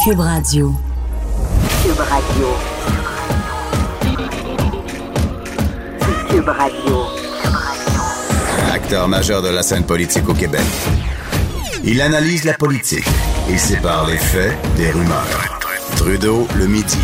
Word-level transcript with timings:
Cube 0.00 0.18
Radio. 0.18 0.74
Cube 1.84 2.00
Radio. 2.00 2.48
Cube 6.28 6.48
Radio. 6.48 7.04
Acteur 8.72 9.06
majeur 9.06 9.42
de 9.42 9.48
la 9.48 9.62
scène 9.62 9.84
politique 9.84 10.28
au 10.28 10.34
Québec. 10.34 10.64
Il 11.84 12.00
analyse 12.00 12.42
la 12.42 12.54
politique 12.54 13.06
et 13.48 13.56
sépare 13.56 14.08
les 14.08 14.16
faits 14.18 14.56
des 14.76 14.90
rumeurs. 14.90 15.60
Trudeau 15.96 16.48
le 16.56 16.66
midi. 16.66 16.98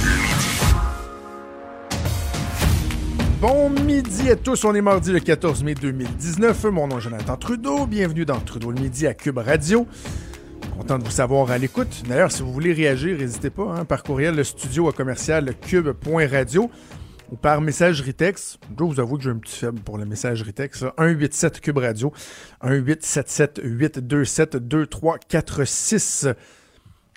Bon 3.40 3.70
midi 3.70 4.28
à 4.28 4.34
tous, 4.34 4.64
on 4.64 4.74
est 4.74 4.80
mardi 4.80 5.12
le 5.12 5.20
14 5.20 5.62
mai 5.62 5.74
2019. 5.74 6.64
Mon 6.64 6.88
nom 6.88 6.98
est 6.98 7.02
Jonathan 7.02 7.36
Trudeau, 7.36 7.86
bienvenue 7.86 8.24
dans 8.24 8.40
Trudeau 8.40 8.72
le 8.72 8.80
midi 8.80 9.06
à 9.06 9.14
Cube 9.14 9.38
Radio. 9.38 9.86
Content 10.78 10.98
de 10.98 11.04
vous 11.04 11.10
savoir 11.10 11.50
à 11.50 11.58
l'écoute. 11.58 12.04
D'ailleurs, 12.08 12.30
si 12.30 12.40
vous 12.40 12.52
voulez 12.52 12.72
réagir, 12.72 13.18
n'hésitez 13.18 13.50
pas, 13.50 13.64
hein, 13.64 13.84
par 13.84 14.04
courriel, 14.04 14.36
le 14.36 14.44
studio 14.44 14.88
à 14.88 14.92
commercial 14.92 15.52
cube.radio 15.60 16.70
ou 17.32 17.36
par 17.36 17.60
messagerie 17.60 18.14
texte. 18.14 18.60
Je 18.78 18.84
vous 18.84 19.00
avouer 19.00 19.18
que 19.18 19.24
j'ai 19.24 19.30
un 19.30 19.38
petit 19.38 19.58
faible 19.58 19.80
pour 19.80 19.98
le 19.98 20.06
messagerie 20.06 20.52
texte. 20.52 20.82
187 20.96 21.60
Cube 21.60 21.78
Radio, 21.78 22.12
1877 22.62 23.60
827 23.64 24.56
2346. 24.56 26.28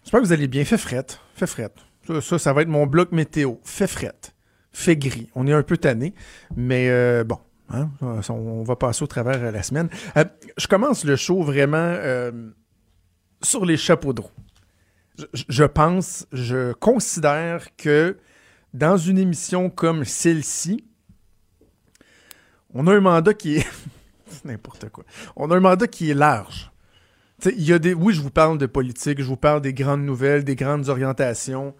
J'espère 0.03 0.19
que 0.21 0.25
vous 0.25 0.33
allez 0.33 0.47
bien. 0.47 0.65
Fait 0.65 0.79
frette, 0.79 1.19
fait 1.35 1.45
frette. 1.45 1.75
Ça, 2.21 2.39
ça, 2.39 2.53
va 2.53 2.63
être 2.63 2.67
mon 2.67 2.87
bloc 2.87 3.11
météo. 3.11 3.57
Fait 3.63 3.85
frette 3.85 4.33
fait 4.73 4.95
gris. 4.95 5.29
On 5.35 5.45
est 5.47 5.53
un 5.53 5.63
peu 5.63 5.77
tanné, 5.77 6.13
mais 6.55 6.89
euh, 6.89 7.23
bon, 7.23 7.37
hein, 7.69 7.89
on 8.01 8.63
va 8.63 8.75
passer 8.75 9.03
au 9.03 9.07
travers 9.07 9.43
euh, 9.43 9.51
la 9.51 9.63
semaine. 9.63 9.89
Euh, 10.17 10.25
je 10.57 10.67
commence 10.67 11.03
le 11.03 11.15
show 11.15 11.43
vraiment 11.43 11.95
sur 13.43 13.65
les 13.65 13.77
chapeaux 13.77 14.13
de 14.13 14.21
roue. 14.21 14.29
Je, 15.49 15.63
pense, 15.63 16.25
je 16.31 16.73
considère 16.73 17.75
que 17.75 18.17
dans 18.73 18.97
une 18.97 19.17
émission 19.17 19.69
comme 19.69 20.05
celle-ci, 20.05 20.85
on 22.73 22.87
a 22.87 22.93
un 22.93 23.01
mandat 23.01 23.33
qui 23.33 23.57
est 23.57 23.67
n'importe 24.45 24.89
quoi. 24.89 25.03
On 25.35 25.51
a 25.51 25.57
un 25.57 25.59
mandat 25.59 25.87
qui 25.87 26.09
est 26.09 26.15
large. 26.15 26.71
y 27.45 27.73
a 27.73 27.77
oui, 27.95 28.13
je 28.13 28.21
vous 28.21 28.31
parle 28.31 28.57
de 28.57 28.65
politique, 28.65 29.19
je 29.19 29.27
vous 29.27 29.37
parle 29.37 29.61
des 29.61 29.73
grandes 29.73 30.03
nouvelles, 30.03 30.43
des 30.43 30.55
grandes 30.55 30.89
orientations. 30.89 31.75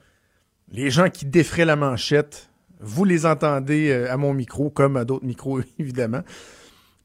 Les 0.72 0.90
gens 0.90 1.10
qui 1.10 1.26
défraient 1.26 1.66
la 1.66 1.76
manchette, 1.76 2.50
vous 2.80 3.06
les 3.06 3.26
entendez 3.26 3.94
à 3.94 4.18
mon 4.18 4.34
micro, 4.34 4.70
comme 4.70 4.98
à 4.98 5.06
d'autres 5.06 5.26
micros, 5.26 5.62
évidemment. 5.80 6.24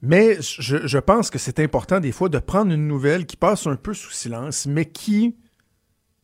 Mais 0.02 0.38
je, 0.40 0.98
pense 0.98 1.30
que 1.30 1.38
c'est 1.38 1.58
important 1.58 2.00
des 2.00 2.12
fois 2.12 2.28
de 2.28 2.38
prendre 2.38 2.72
une 2.72 2.86
nouvelle 2.86 3.26
qui 3.26 3.36
passe 3.36 3.66
un 3.66 3.76
peu 3.76 3.94
sous 3.94 4.10
silence, 4.10 4.66
mais 4.66 4.84
qui 4.84 5.36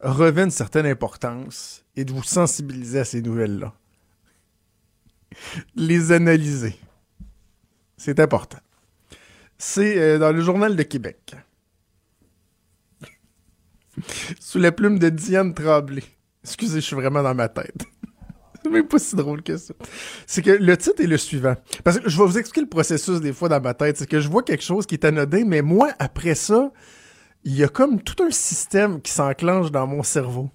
revêt 0.01 0.45
une 0.45 0.51
certaine 0.51 0.87
importance 0.87 1.85
et 1.97 2.05
de 2.05 2.13
vous 2.13 2.23
sensibiliser 2.23 3.01
à 3.01 3.05
ces 3.05 3.23
nouvelles-là. 3.23 3.73
Les 5.75 6.13
analyser. 6.13 6.79
C'est 7.97 8.21
important. 8.21 8.59
C'est 9.57 9.99
euh, 9.99 10.19
dans 10.19 10.33
le 10.33 10.43
Journal 10.43 10.77
de 10.77 10.83
Québec. 10.83 11.35
Sous 14.41 14.59
la 14.59 14.73
plume 14.73 14.99
de 14.99 15.09
Diane 15.09 15.55
Tremblay. 15.55 16.03
Excusez, 16.45 16.81
je 16.81 16.87
suis 16.87 16.97
vraiment 16.97 17.23
dans 17.23 17.35
ma 17.35 17.49
tête. 17.49 17.85
C'est 18.63 18.71
même 18.71 18.87
pas 18.87 18.99
si 18.99 19.17
drôle 19.17 19.43
que 19.43 19.57
ça. 19.57 19.75
C'est 20.27 20.43
que 20.43 20.51
le 20.51 20.77
titre 20.77 21.03
est 21.03 21.07
le 21.07 21.17
suivant. 21.17 21.55
Parce 21.85 21.99
que 21.99 22.09
je 22.09 22.19
vais 22.19 22.25
vous 22.25 22.39
expliquer 22.39 22.63
le 22.63 22.69
processus 22.69 23.21
des 23.21 23.33
fois 23.33 23.49
dans 23.49 23.61
ma 23.61 23.75
tête. 23.75 23.99
C'est 23.99 24.09
que 24.09 24.21
je 24.21 24.29
vois 24.29 24.43
quelque 24.43 24.65
chose 24.65 24.87
qui 24.87 24.95
est 24.95 25.05
anodin, 25.05 25.45
mais 25.47 25.63
moi, 25.63 25.91
après 25.99 26.35
ça, 26.35 26.73
il 27.45 27.57
y 27.57 27.65
a 27.65 27.69
comme 27.69 28.01
tout 28.01 28.23
un 28.23 28.31
système 28.31 29.01
qui 29.01 29.13
s'enclenche 29.13 29.71
dans 29.71 29.87
mon 29.87 30.03
cerveau. 30.03 30.51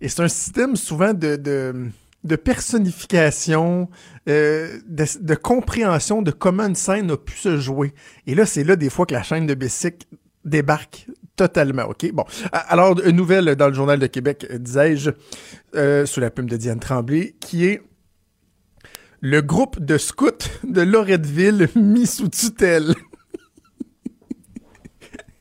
Et 0.00 0.08
c'est 0.08 0.22
un 0.22 0.28
système 0.28 0.76
souvent 0.76 1.12
de, 1.12 1.36
de, 1.36 2.36
personnification, 2.36 3.88
euh, 4.28 4.78
de, 4.88 5.04
de, 5.20 5.34
compréhension 5.34 6.22
de 6.22 6.30
comment 6.30 6.66
une 6.66 6.74
scène 6.74 7.10
a 7.10 7.16
pu 7.16 7.36
se 7.36 7.58
jouer. 7.58 7.92
Et 8.26 8.34
là, 8.34 8.46
c'est 8.46 8.64
là 8.64 8.76
des 8.76 8.88
fois 8.88 9.04
que 9.04 9.14
la 9.14 9.22
chaîne 9.22 9.46
de 9.46 9.54
Bessic 9.54 10.08
débarque 10.44 11.06
totalement. 11.40 11.84
OK? 11.84 12.12
Bon. 12.12 12.24
Alors, 12.52 13.00
une 13.00 13.16
nouvelle 13.16 13.56
dans 13.56 13.68
le 13.68 13.72
Journal 13.72 13.98
de 13.98 14.06
Québec, 14.06 14.46
disais-je, 14.52 15.10
euh, 15.74 16.04
sous 16.04 16.20
la 16.20 16.30
plume 16.30 16.50
de 16.50 16.58
Diane 16.58 16.80
Tremblay, 16.80 17.34
qui 17.40 17.64
est 17.64 17.80
le 19.22 19.40
groupe 19.40 19.82
de 19.82 19.96
scouts 19.96 20.50
de 20.64 20.82
Loretteville 20.82 21.70
mis 21.76 22.06
sous 22.06 22.28
tutelle. 22.28 22.94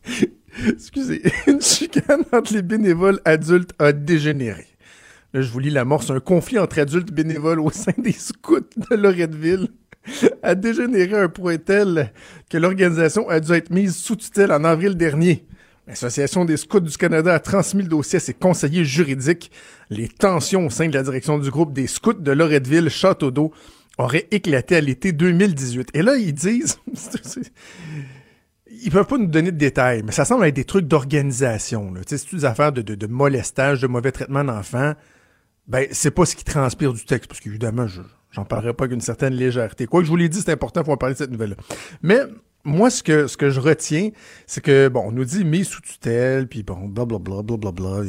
Excusez, 0.69 1.21
une 1.47 1.61
chicane 1.61 2.23
entre 2.31 2.53
les 2.53 2.61
bénévoles 2.61 3.19
adultes 3.25 3.73
a 3.77 3.91
dégénéré. 3.91 4.67
Là, 5.33 5.41
je 5.41 5.51
vous 5.51 5.59
lis 5.59 5.69
l'amorce. 5.69 6.11
Un 6.11 6.21
conflit 6.21 6.59
entre 6.59 6.79
adultes 6.79 7.11
bénévoles 7.11 7.59
au 7.59 7.71
sein 7.71 7.91
des 7.97 8.13
scouts 8.13 8.61
de 8.61 8.95
Loretteville 8.95 9.67
a 10.43 10.55
dégénéré 10.55 11.13
à 11.15 11.23
un 11.23 11.29
point 11.29 11.57
tel 11.57 12.13
que 12.49 12.57
l'organisation 12.57 13.27
a 13.27 13.41
dû 13.41 13.51
être 13.51 13.69
mise 13.69 13.97
sous 13.97 14.15
tutelle 14.15 14.53
en 14.53 14.63
avril 14.63 14.95
dernier. 14.95 15.45
L'Association 15.89 16.45
des 16.45 16.55
scouts 16.55 16.81
du 16.81 16.95
Canada 16.95 17.33
a 17.33 17.39
transmis 17.39 17.81
le 17.81 17.89
dossier 17.89 18.17
à 18.17 18.19
ses 18.19 18.35
conseillers 18.35 18.85
juridiques. 18.85 19.51
Les 19.89 20.07
tensions 20.07 20.67
au 20.67 20.69
sein 20.69 20.87
de 20.87 20.93
la 20.93 21.01
direction 21.01 21.39
du 21.39 21.49
groupe 21.49 21.73
des 21.73 21.87
scouts 21.87 22.13
de 22.13 22.31
Loretteville, 22.31 22.89
Château 22.89 23.31
d'eau, 23.31 23.51
auraient 23.97 24.27
éclaté 24.29 24.75
à 24.75 24.81
l'été 24.81 25.13
2018. 25.13 25.89
Et 25.95 26.03
là, 26.03 26.15
ils 26.15 26.33
disent... 26.33 26.77
ils 28.83 28.91
peuvent 28.91 29.07
pas 29.07 29.17
nous 29.17 29.25
donner 29.25 29.51
de 29.51 29.57
détails, 29.57 30.03
mais 30.05 30.11
ça 30.11 30.25
semble 30.25 30.45
être 30.45 30.55
des 30.55 30.63
trucs 30.63 30.85
d'organisation. 30.87 31.91
C'est 32.05 32.35
des 32.35 32.45
affaires 32.45 32.71
de, 32.71 32.83
de, 32.83 32.93
de, 32.93 33.07
molestage, 33.07 33.81
de 33.81 33.87
mauvais 33.87 34.11
traitement 34.11 34.43
d'enfants? 34.43 34.93
Ben, 35.67 35.87
c'est 35.91 36.11
pas 36.11 36.25
ce 36.25 36.35
qui 36.35 36.43
transpire 36.43 36.93
du 36.93 37.03
texte, 37.03 37.27
parce 37.27 37.39
qu'évidemment, 37.39 37.87
je 37.87 38.01
j'en 38.29 38.45
parlerai 38.45 38.73
pas 38.75 38.83
avec 38.83 38.93
une 38.93 39.01
certaine 39.01 39.33
légèreté. 39.33 39.87
Quoi 39.87 40.01
que 40.01 40.05
je 40.05 40.11
vous 40.11 40.17
l'ai 40.17 40.29
dit, 40.29 40.39
c'est 40.39 40.51
important, 40.51 40.83
faut 40.83 40.91
en 40.91 40.97
parler 40.97 41.15
de 41.15 41.17
cette 41.17 41.31
nouvelle-là. 41.31 41.55
Mais 42.03 42.19
moi, 42.63 42.89
ce 42.89 43.03
que, 43.03 43.27
ce 43.27 43.37
que 43.37 43.49
je 43.49 43.59
retiens, 43.59 44.09
c'est 44.45 44.61
que, 44.61 44.87
bon, 44.89 45.05
on 45.07 45.11
nous 45.11 45.25
dit 45.25 45.45
mise 45.45 45.67
sous 45.67 45.81
tutelle, 45.81 46.47
puis 46.47 46.63
bon, 46.63 46.87
blablabla, 46.87 47.41
blablabla. 47.41 48.03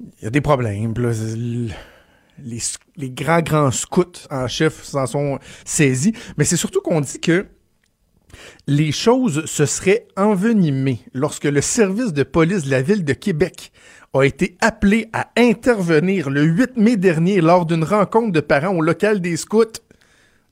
Il 0.00 0.24
y 0.24 0.26
a 0.26 0.30
des 0.30 0.40
problèmes. 0.40 0.94
Les, 2.38 2.58
les 2.96 3.10
grands, 3.10 3.42
grands 3.42 3.70
scouts 3.70 4.26
en 4.30 4.48
chef 4.48 4.82
s'en 4.82 5.06
sont 5.06 5.38
saisis. 5.64 6.12
Mais 6.36 6.44
c'est 6.44 6.56
surtout 6.56 6.80
qu'on 6.80 7.00
dit 7.00 7.20
que 7.20 7.46
les 8.66 8.92
choses 8.92 9.44
se 9.46 9.66
seraient 9.66 10.08
envenimées 10.16 11.00
lorsque 11.12 11.44
le 11.44 11.60
service 11.60 12.12
de 12.12 12.24
police 12.24 12.64
de 12.64 12.70
la 12.70 12.82
ville 12.82 13.04
de 13.04 13.12
Québec 13.12 13.70
a 14.12 14.22
été 14.22 14.56
appelé 14.60 15.08
à 15.12 15.30
intervenir 15.36 16.30
le 16.30 16.42
8 16.42 16.76
mai 16.76 16.96
dernier 16.96 17.40
lors 17.40 17.66
d'une 17.66 17.84
rencontre 17.84 18.32
de 18.32 18.40
parents 18.40 18.74
au 18.74 18.80
local 18.80 19.20
des 19.20 19.36
scouts 19.36 19.64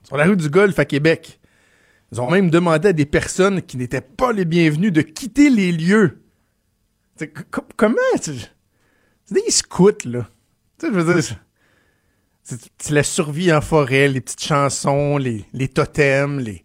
sur 0.04 0.16
la 0.16 0.24
rue 0.24 0.36
du 0.36 0.48
Golfe 0.48 0.78
à 0.78 0.84
Québec. 0.84 1.41
Ils 2.12 2.20
ont 2.20 2.30
même 2.30 2.50
demandé 2.50 2.88
à 2.88 2.92
des 2.92 3.06
personnes 3.06 3.62
qui 3.62 3.78
n'étaient 3.78 4.02
pas 4.02 4.32
les 4.32 4.44
bienvenues 4.44 4.92
de 4.92 5.00
quitter 5.00 5.48
les 5.48 5.72
lieux. 5.72 6.22
comment? 7.76 7.96
C'est 8.16 8.34
des 9.30 9.50
scouts, 9.50 10.04
là. 10.04 10.28
Tu 10.78 10.92
sais, 10.92 11.22
je 11.22 11.34
c'est 12.44 12.90
la 12.90 13.04
survie 13.04 13.52
en 13.52 13.60
forêt, 13.60 14.08
les 14.08 14.20
petites 14.20 14.44
chansons, 14.44 15.16
les, 15.16 15.44
les 15.52 15.68
totems, 15.68 16.40
les... 16.40 16.64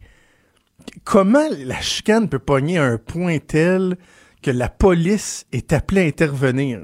Comment 1.04 1.48
la 1.50 1.80
chicane 1.82 2.28
peut 2.28 2.40
pogner 2.40 2.80
à 2.80 2.86
un 2.86 2.98
point 2.98 3.38
tel 3.40 3.98
que 4.42 4.52
la 4.52 4.70
police 4.70 5.46
est 5.52 5.72
appelée 5.72 6.02
à 6.02 6.06
intervenir? 6.06 6.82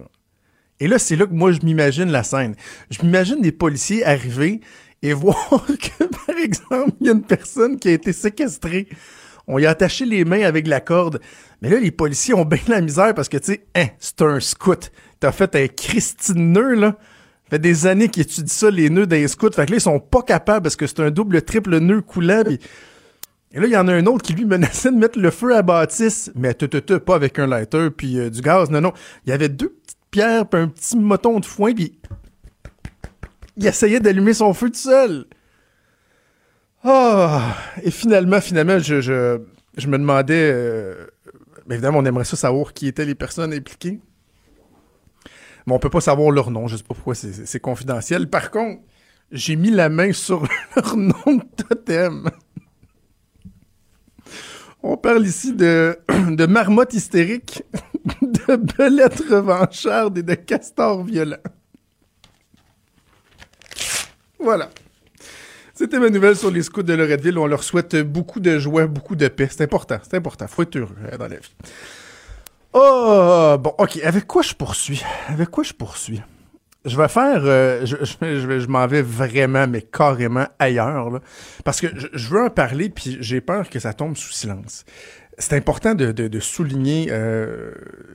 Et 0.79 0.87
là, 0.87 0.99
c'est 0.99 1.15
là 1.15 1.25
que 1.25 1.33
moi, 1.33 1.51
je 1.51 1.61
m'imagine 1.63 2.11
la 2.11 2.23
scène. 2.23 2.55
Je 2.91 3.01
m'imagine 3.01 3.41
des 3.41 3.51
policiers 3.51 4.05
arriver 4.05 4.61
et 5.03 5.13
voir 5.13 5.35
que, 5.67 6.05
par 6.05 6.35
exemple, 6.37 6.93
il 7.01 7.07
y 7.07 7.09
a 7.09 7.13
une 7.13 7.21
personne 7.21 7.77
qui 7.77 7.89
a 7.89 7.91
été 7.91 8.13
séquestrée. 8.13 8.87
On 9.45 9.59
y 9.59 9.65
a 9.65 9.71
attaché 9.71 10.05
les 10.05 10.23
mains 10.23 10.43
avec 10.43 10.65
la 10.65 10.79
corde. 10.79 11.19
Mais 11.61 11.69
là, 11.69 11.79
les 11.79 11.91
policiers 11.91 12.33
ont 12.33 12.45
bien 12.45 12.59
la 12.69 12.81
misère 12.81 13.13
parce 13.13 13.27
que, 13.27 13.37
tu 13.37 13.53
sais, 13.53 13.65
hein, 13.75 13.87
c'est 13.99 14.21
un 14.21 14.39
scout. 14.39 14.91
T'as 15.19 15.33
fait 15.33 15.55
un 15.55 15.67
Christine 15.67 16.53
nœud, 16.53 16.75
là. 16.75 16.97
Fait 17.49 17.59
des 17.59 17.85
années 17.85 18.07
qu'ils 18.07 18.23
étudient 18.23 18.47
ça, 18.47 18.71
les 18.71 18.89
nœuds 18.89 19.05
des 19.05 19.27
scouts. 19.27 19.51
Fait 19.51 19.65
que 19.65 19.71
là, 19.71 19.77
ils 19.77 19.81
sont 19.81 19.99
pas 19.99 20.21
capables 20.21 20.63
parce 20.63 20.77
que 20.77 20.87
c'est 20.87 21.01
un 21.01 21.11
double, 21.11 21.41
triple 21.41 21.77
nœud 21.79 22.01
coulant. 22.01 22.43
Et 23.51 23.59
là, 23.59 23.67
il 23.67 23.73
y 23.73 23.77
en 23.77 23.87
a 23.89 23.93
un 23.93 24.05
autre 24.05 24.23
qui 24.23 24.33
lui 24.33 24.45
menaçait 24.45 24.91
de 24.91 24.97
mettre 24.97 25.19
le 25.19 25.29
feu 25.29 25.55
à 25.55 25.61
bâtisse, 25.61 26.31
mais 26.35 26.53
te, 26.53 26.65
te, 26.65 26.77
te, 26.77 26.93
pas 26.93 27.15
avec 27.15 27.37
un 27.37 27.45
lighter 27.45 27.89
puis 27.91 28.17
euh, 28.17 28.29
du 28.29 28.41
gaz. 28.41 28.71
Non, 28.71 28.79
non. 28.79 28.93
Il 29.25 29.29
y 29.29 29.33
avait 29.33 29.49
deux 29.49 29.69
petites 29.69 29.97
pierres 30.09 30.47
puis 30.47 30.61
un 30.61 30.69
petit 30.69 30.97
moton 30.97 31.39
de 31.39 31.45
foin 31.45 31.73
puis 31.73 31.99
il 33.57 33.67
essayait 33.67 33.99
d'allumer 33.99 34.33
son 34.33 34.53
feu 34.53 34.69
tout 34.69 34.75
seul. 34.77 35.25
Oh, 36.85 37.39
et 37.81 37.91
finalement, 37.91 38.41
finalement, 38.41 38.79
je, 38.79 39.01
je, 39.01 39.39
je 39.77 39.87
me 39.87 39.97
demandais... 39.97 40.51
Euh, 40.51 41.07
évidemment, 41.69 41.99
on 41.99 42.05
aimerait 42.05 42.25
ça 42.25 42.35
savoir 42.35 42.73
qui 42.73 42.87
étaient 42.87 43.05
les 43.05 43.15
personnes 43.15 43.53
impliquées. 43.53 43.99
Mais 45.65 45.73
on 45.73 45.79
peut 45.79 45.89
pas 45.89 46.01
savoir 46.01 46.31
leur 46.31 46.51
nom. 46.51 46.67
Je 46.67 46.77
sais 46.77 46.83
pas 46.83 46.93
pourquoi 46.93 47.15
c'est 47.15 47.59
confidentiel. 47.59 48.29
Par 48.29 48.51
contre, 48.51 48.81
j'ai 49.31 49.55
mis 49.55 49.71
la 49.71 49.89
main 49.89 50.11
sur 50.11 50.43
leur 50.75 50.97
nom 50.97 51.13
de 51.27 51.63
totem. 51.63 52.29
On 54.81 54.97
parle 54.97 55.25
ici 55.25 55.53
de, 55.53 55.97
de 56.29 56.45
marmotte 56.45 56.93
hystérique, 56.93 57.63
de 58.21 58.57
belettes 58.57 59.23
revanchardes 59.29 60.17
et 60.17 60.23
de 60.23 60.33
castors 60.33 61.03
violents. 61.03 61.37
Voilà. 64.43 64.69
C'était 65.73 65.99
ma 65.99 66.09
nouvelle 66.09 66.35
sur 66.35 66.51
les 66.51 66.61
scouts 66.61 66.83
de 66.83 66.93
Loretteville. 66.93 67.37
On 67.37 67.47
leur 67.47 67.63
souhaite 67.63 67.95
beaucoup 67.95 68.39
de 68.39 68.59
joie, 68.59 68.85
beaucoup 68.85 69.15
de 69.15 69.27
paix. 69.27 69.47
C'est 69.49 69.63
important, 69.63 69.97
c'est 70.03 70.17
important. 70.17 70.47
Faut 70.47 70.61
être 70.61 70.75
heureux 70.75 70.95
hein, 71.11 71.17
dans 71.17 71.27
la 71.27 71.37
vie. 71.37 71.55
Oh, 72.73 73.55
bon, 73.59 73.73
ok. 73.77 73.99
Avec 74.03 74.27
quoi 74.27 74.41
je 74.41 74.53
poursuis? 74.53 75.01
Avec 75.27 75.49
quoi 75.49 75.63
je 75.63 75.73
poursuis? 75.73 76.21
Je 76.85 76.97
vais 76.97 77.07
faire, 77.07 77.41
euh, 77.45 77.85
je, 77.85 77.95
je, 78.01 78.59
je, 78.59 78.67
m'en 78.67 78.85
vais 78.87 79.01
vraiment, 79.01 79.67
mais 79.67 79.81
carrément 79.81 80.47
ailleurs, 80.59 81.21
parce 81.63 81.79
que 81.79 81.87
je, 81.95 82.29
veux 82.29 82.43
en 82.43 82.49
parler, 82.49 82.89
puis 82.89 83.15
j'ai 83.21 83.39
peur 83.39 83.69
que 83.69 83.79
ça 83.79 83.93
tombe 83.93 84.17
sous 84.17 84.33
silence. 84.33 84.83
C'est 85.37 85.55
important 85.55 85.95
de, 85.95 86.39
souligner 86.41 87.07
euh, 87.09 87.71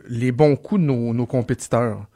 les 0.06 0.32
bons 0.32 0.54
coups 0.54 0.82
de 0.82 0.86
nos 0.86 1.26
compétiteurs. 1.26 2.06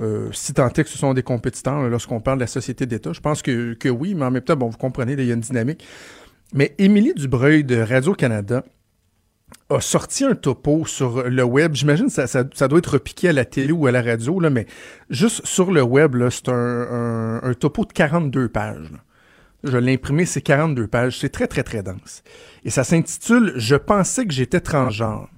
Euh, 0.00 0.28
si 0.32 0.52
tant 0.52 0.68
est 0.68 0.84
que 0.84 0.88
ce 0.88 0.98
sont 0.98 1.14
des 1.14 1.22
compétiteurs 1.22 1.88
lorsqu'on 1.88 2.20
parle 2.20 2.38
de 2.38 2.42
la 2.42 2.48
société 2.48 2.86
d'État, 2.86 3.12
je 3.12 3.20
pense 3.20 3.42
que, 3.42 3.74
que, 3.74 3.88
oui, 3.88 4.14
mais 4.14 4.24
en 4.24 4.30
même 4.30 4.42
temps, 4.42 4.56
bon, 4.56 4.68
vous 4.68 4.78
comprenez, 4.78 5.12
il 5.12 5.24
y 5.24 5.30
a 5.30 5.34
une 5.34 5.40
dynamique. 5.40 5.86
Mais 6.54 6.74
Émilie 6.78 7.14
Dubreuil 7.14 7.64
de 7.64 7.76
Radio-Canada 7.76 8.64
a 9.68 9.80
sorti 9.80 10.24
un 10.24 10.34
topo 10.34 10.86
sur 10.86 11.28
le 11.28 11.44
web. 11.44 11.74
J'imagine 11.74 12.06
que 12.06 12.12
ça, 12.12 12.26
ça, 12.26 12.68
doit 12.68 12.78
être 12.78 12.94
repiqué 12.94 13.28
à 13.28 13.32
la 13.32 13.44
télé 13.44 13.72
ou 13.72 13.86
à 13.86 13.92
la 13.92 14.02
radio, 14.02 14.38
là, 14.40 14.50
mais 14.50 14.66
juste 15.10 15.44
sur 15.44 15.72
le 15.72 15.82
web, 15.82 16.16
c'est 16.30 16.48
un, 16.48 17.40
un, 17.42 17.54
topo 17.54 17.84
de 17.84 17.92
42 17.92 18.48
pages. 18.48 18.92
Je 19.64 19.76
l'ai 19.78 19.94
imprimé, 19.94 20.26
c'est 20.26 20.42
42 20.42 20.86
pages. 20.86 21.18
C'est 21.18 21.30
très, 21.30 21.46
très, 21.46 21.62
très 21.62 21.82
dense. 21.82 22.22
Et 22.64 22.70
ça 22.70 22.84
s'intitule 22.84 23.52
«Je 23.56 23.74
pensais 23.74 24.26
que 24.26 24.32
j'étais 24.32 24.60
transgenre». 24.60 25.28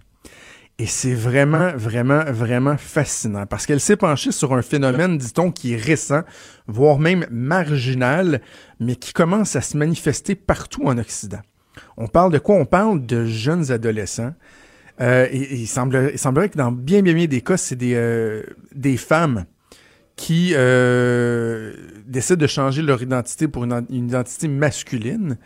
Et 0.81 0.87
c'est 0.87 1.15
vraiment, 1.15 1.73
vraiment, 1.75 2.25
vraiment 2.31 2.77
fascinant 2.77 3.47
parce 3.47 3.67
qu'elle 3.67 3.81
s'est 3.81 3.97
penchée 3.97 4.31
sur 4.31 4.53
un 4.53 4.63
phénomène, 4.63 5.19
dit-on, 5.19 5.51
qui 5.51 5.73
est 5.73 5.77
récent, 5.77 6.23
voire 6.69 7.01
même 7.01 7.27
marginal, 7.31 8.41
mais 8.79 8.95
qui 8.95 9.13
commence 9.13 9.57
à 9.57 9.61
se 9.61 9.77
manifester 9.77 10.37
partout 10.37 10.85
en 10.85 10.97
Occident. 10.99 11.41
On 11.97 12.07
parle 12.07 12.33
de 12.33 12.39
quoi? 12.39 12.55
On 12.55 12.65
parle 12.65 13.05
de 13.05 13.25
jeunes 13.25 13.73
adolescents. 13.73 14.35
Euh, 15.01 15.29
il, 15.33 15.67
semble, 15.67 16.11
il, 16.13 16.19
semblerait 16.19 16.49
que 16.49 16.59
dans 16.59 16.71
bien, 16.71 17.03
bien, 17.03 17.15
bien 17.15 17.27
des 17.27 17.41
cas, 17.41 17.57
c'est 17.57 17.77
des, 17.77 17.95
euh, 17.95 18.43
des 18.73 18.97
femmes 18.97 19.47
qui 20.15 20.53
euh, 20.55 21.73
décident 22.07 22.41
de 22.41 22.47
changer 22.47 22.83
leur 22.83 23.03
identité 23.03 23.49
pour 23.49 23.65
une 23.65 23.85
identité 23.91 24.49
masculine. 24.49 25.39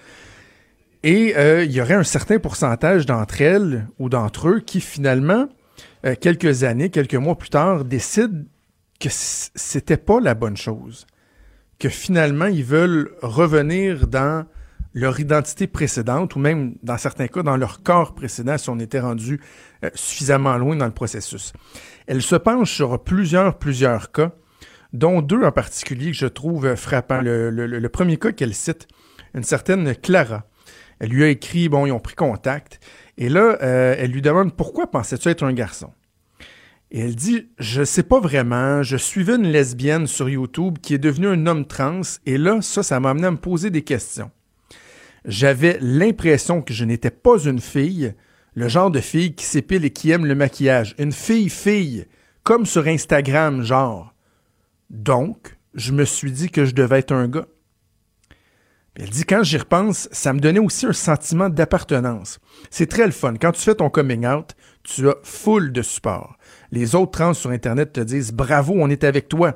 Et 1.02 1.36
euh, 1.36 1.64
il 1.64 1.72
y 1.72 1.80
aurait 1.80 1.94
un 1.94 2.04
certain 2.04 2.38
pourcentage 2.38 3.06
d'entre 3.06 3.40
elles 3.40 3.88
ou 3.98 4.08
d'entre 4.08 4.48
eux 4.48 4.60
qui 4.60 4.80
finalement, 4.80 5.48
euh, 6.06 6.14
quelques 6.20 6.62
années, 6.62 6.90
quelques 6.90 7.16
mois 7.16 7.36
plus 7.36 7.50
tard, 7.50 7.84
décident 7.84 8.44
que 9.00 9.08
c'était 9.10 9.96
pas 9.96 10.20
la 10.20 10.34
bonne 10.34 10.56
chose. 10.56 11.06
Que 11.80 11.88
finalement, 11.88 12.46
ils 12.46 12.64
veulent 12.64 13.10
revenir 13.20 14.06
dans 14.06 14.46
leur 14.94 15.18
identité 15.18 15.66
précédente 15.66 16.36
ou 16.36 16.38
même, 16.38 16.76
dans 16.84 16.98
certains 16.98 17.26
cas, 17.26 17.42
dans 17.42 17.56
leur 17.56 17.82
corps 17.82 18.14
précédent 18.14 18.58
si 18.58 18.70
on 18.70 18.78
était 18.78 19.00
rendu 19.00 19.40
euh, 19.84 19.90
suffisamment 19.94 20.56
loin 20.56 20.76
dans 20.76 20.86
le 20.86 20.92
processus. 20.92 21.52
Elle 22.06 22.22
se 22.22 22.36
penche 22.36 22.72
sur 22.72 23.02
plusieurs, 23.02 23.58
plusieurs 23.58 24.12
cas, 24.12 24.32
dont 24.92 25.20
deux 25.20 25.42
en 25.42 25.50
particulier 25.50 26.12
que 26.12 26.16
je 26.16 26.26
trouve 26.26 26.76
frappants. 26.76 27.22
Le, 27.22 27.50
le, 27.50 27.66
le 27.66 27.88
premier 27.88 28.18
cas 28.18 28.30
qu'elle 28.30 28.54
cite, 28.54 28.86
une 29.34 29.42
certaine 29.42 29.96
Clara, 29.96 30.44
elle 31.02 31.08
lui 31.08 31.24
a 31.24 31.28
écrit, 31.28 31.68
bon, 31.68 31.84
ils 31.84 31.90
ont 31.90 31.98
pris 31.98 32.14
contact. 32.14 32.78
Et 33.18 33.28
là, 33.28 33.58
euh, 33.60 33.96
elle 33.98 34.12
lui 34.12 34.22
demande 34.22 34.54
pourquoi 34.54 34.88
pensais-tu 34.88 35.28
être 35.28 35.42
un 35.42 35.52
garçon? 35.52 35.90
Et 36.92 37.00
elle 37.00 37.16
dit, 37.16 37.48
je 37.58 37.82
sais 37.82 38.04
pas 38.04 38.20
vraiment, 38.20 38.84
je 38.84 38.96
suivais 38.96 39.34
une 39.34 39.50
lesbienne 39.50 40.06
sur 40.06 40.28
YouTube 40.28 40.78
qui 40.80 40.94
est 40.94 40.98
devenue 40.98 41.26
un 41.26 41.46
homme 41.46 41.66
trans, 41.66 42.02
et 42.24 42.38
là, 42.38 42.62
ça, 42.62 42.84
ça 42.84 43.00
m'a 43.00 43.10
amené 43.10 43.26
à 43.26 43.30
me 43.32 43.36
poser 43.36 43.70
des 43.70 43.82
questions. 43.82 44.30
J'avais 45.24 45.76
l'impression 45.80 46.62
que 46.62 46.72
je 46.72 46.84
n'étais 46.84 47.10
pas 47.10 47.46
une 47.46 47.60
fille, 47.60 48.14
le 48.54 48.68
genre 48.68 48.92
de 48.92 49.00
fille 49.00 49.34
qui 49.34 49.44
s'épile 49.44 49.84
et 49.84 49.90
qui 49.90 50.12
aime 50.12 50.24
le 50.24 50.36
maquillage. 50.36 50.94
Une 51.00 51.10
fille-fille, 51.10 52.06
comme 52.44 52.64
sur 52.64 52.86
Instagram, 52.86 53.64
genre. 53.64 54.14
Donc, 54.88 55.56
je 55.74 55.90
me 55.90 56.04
suis 56.04 56.30
dit 56.30 56.48
que 56.48 56.64
je 56.64 56.76
devais 56.76 57.00
être 57.00 57.12
un 57.12 57.26
gars. 57.26 57.46
Elle 58.94 59.08
dit, 59.08 59.24
quand 59.24 59.42
j'y 59.42 59.56
repense, 59.56 60.08
ça 60.12 60.34
me 60.34 60.40
donnait 60.40 60.58
aussi 60.58 60.84
un 60.84 60.92
sentiment 60.92 61.48
d'appartenance. 61.48 62.40
C'est 62.70 62.90
très 62.90 63.06
le 63.06 63.12
fun. 63.12 63.34
Quand 63.40 63.52
tu 63.52 63.62
fais 63.62 63.74
ton 63.74 63.88
coming 63.88 64.26
out, 64.26 64.54
tu 64.82 65.08
as 65.08 65.16
full 65.22 65.72
de 65.72 65.80
support. 65.80 66.36
Les 66.70 66.94
autres 66.94 67.12
trans 67.12 67.32
sur 67.32 67.50
Internet 67.50 67.94
te 67.94 68.00
disent, 68.00 68.32
bravo, 68.32 68.74
on 68.76 68.90
est 68.90 69.04
avec 69.04 69.28
toi. 69.28 69.54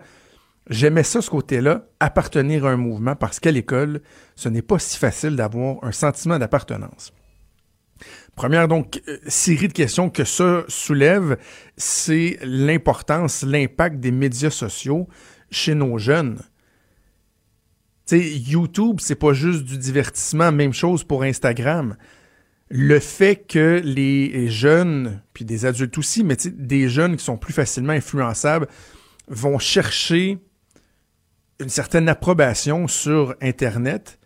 J'aimais 0.70 1.02
ça, 1.02 1.20
ce 1.20 1.30
côté-là, 1.30 1.86
appartenir 2.00 2.64
à 2.64 2.70
un 2.70 2.76
mouvement, 2.76 3.14
parce 3.14 3.38
qu'à 3.38 3.50
l'école, 3.50 4.00
ce 4.36 4.48
n'est 4.48 4.62
pas 4.62 4.78
si 4.78 4.98
facile 4.98 5.36
d'avoir 5.36 5.84
un 5.84 5.92
sentiment 5.92 6.38
d'appartenance. 6.38 7.12
Première 8.34 8.68
donc 8.68 9.00
euh, 9.08 9.18
série 9.26 9.68
de 9.68 9.72
questions 9.72 10.10
que 10.10 10.24
ça 10.24 10.64
soulève, 10.68 11.38
c'est 11.76 12.38
l'importance, 12.42 13.42
l'impact 13.42 14.00
des 14.00 14.10
médias 14.10 14.50
sociaux 14.50 15.08
chez 15.50 15.74
nos 15.74 15.98
jeunes. 15.98 16.38
T'sais, 18.06 18.38
YouTube, 18.38 18.98
c'est 19.00 19.16
pas 19.16 19.32
juste 19.32 19.64
du 19.64 19.78
divertissement, 19.78 20.52
même 20.52 20.72
chose 20.72 21.02
pour 21.02 21.24
Instagram. 21.24 21.96
Le 22.68 23.00
fait 23.00 23.34
que 23.48 23.80
les 23.84 24.48
jeunes, 24.48 25.20
puis 25.32 25.44
des 25.44 25.66
adultes 25.66 25.98
aussi, 25.98 26.22
mais 26.22 26.36
des 26.46 26.88
jeunes 26.88 27.16
qui 27.16 27.24
sont 27.24 27.36
plus 27.36 27.52
facilement 27.52 27.92
influençables, 27.92 28.68
vont 29.26 29.58
chercher 29.58 30.38
une 31.58 31.68
certaine 31.68 32.08
approbation 32.08 32.86
sur 32.86 33.34
Internet 33.42 34.20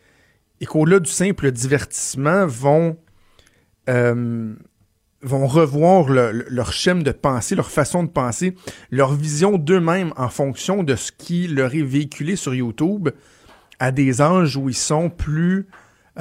et 0.60 0.66
qu'au-delà 0.66 1.00
du 1.00 1.10
simple 1.10 1.50
divertissement, 1.50 2.46
vont, 2.46 2.98
euh, 3.88 4.54
revoir 5.22 6.10
le, 6.10 6.44
leur 6.50 6.74
schème 6.74 7.02
de 7.02 7.12
pensée, 7.12 7.54
leur 7.54 7.70
façon 7.70 8.02
de 8.02 8.10
penser, 8.10 8.54
leur 8.90 9.14
vision 9.14 9.56
d'eux-mêmes 9.56 10.12
en 10.18 10.28
fonction 10.28 10.82
de 10.82 10.96
ce 10.96 11.12
qui 11.12 11.46
leur 11.46 11.74
est 11.74 11.82
véhiculé 11.82 12.36
sur 12.36 12.54
YouTube 12.54 13.08
à 13.80 13.90
des 13.90 14.20
âges 14.20 14.56
où 14.56 14.68
ils 14.68 14.74
sont 14.74 15.10
plus, 15.10 15.66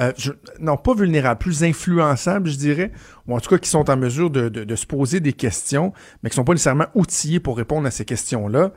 euh, 0.00 0.12
non 0.58 0.76
pas 0.76 0.94
vulnérables, 0.94 1.38
plus 1.38 1.62
influençables, 1.62 2.48
je 2.48 2.56
dirais, 2.56 2.90
ou 3.28 3.36
en 3.36 3.40
tout 3.40 3.50
cas 3.50 3.58
qui 3.58 3.68
sont 3.68 3.88
en 3.88 3.96
mesure 3.96 4.30
de, 4.30 4.74
se 4.74 4.86
poser 4.86 5.20
des 5.20 5.34
questions, 5.34 5.92
mais 6.22 6.30
qui 6.30 6.36
sont 6.36 6.44
pas 6.44 6.54
nécessairement 6.54 6.88
outillés 6.94 7.38
pour 7.38 7.56
répondre 7.56 7.86
à 7.86 7.90
ces 7.90 8.06
questions-là. 8.06 8.72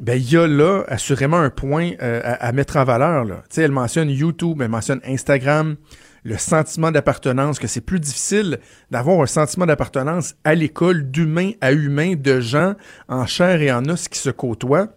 Ben, 0.00 0.14
il 0.14 0.32
y 0.32 0.36
a 0.36 0.46
là 0.46 0.82
assurément 0.88 1.38
un 1.38 1.50
point 1.50 1.92
euh, 2.02 2.20
à, 2.24 2.52
mettre 2.52 2.78
en 2.78 2.84
valeur. 2.84 3.26
Elle 3.56 3.70
mentionne 3.70 4.08
YouTube, 4.08 4.60
elle 4.62 4.70
mentionne 4.70 5.00
Instagram, 5.06 5.76
le 6.24 6.36
sentiment 6.36 6.90
d'appartenance, 6.90 7.58
que 7.58 7.66
c'est 7.66 7.82
plus 7.82 8.00
difficile 8.00 8.58
d'avoir 8.90 9.20
un 9.20 9.26
sentiment 9.26 9.66
d'appartenance 9.66 10.34
à 10.44 10.54
l'école 10.54 11.10
d'humain 11.10 11.52
à 11.60 11.72
humain, 11.72 12.14
de 12.16 12.40
gens 12.40 12.74
en 13.08 13.26
chair 13.26 13.60
et 13.60 13.70
en 13.70 13.84
os 13.88 14.08
qui 14.08 14.18
se 14.18 14.30
côtoient 14.30 14.88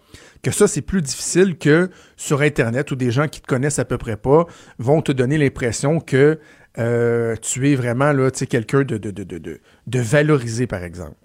que 0.43 0.51
ça, 0.51 0.67
c'est 0.67 0.81
plus 0.81 1.01
difficile 1.01 1.57
que 1.57 1.89
sur 2.17 2.41
Internet 2.41 2.91
où 2.91 2.95
des 2.95 3.11
gens 3.11 3.27
qui 3.27 3.41
te 3.41 3.47
connaissent 3.47 3.79
à 3.79 3.85
peu 3.85 3.97
près 3.97 4.17
pas 4.17 4.45
vont 4.77 5.01
te 5.01 5.13
donner 5.13 5.37
l'impression 5.37 5.99
que 5.99 6.37
euh, 6.77 7.35
tu 7.41 7.71
es 7.71 7.75
vraiment 7.75 8.13
quelqu'un 8.49 8.83
de, 8.83 8.97
de, 8.97 9.11
de, 9.11 9.23
de, 9.23 9.99
valorisé, 9.99 10.67
par 10.67 10.83
exemple. 10.83 11.15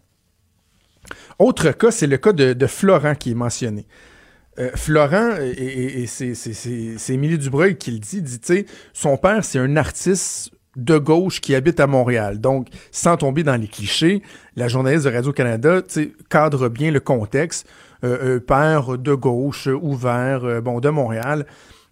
Autre 1.38 1.72
cas, 1.72 1.90
c'est 1.90 2.06
le 2.06 2.16
cas 2.16 2.32
de, 2.32 2.66
Florent 2.66 3.14
qui 3.14 3.32
est 3.32 3.34
mentionné. 3.34 3.86
Euh, 4.58 4.70
Florent, 4.74 5.36
et, 5.40 6.06
c'est 6.06 7.12
Émilie 7.12 7.38
Dubreuil 7.38 7.76
qui 7.76 7.90
le 7.90 7.98
dit, 7.98 8.22
dit, 8.22 8.40
tu 8.40 8.66
son 8.92 9.16
père, 9.16 9.44
c'est 9.44 9.58
un 9.58 9.76
artiste 9.76 10.52
de 10.76 10.96
gauche 10.96 11.40
qui 11.40 11.56
habite 11.56 11.80
à 11.80 11.88
Montréal. 11.88 12.40
Donc, 12.40 12.68
sans 12.92 13.16
tomber 13.16 13.42
dans 13.42 13.56
les 13.56 13.66
clichés, 13.66 14.22
la 14.54 14.68
journaliste 14.68 15.06
de 15.06 15.10
Radio-Canada 15.10 15.82
cadre 16.28 16.68
bien 16.68 16.92
le 16.92 17.00
contexte 17.00 17.66
père 18.00 18.98
de 18.98 19.14
gauche, 19.14 19.66
ouvert, 19.66 20.44
euh, 20.44 20.60
bon, 20.60 20.80
de 20.80 20.88
Montréal. 20.88 21.46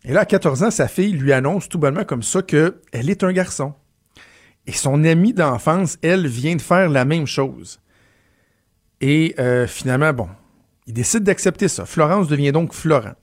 Et 0.05 0.13
là, 0.13 0.21
à 0.21 0.25
14 0.25 0.63
ans, 0.63 0.71
sa 0.71 0.89
fille 0.89 1.13
lui 1.13 1.33
annonce 1.33 1.69
tout 1.69 1.79
bonnement 1.79 2.05
comme 2.05 2.23
ça 2.23 2.43
qu'elle 2.43 2.75
est 2.93 3.25
un 3.25 3.33
garçon. 3.33 3.75
Et 4.67 4.73
son 4.73 5.05
amie 5.05 5.33
d'enfance, 5.33 5.99
elle, 6.03 6.27
vient 6.27 6.57
de 6.57 6.63
faire 6.63 6.89
la 6.89 7.05
même 7.05 7.27
chose. 7.27 7.81
Et 9.01 9.35
euh, 9.39 9.67
finalement, 9.67 10.13
bon, 10.13 10.29
il 10.87 10.95
décide 10.95 11.25
d'accepter 11.25 11.69
ça. 11.69 11.87
Florence 11.87 12.29
devient 12.29 12.53
donc 12.53 12.73
Florent. 12.73 13.15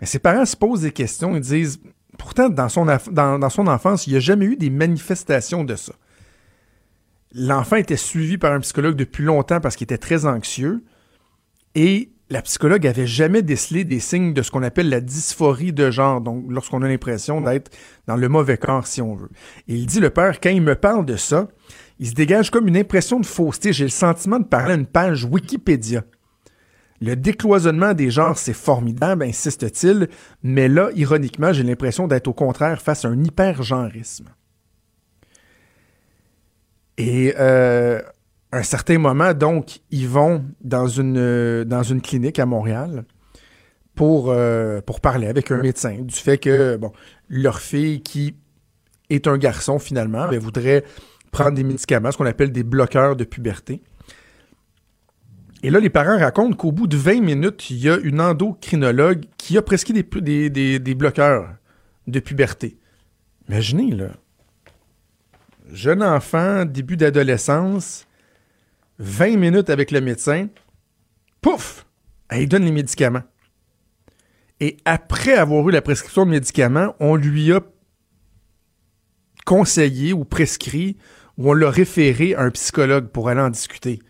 Mais 0.00 0.06
ses 0.06 0.18
parents 0.18 0.44
se 0.44 0.56
posent 0.56 0.82
des 0.82 0.92
questions 0.92 1.36
et 1.36 1.40
disent, 1.40 1.80
pourtant, 2.18 2.48
dans 2.48 2.68
son, 2.68 2.86
dans 3.10 3.50
son 3.50 3.66
enfance, 3.66 4.06
il 4.06 4.10
n'y 4.10 4.16
a 4.16 4.20
jamais 4.20 4.46
eu 4.46 4.56
des 4.56 4.70
manifestations 4.70 5.64
de 5.64 5.76
ça. 5.76 5.92
L'enfant 7.32 7.76
était 7.76 7.96
suivi 7.96 8.38
par 8.38 8.52
un 8.52 8.60
psychologue 8.60 8.96
depuis 8.96 9.24
longtemps 9.24 9.60
parce 9.60 9.76
qu'il 9.76 9.84
était 9.84 9.98
très 9.98 10.24
anxieux. 10.24 10.82
Et 11.76 12.10
la 12.30 12.40
psychologue 12.42 12.86
avait 12.86 13.06
jamais 13.06 13.42
décelé 13.42 13.84
des 13.84 14.00
signes 14.00 14.32
de 14.32 14.40
ce 14.42 14.50
qu'on 14.50 14.62
appelle 14.62 14.88
la 14.88 15.02
dysphorie 15.02 15.74
de 15.74 15.90
genre, 15.90 16.22
donc 16.22 16.46
lorsqu'on 16.48 16.82
a 16.82 16.88
l'impression 16.88 17.42
d'être 17.42 17.70
dans 18.06 18.16
le 18.16 18.28
mauvais 18.28 18.56
corps, 18.56 18.86
si 18.86 19.02
on 19.02 19.14
veut. 19.14 19.28
Et 19.68 19.74
il 19.74 19.86
dit, 19.86 20.00
le 20.00 20.08
père, 20.10 20.40
quand 20.40 20.48
il 20.48 20.62
me 20.62 20.74
parle 20.74 21.04
de 21.04 21.16
ça, 21.16 21.48
il 21.98 22.08
se 22.08 22.14
dégage 22.14 22.50
comme 22.50 22.66
une 22.66 22.78
impression 22.78 23.20
de 23.20 23.26
fausseté. 23.26 23.74
J'ai 23.74 23.84
le 23.84 23.90
sentiment 23.90 24.40
de 24.40 24.46
parler 24.46 24.72
à 24.72 24.76
une 24.76 24.86
page 24.86 25.24
Wikipédia. 25.24 26.02
Le 27.02 27.14
décloisonnement 27.14 27.92
des 27.92 28.10
genres, 28.10 28.38
c'est 28.38 28.54
formidable, 28.54 29.22
insiste-t-il, 29.22 30.08
mais 30.42 30.68
là, 30.68 30.88
ironiquement, 30.94 31.52
j'ai 31.52 31.62
l'impression 31.62 32.08
d'être 32.08 32.26
au 32.26 32.32
contraire 32.32 32.80
face 32.80 33.04
à 33.04 33.08
un 33.08 33.22
hyper-genrisme. 33.22 34.30
Et 36.96 37.34
euh, 37.38 38.00
un 38.52 38.62
certain 38.62 38.98
moment, 38.98 39.34
donc, 39.34 39.80
ils 39.90 40.08
vont 40.08 40.44
dans 40.62 40.86
une, 40.86 41.64
dans 41.64 41.82
une 41.82 42.00
clinique 42.00 42.38
à 42.38 42.46
Montréal 42.46 43.04
pour, 43.94 44.30
euh, 44.30 44.80
pour 44.80 45.00
parler 45.00 45.26
avec 45.26 45.50
un 45.50 45.60
médecin 45.60 45.98
du 46.00 46.14
fait 46.14 46.38
que, 46.38 46.76
bon, 46.76 46.92
leur 47.28 47.60
fille, 47.60 48.02
qui 48.02 48.36
est 49.10 49.26
un 49.26 49.38
garçon 49.38 49.78
finalement, 49.78 50.28
ben, 50.28 50.38
voudrait 50.38 50.84
prendre 51.32 51.52
des 51.52 51.64
médicaments, 51.64 52.12
ce 52.12 52.18
qu'on 52.18 52.26
appelle 52.26 52.52
des 52.52 52.62
bloqueurs 52.62 53.16
de 53.16 53.24
puberté. 53.24 53.82
Et 55.62 55.70
là, 55.70 55.80
les 55.80 55.90
parents 55.90 56.18
racontent 56.18 56.54
qu'au 56.54 56.70
bout 56.70 56.86
de 56.86 56.96
20 56.96 57.22
minutes, 57.22 57.70
il 57.70 57.78
y 57.78 57.90
a 57.90 57.96
une 57.96 58.20
endocrinologue 58.20 59.24
qui 59.36 59.56
a 59.58 59.62
prescrit 59.62 59.94
des, 59.94 60.50
des, 60.50 60.78
des, 60.78 60.94
bloqueurs 60.94 61.48
de 62.06 62.20
puberté. 62.20 62.78
Imaginez, 63.48 63.90
là. 63.90 64.10
Jeune 65.72 66.02
enfant, 66.02 66.64
début 66.64 66.96
d'adolescence, 66.96 68.05
20 68.98 69.36
minutes 69.36 69.70
avec 69.70 69.90
le 69.90 70.00
médecin, 70.00 70.48
pouf, 71.40 71.86
elle 72.28 72.48
donne 72.48 72.64
les 72.64 72.72
médicaments. 72.72 73.22
Et 74.60 74.78
après 74.84 75.34
avoir 75.34 75.68
eu 75.68 75.72
la 75.72 75.82
prescription 75.82 76.24
de 76.24 76.30
médicaments, 76.30 76.94
on 76.98 77.14
lui 77.14 77.52
a 77.52 77.60
conseillé 79.44 80.12
ou 80.12 80.24
prescrit 80.24 80.96
ou 81.36 81.50
on 81.50 81.54
l'a 81.54 81.70
référé 81.70 82.34
à 82.34 82.42
un 82.42 82.50
psychologue 82.50 83.08
pour 83.08 83.28
aller 83.28 83.40
en 83.40 83.50
discuter. 83.50 84.00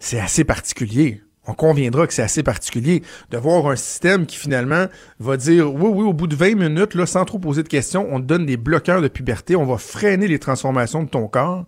C'est 0.00 0.20
assez 0.20 0.44
particulier. 0.44 1.22
On 1.46 1.54
conviendra 1.54 2.06
que 2.06 2.12
c'est 2.12 2.22
assez 2.22 2.42
particulier 2.42 3.02
de 3.30 3.38
voir 3.38 3.66
un 3.68 3.76
système 3.76 4.26
qui 4.26 4.36
finalement 4.36 4.86
va 5.20 5.36
dire 5.36 5.72
oui, 5.72 5.90
oui, 5.94 6.04
au 6.04 6.12
bout 6.12 6.26
de 6.26 6.34
20 6.34 6.56
minutes, 6.56 7.04
sans 7.04 7.24
trop 7.24 7.38
poser 7.38 7.62
de 7.62 7.68
questions, 7.68 8.08
on 8.10 8.20
te 8.20 8.24
donne 8.24 8.46
des 8.46 8.56
bloqueurs 8.56 9.00
de 9.00 9.08
puberté, 9.08 9.54
on 9.54 9.64
va 9.64 9.78
freiner 9.78 10.26
les 10.26 10.40
transformations 10.40 11.04
de 11.04 11.08
ton 11.08 11.28
corps 11.28 11.66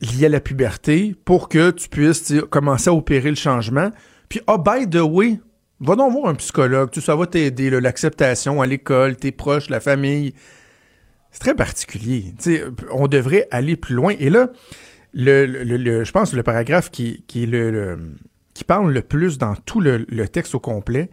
liées 0.00 0.26
à 0.26 0.28
la 0.28 0.40
puberté 0.40 1.14
pour 1.24 1.48
que 1.48 1.70
tu 1.70 1.88
puisses 1.88 2.32
commencer 2.50 2.90
à 2.90 2.94
opérer 2.94 3.30
le 3.30 3.36
changement. 3.36 3.90
Puis, 4.28 4.40
oh, 4.46 4.58
by 4.58 4.88
the 4.88 5.02
way, 5.02 5.40
va 5.80 5.96
donc 5.96 6.12
voir 6.12 6.30
un 6.30 6.34
psychologue, 6.34 6.90
tout 6.90 7.00
ça 7.00 7.16
va 7.16 7.26
t'aider, 7.26 7.70
l'acceptation 7.70 8.60
à 8.60 8.66
l'école, 8.66 9.16
tes 9.16 9.32
proches, 9.32 9.68
la 9.70 9.80
famille. 9.80 10.34
C'est 11.30 11.40
très 11.40 11.54
particulier. 11.54 12.34
on 12.92 13.06
devrait 13.06 13.46
aller 13.50 13.76
plus 13.76 13.94
loin. 13.94 14.14
Et 14.18 14.30
là, 14.30 14.50
le, 15.12 15.46
le, 15.46 16.04
je 16.04 16.12
pense 16.12 16.32
le 16.32 16.42
paragraphe 16.42 16.90
qui, 16.90 17.24
qui, 17.26 17.46
le, 17.46 17.98
qui 18.54 18.64
parle 18.64 18.92
le 18.92 19.02
plus 19.02 19.38
dans 19.38 19.54
tout 19.54 19.80
le, 19.80 20.04
texte 20.28 20.54
au 20.54 20.60
complet, 20.60 21.10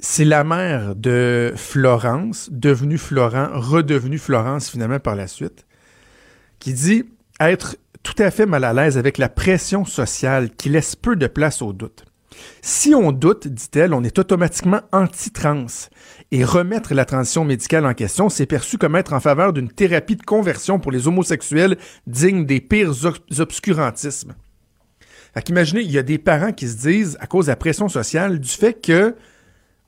c'est 0.00 0.24
la 0.24 0.44
mère 0.44 0.94
de 0.94 1.52
Florence, 1.56 2.48
devenue 2.52 2.98
Florent, 2.98 3.48
redevenue 3.52 4.18
Florence 4.18 4.70
finalement 4.70 5.00
par 5.00 5.16
la 5.16 5.26
suite, 5.26 5.66
qui 6.58 6.72
dit 6.72 7.04
être 7.40 7.76
tout 8.02 8.14
à 8.18 8.30
fait 8.30 8.46
mal 8.46 8.64
à 8.64 8.72
l'aise 8.72 8.98
avec 8.98 9.18
la 9.18 9.28
pression 9.28 9.84
sociale 9.84 10.50
qui 10.50 10.68
laisse 10.68 10.96
peu 10.96 11.16
de 11.16 11.26
place 11.26 11.62
au 11.62 11.72
doute. 11.72 12.04
Si 12.62 12.94
on 12.94 13.12
doute, 13.12 13.48
dit-elle, 13.48 13.94
on 13.94 14.04
est 14.04 14.18
automatiquement 14.18 14.80
anti-trans. 14.92 15.66
Et 16.30 16.44
remettre 16.44 16.94
la 16.94 17.04
transition 17.04 17.44
médicale 17.44 17.86
en 17.86 17.94
question, 17.94 18.28
c'est 18.28 18.46
perçu 18.46 18.78
comme 18.78 18.96
être 18.96 19.12
en 19.12 19.20
faveur 19.20 19.52
d'une 19.52 19.70
thérapie 19.70 20.16
de 20.16 20.22
conversion 20.22 20.78
pour 20.78 20.92
les 20.92 21.08
homosexuels 21.08 21.78
digne 22.06 22.44
des 22.44 22.60
pires 22.60 22.92
obscurantismes. 23.38 24.34
Fait 25.34 25.42
qu'imaginez, 25.42 25.82
il 25.82 25.90
y 25.90 25.98
a 25.98 26.02
des 26.02 26.18
parents 26.18 26.52
qui 26.52 26.68
se 26.68 26.76
disent, 26.76 27.16
à 27.20 27.26
cause 27.26 27.46
de 27.46 27.52
la 27.52 27.56
pression 27.56 27.88
sociale, 27.88 28.38
du 28.40 28.48
fait 28.48 28.74
que, 28.74 29.14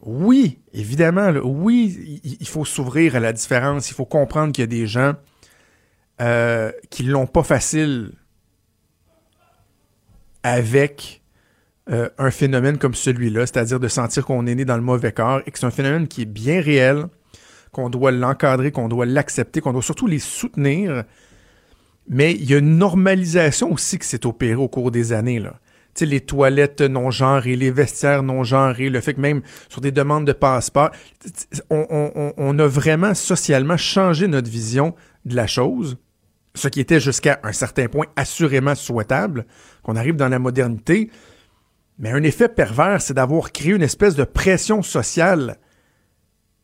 oui, 0.00 0.58
évidemment, 0.72 1.30
oui, 1.44 2.20
il 2.40 2.48
faut 2.48 2.64
s'ouvrir 2.64 3.16
à 3.16 3.20
la 3.20 3.32
différence, 3.32 3.90
il 3.90 3.94
faut 3.94 4.06
comprendre 4.06 4.52
qu'il 4.52 4.62
y 4.62 4.64
a 4.64 4.66
des 4.66 4.86
gens 4.86 5.14
euh, 6.20 6.70
qui 6.90 7.04
l'ont 7.04 7.26
pas 7.26 7.42
facile 7.42 8.12
avec 10.42 11.22
euh, 11.90 12.10
un 12.18 12.30
phénomène 12.30 12.76
comme 12.76 12.94
celui-là, 12.94 13.46
c'est-à-dire 13.46 13.80
de 13.80 13.88
sentir 13.88 14.26
qu'on 14.26 14.46
est 14.46 14.54
né 14.54 14.66
dans 14.66 14.76
le 14.76 14.82
mauvais 14.82 15.12
corps 15.12 15.40
et 15.46 15.50
que 15.50 15.58
c'est 15.58 15.64
un 15.64 15.70
phénomène 15.70 16.08
qui 16.08 16.22
est 16.22 16.26
bien 16.26 16.60
réel, 16.60 17.06
qu'on 17.72 17.88
doit 17.88 18.10
l'encadrer, 18.10 18.70
qu'on 18.70 18.88
doit 18.88 19.06
l'accepter, 19.06 19.62
qu'on 19.62 19.72
doit 19.72 19.82
surtout 19.82 20.06
les 20.06 20.18
soutenir. 20.18 21.04
Mais 22.06 22.32
il 22.32 22.44
y 22.50 22.54
a 22.54 22.58
une 22.58 22.76
normalisation 22.76 23.72
aussi 23.72 23.98
qui 23.98 24.06
s'est 24.06 24.26
opérée 24.26 24.56
au 24.56 24.68
cours 24.68 24.90
des 24.90 25.14
années. 25.14 25.38
Là. 25.38 25.54
les 26.00 26.20
toilettes 26.20 26.82
non 26.82 27.10
genrées, 27.10 27.56
les 27.56 27.70
vestiaires 27.70 28.22
non 28.22 28.44
genrés, 28.44 28.90
le 28.90 29.00
fait 29.00 29.14
que 29.14 29.20
même 29.20 29.40
sur 29.70 29.80
des 29.80 29.90
demandes 29.90 30.26
de 30.26 30.32
passeport, 30.32 30.90
on 31.70 32.58
a 32.58 32.66
vraiment 32.66 33.14
socialement 33.14 33.78
changé 33.78 34.28
notre 34.28 34.50
vision 34.50 34.94
de 35.24 35.34
la 35.34 35.46
chose, 35.46 35.96
ce 36.54 36.68
qui 36.68 36.80
était 36.80 37.00
jusqu'à 37.00 37.40
un 37.42 37.52
certain 37.52 37.86
point 37.86 38.06
assurément 38.16 38.74
souhaitable, 38.74 39.46
qu'on 39.82 39.96
arrive 39.96 40.16
dans 40.16 40.28
la 40.28 40.38
modernité, 40.38 41.10
mais 41.98 42.10
un 42.10 42.22
effet 42.22 42.48
pervers, 42.48 43.02
c'est 43.02 43.14
d'avoir 43.14 43.52
créé 43.52 43.72
une 43.72 43.82
espèce 43.82 44.14
de 44.14 44.24
pression 44.24 44.82
sociale 44.82 45.58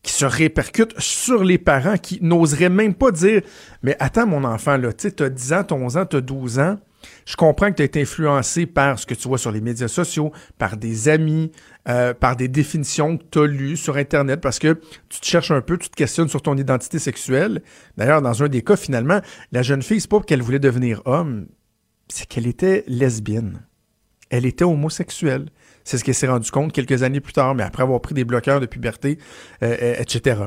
qui 0.03 0.13
se 0.13 0.25
répercute 0.25 0.99
sur 0.99 1.45
les 1.45 1.59
parents 1.59 1.99
qui 1.99 2.19
n'oseraient 2.23 2.71
même 2.71 2.95
pas 2.95 3.11
dire 3.11 3.43
Mais 3.83 3.97
attends, 3.99 4.27
mon 4.27 4.45
enfant, 4.45 4.79
là, 4.79 4.93
tu 4.93 5.23
as 5.23 5.29
10 5.29 5.53
ans, 5.53 5.67
11 5.71 5.97
ans, 5.99 6.07
tu 6.07 6.17
as 6.17 6.21
12 6.23 6.59
ans. 6.59 6.77
Je 7.25 7.37
comprends 7.37 7.71
que 7.71 7.77
tu 7.77 7.83
as 7.83 7.87
été 7.87 8.01
influencé 8.03 8.67
par 8.67 8.99
ce 8.99 9.07
que 9.07 9.15
tu 9.15 9.29
vois 9.29 9.39
sur 9.39 9.51
les 9.51 9.61
médias 9.61 9.89
sociaux, 9.89 10.33
par 10.59 10.77
des 10.77 11.09
amis, 11.09 11.53
euh, 11.89 12.15
par 12.15 12.37
des 12.37 12.49
définitions 12.49 13.19
que 13.19 13.25
tu 13.31 13.39
as 13.41 13.47
lues 13.47 13.77
sur 13.77 13.97
Internet 13.97 14.41
parce 14.41 14.59
que 14.59 14.81
tu 15.09 15.21
te 15.21 15.27
cherches 15.27 15.51
un 15.51 15.61
peu, 15.61 15.79
tu 15.79 15.89
te 15.89 15.97
questionnes 15.97 16.29
sur 16.29 16.43
ton 16.43 16.57
identité 16.57 16.99
sexuelle. 16.99 17.63
D'ailleurs, 17.97 18.23
dans 18.23 18.43
un 18.43 18.49
des 18.49 18.63
cas, 18.63 18.77
finalement, 18.77 19.21
la 19.53 19.63
jeune 19.63 19.83
fille, 19.83 20.01
c'est 20.01 20.11
pas 20.11 20.21
qu'elle 20.21 20.43
voulait 20.43 20.59
devenir 20.59 21.03
homme, 21.05 21.47
c'est 22.09 22.27
qu'elle 22.27 22.47
était 22.47 22.85
lesbienne 22.87 23.63
elle 24.31 24.47
était 24.47 24.65
homosexuelle. 24.65 25.47
C'est 25.85 25.99
ce 25.99 26.05
qu'elle 26.05 26.15
s'est 26.15 26.27
rendu 26.27 26.51
compte 26.51 26.73
quelques 26.73 27.03
années 27.03 27.21
plus 27.21 27.33
tard, 27.33 27.55
mais 27.55 27.63
après 27.63 27.83
avoir 27.83 28.01
pris 28.01 28.15
des 28.15 28.25
bloqueurs 28.25 28.61
de 28.61 28.67
puberté, 28.67 29.19
euh, 29.63 29.77
euh, 29.81 29.95
etc. 29.99 30.41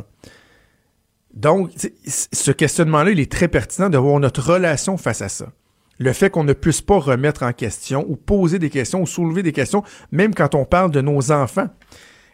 Donc, 1.33 1.71
ce 2.05 2.51
questionnement-là, 2.51 3.11
il 3.11 3.19
est 3.19 3.31
très 3.31 3.47
pertinent 3.47 3.89
de 3.89 3.97
voir 3.97 4.19
notre 4.19 4.41
relation 4.41 4.97
face 4.97 5.21
à 5.21 5.29
ça. 5.29 5.51
Le 5.99 6.13
fait 6.13 6.29
qu'on 6.29 6.45
ne 6.45 6.53
puisse 6.53 6.81
pas 6.81 6.97
remettre 6.97 7.43
en 7.43 7.53
question 7.53 8.05
ou 8.07 8.15
poser 8.15 8.57
des 8.57 8.69
questions 8.69 9.01
ou 9.01 9.05
soulever 9.05 9.43
des 9.43 9.51
questions, 9.51 9.83
même 10.11 10.33
quand 10.33 10.55
on 10.55 10.65
parle 10.65 10.91
de 10.91 11.01
nos 11.01 11.31
enfants. 11.31 11.67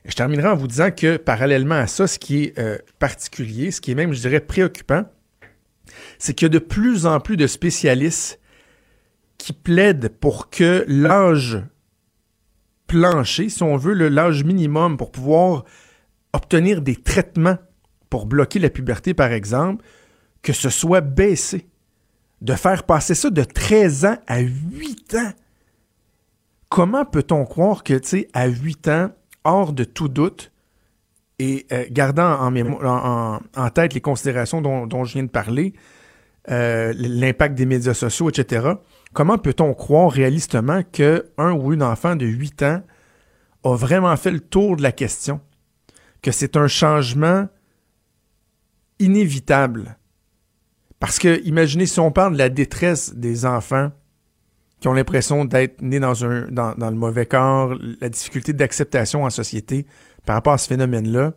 je 0.06 0.16
terminerai 0.16 0.50
en 0.50 0.56
vous 0.56 0.68
disant 0.68 0.92
que 0.92 1.18
parallèlement 1.18 1.76
à 1.76 1.88
ça, 1.88 2.06
ce 2.06 2.20
qui 2.20 2.44
est 2.44 2.60
euh, 2.60 2.78
particulier, 3.00 3.72
ce 3.72 3.82
qui 3.82 3.92
est 3.92 3.96
même, 3.96 4.14
je 4.14 4.22
dirais, 4.22 4.40
préoccupant, 4.40 5.06
c'est 6.20 6.34
qu'il 6.34 6.46
y 6.46 6.50
a 6.50 6.50
de 6.50 6.60
plus 6.60 7.06
en 7.06 7.20
plus 7.20 7.38
de 7.38 7.48
spécialistes 7.48 8.40
qui 9.38 9.52
plaide 9.52 10.10
pour 10.10 10.50
que 10.50 10.86
l'âge 10.88 11.64
plancher, 12.88 13.50
si 13.50 13.64
on 13.64 13.78
veut, 13.78 13.94
l'âge 13.94 14.44
minimum 14.44 14.98
pour 14.98 15.12
pouvoir 15.12 15.66
obtenir 16.34 16.82
des 16.82 16.96
traitements 16.96 17.58
pour 18.10 18.26
bloquer 18.26 18.60
la 18.60 18.70
puberté, 18.70 19.14
par 19.14 19.32
exemple, 19.32 19.84
que 20.42 20.54
ce 20.54 20.70
soit 20.70 21.02
baissé. 21.02 21.68
De 22.42 22.54
faire 22.54 22.84
passer 22.84 23.16
ça 23.16 23.30
de 23.30 23.44
13 23.44 24.06
ans 24.06 24.18
à 24.28 24.40
8 24.40 25.16
ans. 25.16 25.32
Comment 26.70 27.06
peut-on 27.06 27.46
croire 27.46 27.84
que, 27.84 27.94
tu 27.94 28.08
sais, 28.08 28.28
à 28.34 28.48
8 28.48 28.88
ans, 28.90 29.12
hors 29.44 29.74
de 29.74 29.84
tout 29.84 30.10
doute, 30.10 30.52
et 31.40 31.66
euh, 31.72 31.86
gardant 31.90 32.40
en, 32.42 33.70
tête 33.70 33.94
les 33.94 34.02
considérations 34.02 34.62
dont, 34.62 35.04
je 35.04 35.14
viens 35.14 35.24
de 35.24 35.30
parler, 35.30 35.74
euh, 36.50 36.94
l'impact 36.98 37.56
des 37.56 37.66
médias 37.66 37.94
sociaux, 37.94 38.30
etc., 38.30 38.74
comment 39.14 39.38
peut-on 39.38 39.74
croire 39.74 40.12
réalistement 40.12 40.82
que 40.92 41.30
un 41.38 41.54
ou 41.54 41.74
une 41.74 41.84
enfant 41.84 42.16
de 42.16 42.26
8 42.26 42.64
ans 42.64 42.82
a 43.64 43.76
vraiment 43.76 44.16
fait 44.16 44.32
le 44.32 44.40
tour 44.40 44.78
de 44.78 44.84
la 44.84 44.92
question, 44.92 45.42
que 46.22 46.32
c'est 46.32 46.56
un 46.56 46.68
changement 46.68 47.48
inévitable? 49.00 49.98
Parce 51.00 51.20
que, 51.20 51.42
imaginez 51.46 51.86
si 51.86 52.00
on 52.00 52.12
parle 52.12 52.34
de 52.34 52.38
la 52.38 52.50
détresse 52.50 53.14
des 53.14 53.46
enfants 53.46 53.92
qui 54.80 54.88
ont 54.88 54.94
l'impression 54.94 55.46
d'être 55.46 55.82
nés 55.82 56.00
dans, 56.00 56.14
le 56.14 56.92
mauvais 56.92 57.26
corps, 57.26 57.76
la 58.02 58.10
difficulté 58.10 58.54
d'acceptation 58.54 59.24
en 59.24 59.30
société 59.30 59.86
par 60.26 60.36
rapport 60.36 60.54
à 60.54 60.58
ce 60.58 60.68
phénomène-là. 60.68 61.34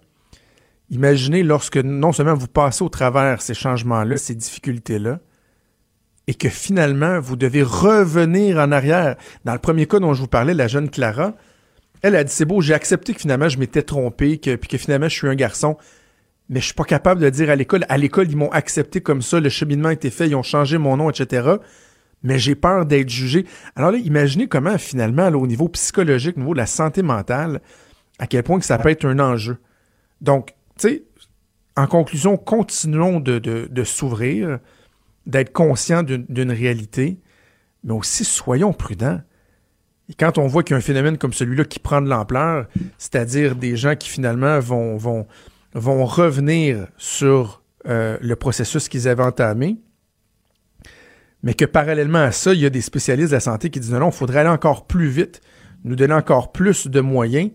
Imaginez 0.91 1.43
lorsque 1.43 1.77
non 1.77 2.13
seulement 2.13 2.35
vous 2.35 2.49
passez 2.49 2.83
au 2.83 2.89
travers 2.89 3.43
ces 3.43 3.55
changements-là, 3.55 4.17
ces 4.17 4.35
difficultés-là, 4.35 5.21
et 6.27 6.35
que 6.35 6.49
finalement, 6.49 7.21
vous 7.21 7.37
devez 7.37 7.63
revenir 7.63 8.59
en 8.59 8.73
arrière. 8.73 9.17
Dans 9.45 9.55
le 9.55 9.59
premier 9.59 9.87
cas 9.87 9.99
dont 9.99 10.15
je 10.15 10.21
vous 10.21 10.29
parlais, 10.29 10.55
la 10.55 10.69
jeune 10.69 10.91
Clara, 10.91 11.35
elle 12.03 12.17
a 12.17 12.25
dit 12.25 12.33
c'est 12.33 12.45
beau, 12.45 12.61
j'ai 12.61 12.75
accepté 12.75 13.15
que 13.15 13.21
finalement 13.21 13.49
je 13.49 13.59
m'étais 13.59 13.83
trompé, 13.83 14.37
puis 14.37 14.69
que 14.69 14.79
finalement 14.79 15.09
je 15.09 15.15
suis 15.15 15.29
un 15.29 15.35
garçon. 15.35 15.77
Mais 16.49 16.61
je 16.61 16.67
suis 16.67 16.75
pas 16.75 16.85
capable 16.85 17.21
de 17.21 17.29
dire 17.29 17.51
à 17.51 17.57
l'école, 17.57 17.85
à 17.89 17.99
l'école, 17.99 18.31
ils 18.31 18.37
m'ont 18.37 18.51
accepté 18.51 19.01
comme 19.01 19.23
ça, 19.23 19.41
le 19.41 19.49
cheminement 19.49 19.89
a 19.89 19.93
été 19.93 20.11
fait, 20.11 20.29
ils 20.29 20.35
ont 20.35 20.43
changé 20.43 20.79
mon 20.79 20.97
nom, 20.97 21.11
etc. 21.11 21.57
Mais 22.23 22.39
j'ai 22.39 22.55
peur 22.55 22.87
d'être 22.87 23.09
jugé. 23.09 23.47
Alors 23.77 23.93
là, 23.93 23.99
imaginez 23.99 24.49
comment, 24.49 24.77
finalement, 24.79 25.29
au 25.29 25.47
niveau 25.47 25.69
psychologique, 25.69 26.37
au 26.37 26.41
niveau 26.41 26.55
de 26.55 26.59
la 26.59 26.67
santé 26.67 27.03
mentale, 27.03 27.61
à 28.19 28.27
quel 28.27 28.43
point 28.43 28.59
que 28.59 28.65
ça 28.65 28.79
peut 28.79 28.89
être 28.89 29.05
un 29.05 29.19
enjeu. 29.19 29.59
Donc, 30.21 30.55
tu 30.79 30.89
sais, 30.89 31.03
en 31.77 31.87
conclusion, 31.87 32.37
continuons 32.37 33.21
de, 33.21 33.85
s'ouvrir, 33.85 34.59
d'être 35.27 35.53
conscients 35.53 36.03
d'une 36.03 36.51
réalité, 36.51 37.21
mais 37.85 37.93
aussi 37.93 38.25
soyons 38.25 38.73
prudents. 38.73 39.21
Et 40.11 40.15
quand 40.15 40.39
on 40.39 40.47
voit 40.47 40.63
qu'il 40.63 40.73
y 40.73 40.75
a 40.75 40.79
un 40.79 40.81
phénomène 40.81 41.19
comme 41.19 41.35
celui-là 41.35 41.65
qui 41.65 41.79
prend 41.79 42.01
de 42.01 42.09
l'ampleur, 42.09 42.67
c'est-à-dire 42.97 43.55
des 43.55 43.77
gens 43.77 43.95
qui 43.95 44.09
finalement 44.09 44.59
vont, 44.59 45.27
vont 45.75 46.05
revenir 46.05 46.89
sur 46.97 47.63
euh, 47.87 48.19
le 48.21 48.37
processus 48.37 48.89
qu'ils 48.89 49.09
avaient 49.09 49.23
entamé, 49.23 49.79
mais 51.43 51.55
que 51.55 51.65
parallèlement 51.65 52.19
à 52.19 52.33
ça, 52.33 52.53
il 52.53 52.61
y 52.61 52.67
a 52.67 52.71
des 52.71 52.81
spécialistes 52.81 53.31
de 53.31 53.37
la 53.37 53.41
santé 53.41 53.71
qui 53.71 53.81
disent 53.81 53.93
non, 53.93 54.09
il 54.09 54.13
faudrait 54.13 54.41
aller 54.41 54.49
encore 54.49 54.87
plus 54.87 55.09
vite, 55.09 55.41
nous 55.85 55.97
donner 55.97 56.15
encore 56.15 56.53
plus 56.53 56.89
de 56.89 57.01
moyens, 57.01 57.51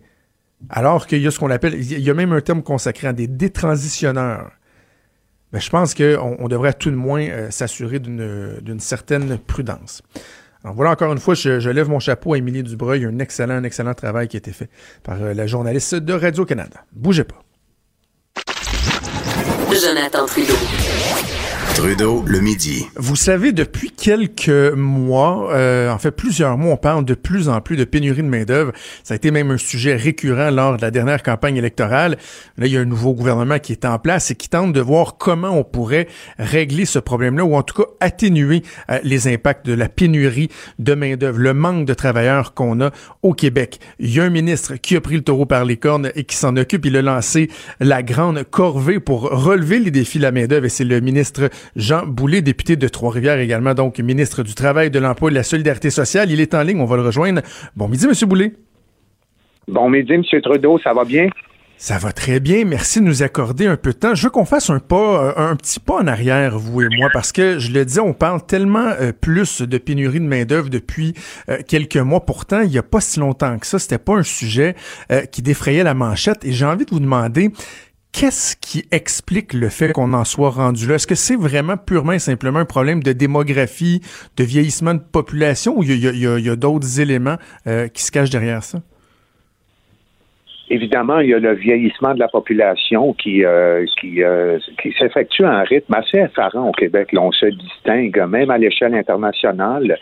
alors 0.70 1.08
qu'il 1.08 1.22
y 1.22 1.28
a 1.28 1.32
ce 1.32 1.40
qu'on 1.40 1.52
appelle, 1.52 1.74
il 1.74 2.00
y 2.00 2.10
a 2.10 2.14
même 2.14 2.32
un 2.32 2.42
terme 2.42 2.64
consacré 2.64 3.08
à 3.08 3.14
des 3.14 3.28
détransitionneurs. 3.28 4.52
Mais 5.52 5.60
je 5.60 5.70
pense 5.70 5.94
qu'on 5.94 6.36
on 6.40 6.48
devrait 6.48 6.74
tout 6.74 6.90
de 6.90 6.96
moins 6.96 7.22
euh, 7.22 7.52
s'assurer 7.52 8.00
d'une 8.00 8.80
certaine 8.80 9.38
prudence. 9.38 10.02
Alors 10.64 10.76
voilà, 10.76 10.92
encore 10.92 11.12
une 11.12 11.20
fois, 11.20 11.34
je, 11.36 11.70
lève 11.70 11.90
mon 11.90 12.00
chapeau 12.00 12.34
à 12.34 12.38
Émilie 12.38 12.64
Dubreuil. 12.64 13.06
Un 13.06 13.20
excellent, 13.20 13.56
un 13.56 13.64
excellent 13.64 13.94
travail 13.94 14.30
qui 14.30 14.38
a 14.38 14.40
été 14.40 14.52
fait 14.52 14.70
par 15.04 15.22
euh, 15.22 15.34
la 15.34 15.46
journaliste 15.46 15.96
de 15.96 16.14
Radio-Canada. 16.14 16.86
Bougez 16.94 17.26
pas. 17.26 17.44
Jonathan 19.84 20.26
Trudeau. 20.28 20.83
Trudeau, 21.76 22.24
le 22.28 22.40
midi. 22.40 22.86
Vous 22.96 23.16
savez, 23.16 23.52
depuis 23.52 23.90
quelques 23.90 24.74
mois, 24.76 25.52
euh, 25.54 25.90
en 25.90 25.98
fait 25.98 26.12
plusieurs 26.12 26.56
mois, 26.56 26.74
on 26.74 26.78
parle 26.78 27.04
de 27.04 27.16
plus 27.16 27.50
en 27.50 27.62
plus 27.62 27.78
de 27.78 27.84
pénurie 27.84 28.22
de 28.22 28.28
main-d'œuvre. 28.28 28.74
Ça 29.04 29.16
a 29.16 29.18
été 29.18 29.32
même 29.32 29.50
un 29.50 29.58
sujet 29.58 29.96
récurrent 29.96 30.52
lors 30.52 30.78
de 30.78 30.82
la 30.84 30.92
dernière 30.92 31.24
campagne 31.24 31.58
électorale. 31.58 32.18
Là, 32.60 32.68
il 32.68 32.74
y 32.74 32.78
a 32.78 32.82
un 32.82 32.86
nouveau 32.86 33.14
gouvernement 33.14 33.58
qui 33.58 33.72
est 33.72 33.86
en 33.86 33.98
place 33.98 34.30
et 34.30 34.36
qui 34.36 34.50
tente 34.50 34.72
de 34.72 34.82
voir 34.82 35.18
comment 35.18 35.50
on 35.50 35.64
pourrait 35.64 36.08
régler 36.38 36.86
ce 36.86 37.00
problème-là 37.00 37.44
ou 37.44 37.56
en 37.56 37.64
tout 37.64 37.82
cas 37.82 37.90
atténuer 38.00 38.62
euh, 38.92 39.00
les 39.04 39.28
impacts 39.28 39.66
de 39.66 39.74
la 39.74 39.90
pénurie 39.90 40.50
de 40.78 40.94
main-d'œuvre, 40.94 41.40
le 41.40 41.56
manque 41.56 41.86
de 41.86 41.96
travailleurs 41.96 42.54
qu'on 42.54 42.82
a 42.82 42.92
au 43.24 43.34
Québec. 43.34 43.80
Il 43.98 44.14
y 44.14 44.20
a 44.20 44.24
un 44.24 44.30
ministre 44.30 44.76
qui 44.76 44.96
a 44.96 45.02
pris 45.02 45.16
le 45.16 45.24
taureau 45.24 45.48
par 45.48 45.66
les 45.66 45.78
cornes 45.78 46.12
et 46.14 46.24
qui 46.24 46.36
s'en 46.36 46.56
occupe. 46.56 46.86
Il 46.86 46.96
a 46.98 47.02
lancé 47.02 47.50
la 47.80 48.04
grande 48.04 48.44
corvée 48.44 49.00
pour 49.00 49.24
relever 49.24 49.80
les 49.80 49.92
défis 49.92 50.20
de 50.20 50.24
la 50.24 50.32
main-d'œuvre 50.32 50.66
et 50.66 50.70
c'est 50.70 50.84
le 50.84 51.00
ministre 51.00 51.50
Jean 51.76 52.06
Boulet, 52.06 52.42
député 52.42 52.76
de 52.76 52.88
Trois-Rivières 52.88 53.40
également, 53.40 53.74
donc 53.74 54.00
ministre 54.00 54.44
du 54.44 54.56
Travail, 54.56 54.92
de 54.92 55.00
l'Emploi 55.00 55.30
et 55.30 55.32
de 55.32 55.38
la 55.38 55.44
Solidarité 55.44 55.90
sociale. 55.90 56.32
Il 56.32 56.40
est 56.40 56.54
en 56.54 56.64
ligne, 56.64 56.80
on 56.80 56.86
va 56.86 56.96
le 56.96 57.04
rejoindre. 57.04 57.42
Bon 57.76 57.88
midi, 57.88 58.06
M. 58.06 58.14
Boulet. 58.28 58.54
Bon 59.68 59.90
midi, 59.90 60.14
M. 60.14 60.24
Trudeau, 60.42 60.80
ça 60.84 60.94
va 60.94 61.06
bien? 61.06 61.28
Ça 61.78 61.98
va 61.98 62.14
très 62.14 62.40
bien. 62.40 62.64
Merci 62.64 63.02
de 63.02 63.06
nous 63.06 63.24
accorder 63.24 63.66
un 63.66 63.76
peu 63.76 63.92
de 63.92 63.98
temps. 63.98 64.16
Je 64.16 64.24
veux 64.24 64.30
qu'on 64.30 64.46
fasse 64.46 64.70
un 64.70 64.80
pas, 64.80 65.26
euh, 65.26 65.34
un 65.36 65.56
petit 65.58 65.82
pas 65.82 65.96
en 65.96 66.08
arrière, 66.08 66.58
vous 66.58 66.82
et 66.82 66.88
moi, 66.98 67.10
parce 67.12 67.34
que 67.34 67.60
je 67.60 67.72
le 67.72 67.84
disais, 67.84 68.00
on 68.00 68.14
parle 68.14 68.46
tellement 68.46 68.94
euh, 69.02 69.12
plus 69.12 69.62
de 69.62 69.78
pénurie 69.78 70.22
de 70.22 70.26
main 70.26 70.46
d'œuvre 70.46 70.70
depuis 70.70 71.14
euh, 71.50 71.58
quelques 71.68 71.98
mois. 71.98 72.26
Pourtant, 72.26 72.62
il 72.62 72.70
n'y 72.70 72.78
a 72.78 72.84
pas 72.84 73.02
si 73.02 73.20
longtemps 73.20 73.58
que 73.58 73.68
ça, 73.68 73.80
c'était 73.80 73.98
pas 73.98 74.14
un 74.14 74.24
sujet 74.24 74.76
qui 75.32 75.42
défrayait 75.42 75.84
la 75.84 75.94
manchette. 75.94 76.46
Et 76.46 76.54
j'ai 76.54 76.66
envie 76.66 76.86
de 76.86 76.92
vous 76.92 77.02
demander 77.02 77.52
Qu'est-ce 78.14 78.56
qui 78.56 78.86
explique 78.92 79.54
le 79.54 79.70
fait 79.70 79.92
qu'on 79.92 80.14
en 80.14 80.24
soit 80.24 80.52
rendu 80.52 80.88
là? 80.88 80.96
Est-ce 80.96 81.08
que 81.08 81.16
c'est 81.16 81.36
vraiment 81.36 81.78
purement 81.78 82.12
et 82.12 82.20
simplement 82.20 82.60
un 82.60 82.66
problème 82.66 83.02
de 83.02 83.12
démographie, 83.12 84.02
de 84.38 84.44
vieillissement 84.44 84.94
de 84.94 85.02
population 85.02 85.80
ou 85.80 85.84
il 85.84 85.98
y 85.98 86.50
a, 86.50 86.56
d'autres 86.56 87.02
éléments 87.02 87.38
euh, 87.66 87.88
qui 87.88 88.04
se 88.04 88.12
cachent 88.12 88.30
derrière 88.30 88.62
ça? 88.62 88.78
Évidemment, 90.70 91.20
il 91.22 91.30
y 91.30 91.34
a 91.34 91.40
le 91.40 91.54
vieillissement 91.54 92.14
de 92.14 92.20
la 92.20 92.28
population 92.28 93.14
qui, 93.14 93.44
euh, 93.44 93.84
euh, 94.04 94.60
qui 94.80 94.94
s'effectue 95.00 95.44
à 95.44 95.52
un 95.52 95.64
rythme 95.64 95.96
assez 95.96 96.20
effarant 96.20 96.70
au 96.70 96.72
Québec. 96.72 97.10
On 97.18 97.32
se 97.32 97.48
distingue 97.48 98.28
même 98.30 98.52
à 98.52 98.60
l'échelle 98.60 98.94
internationale. 98.94 99.98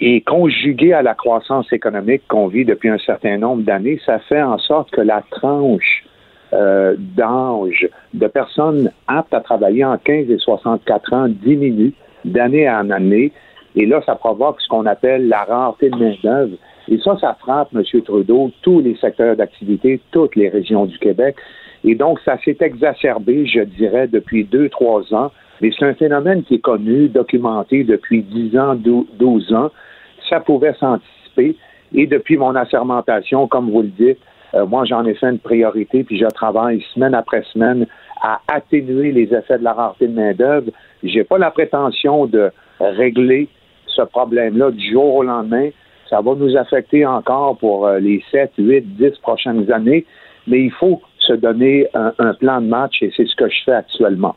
et 0.00 0.20
conjugué 0.22 0.92
à 0.92 1.02
la 1.02 1.14
croissance 1.14 1.72
économique 1.72 2.22
qu'on 2.28 2.48
vit 2.48 2.64
depuis 2.64 2.88
un 2.88 2.98
certain 2.98 3.38
nombre 3.38 3.62
d'années, 3.62 4.00
ça 4.04 4.18
fait 4.28 4.42
en 4.42 4.58
sorte 4.58 4.90
que 4.90 5.00
la 5.00 5.22
tranche 5.30 6.04
euh, 6.52 6.96
d'âge 6.98 7.88
de 8.14 8.26
personnes 8.26 8.90
aptes 9.06 9.32
à 9.32 9.40
travailler 9.40 9.84
en 9.84 9.96
15 9.96 10.30
et 10.30 10.38
64 10.38 11.12
ans 11.14 11.28
diminue 11.28 11.92
d'année 12.24 12.68
en 12.68 12.90
année. 12.90 13.32
Et 13.74 13.86
là, 13.86 14.02
ça 14.04 14.14
provoque 14.14 14.60
ce 14.60 14.68
qu'on 14.68 14.86
appelle 14.86 15.28
la 15.28 15.44
rareté 15.44 15.88
de 15.88 15.96
main-d'œuvre. 15.96 16.56
Et 16.88 16.98
ça, 16.98 17.16
ça 17.20 17.36
frappe, 17.40 17.68
M. 17.74 17.82
Trudeau, 18.02 18.50
tous 18.62 18.80
les 18.80 18.96
secteurs 18.96 19.36
d'activité, 19.36 20.00
toutes 20.10 20.36
les 20.36 20.48
régions 20.48 20.86
du 20.86 20.98
Québec. 20.98 21.36
Et 21.84 21.94
donc, 21.94 22.20
ça 22.24 22.36
s'est 22.44 22.58
exacerbé, 22.60 23.46
je 23.46 23.60
dirais, 23.60 24.06
depuis 24.06 24.44
deux, 24.44 24.68
trois 24.68 25.02
ans. 25.14 25.30
Mais 25.60 25.70
c'est 25.78 25.86
un 25.86 25.94
phénomène 25.94 26.42
qui 26.42 26.56
est 26.56 26.58
connu, 26.58 27.08
documenté 27.08 27.84
depuis 27.84 28.22
10 28.22 28.58
ans, 28.58 28.74
12 28.74 29.52
ans. 29.54 29.70
Ça 30.28 30.40
pouvait 30.40 30.74
s'anticiper. 30.74 31.56
Et 31.94 32.06
depuis 32.06 32.36
mon 32.36 32.54
assermentation, 32.56 33.46
comme 33.46 33.70
vous 33.70 33.82
le 33.82 33.88
dites, 33.88 34.18
euh, 34.54 34.66
moi, 34.66 34.84
j'en 34.84 35.04
ai 35.04 35.14
fait 35.14 35.28
une 35.28 35.38
priorité, 35.38 36.04
puis 36.04 36.18
je 36.18 36.26
travaille 36.26 36.82
semaine 36.94 37.14
après 37.14 37.42
semaine 37.52 37.86
à 38.22 38.40
atténuer 38.48 39.12
les 39.12 39.34
effets 39.34 39.58
de 39.58 39.64
la 39.64 39.72
rareté 39.72 40.08
de 40.08 40.14
main-d'œuvre. 40.14 40.70
J'ai 41.02 41.24
pas 41.24 41.38
la 41.38 41.50
prétention 41.50 42.26
de 42.26 42.50
régler 42.80 43.48
ce 43.86 44.02
problème-là 44.02 44.70
du 44.70 44.92
jour 44.92 45.16
au 45.16 45.22
lendemain. 45.22 45.70
Ça 46.08 46.20
va 46.20 46.34
nous 46.34 46.56
affecter 46.56 47.06
encore 47.06 47.56
pour 47.58 47.86
euh, 47.86 47.98
les 47.98 48.22
7, 48.30 48.52
8, 48.58 48.96
10 48.96 49.18
prochaines 49.22 49.70
années, 49.72 50.04
mais 50.46 50.60
il 50.64 50.72
faut 50.72 51.00
se 51.18 51.32
donner 51.32 51.86
un 51.94 52.34
plan 52.34 52.60
de 52.60 52.66
match 52.66 53.00
et 53.00 53.12
c'est 53.16 53.26
ce 53.26 53.36
que 53.36 53.48
je 53.48 53.62
fais 53.64 53.74
actuellement. 53.74 54.34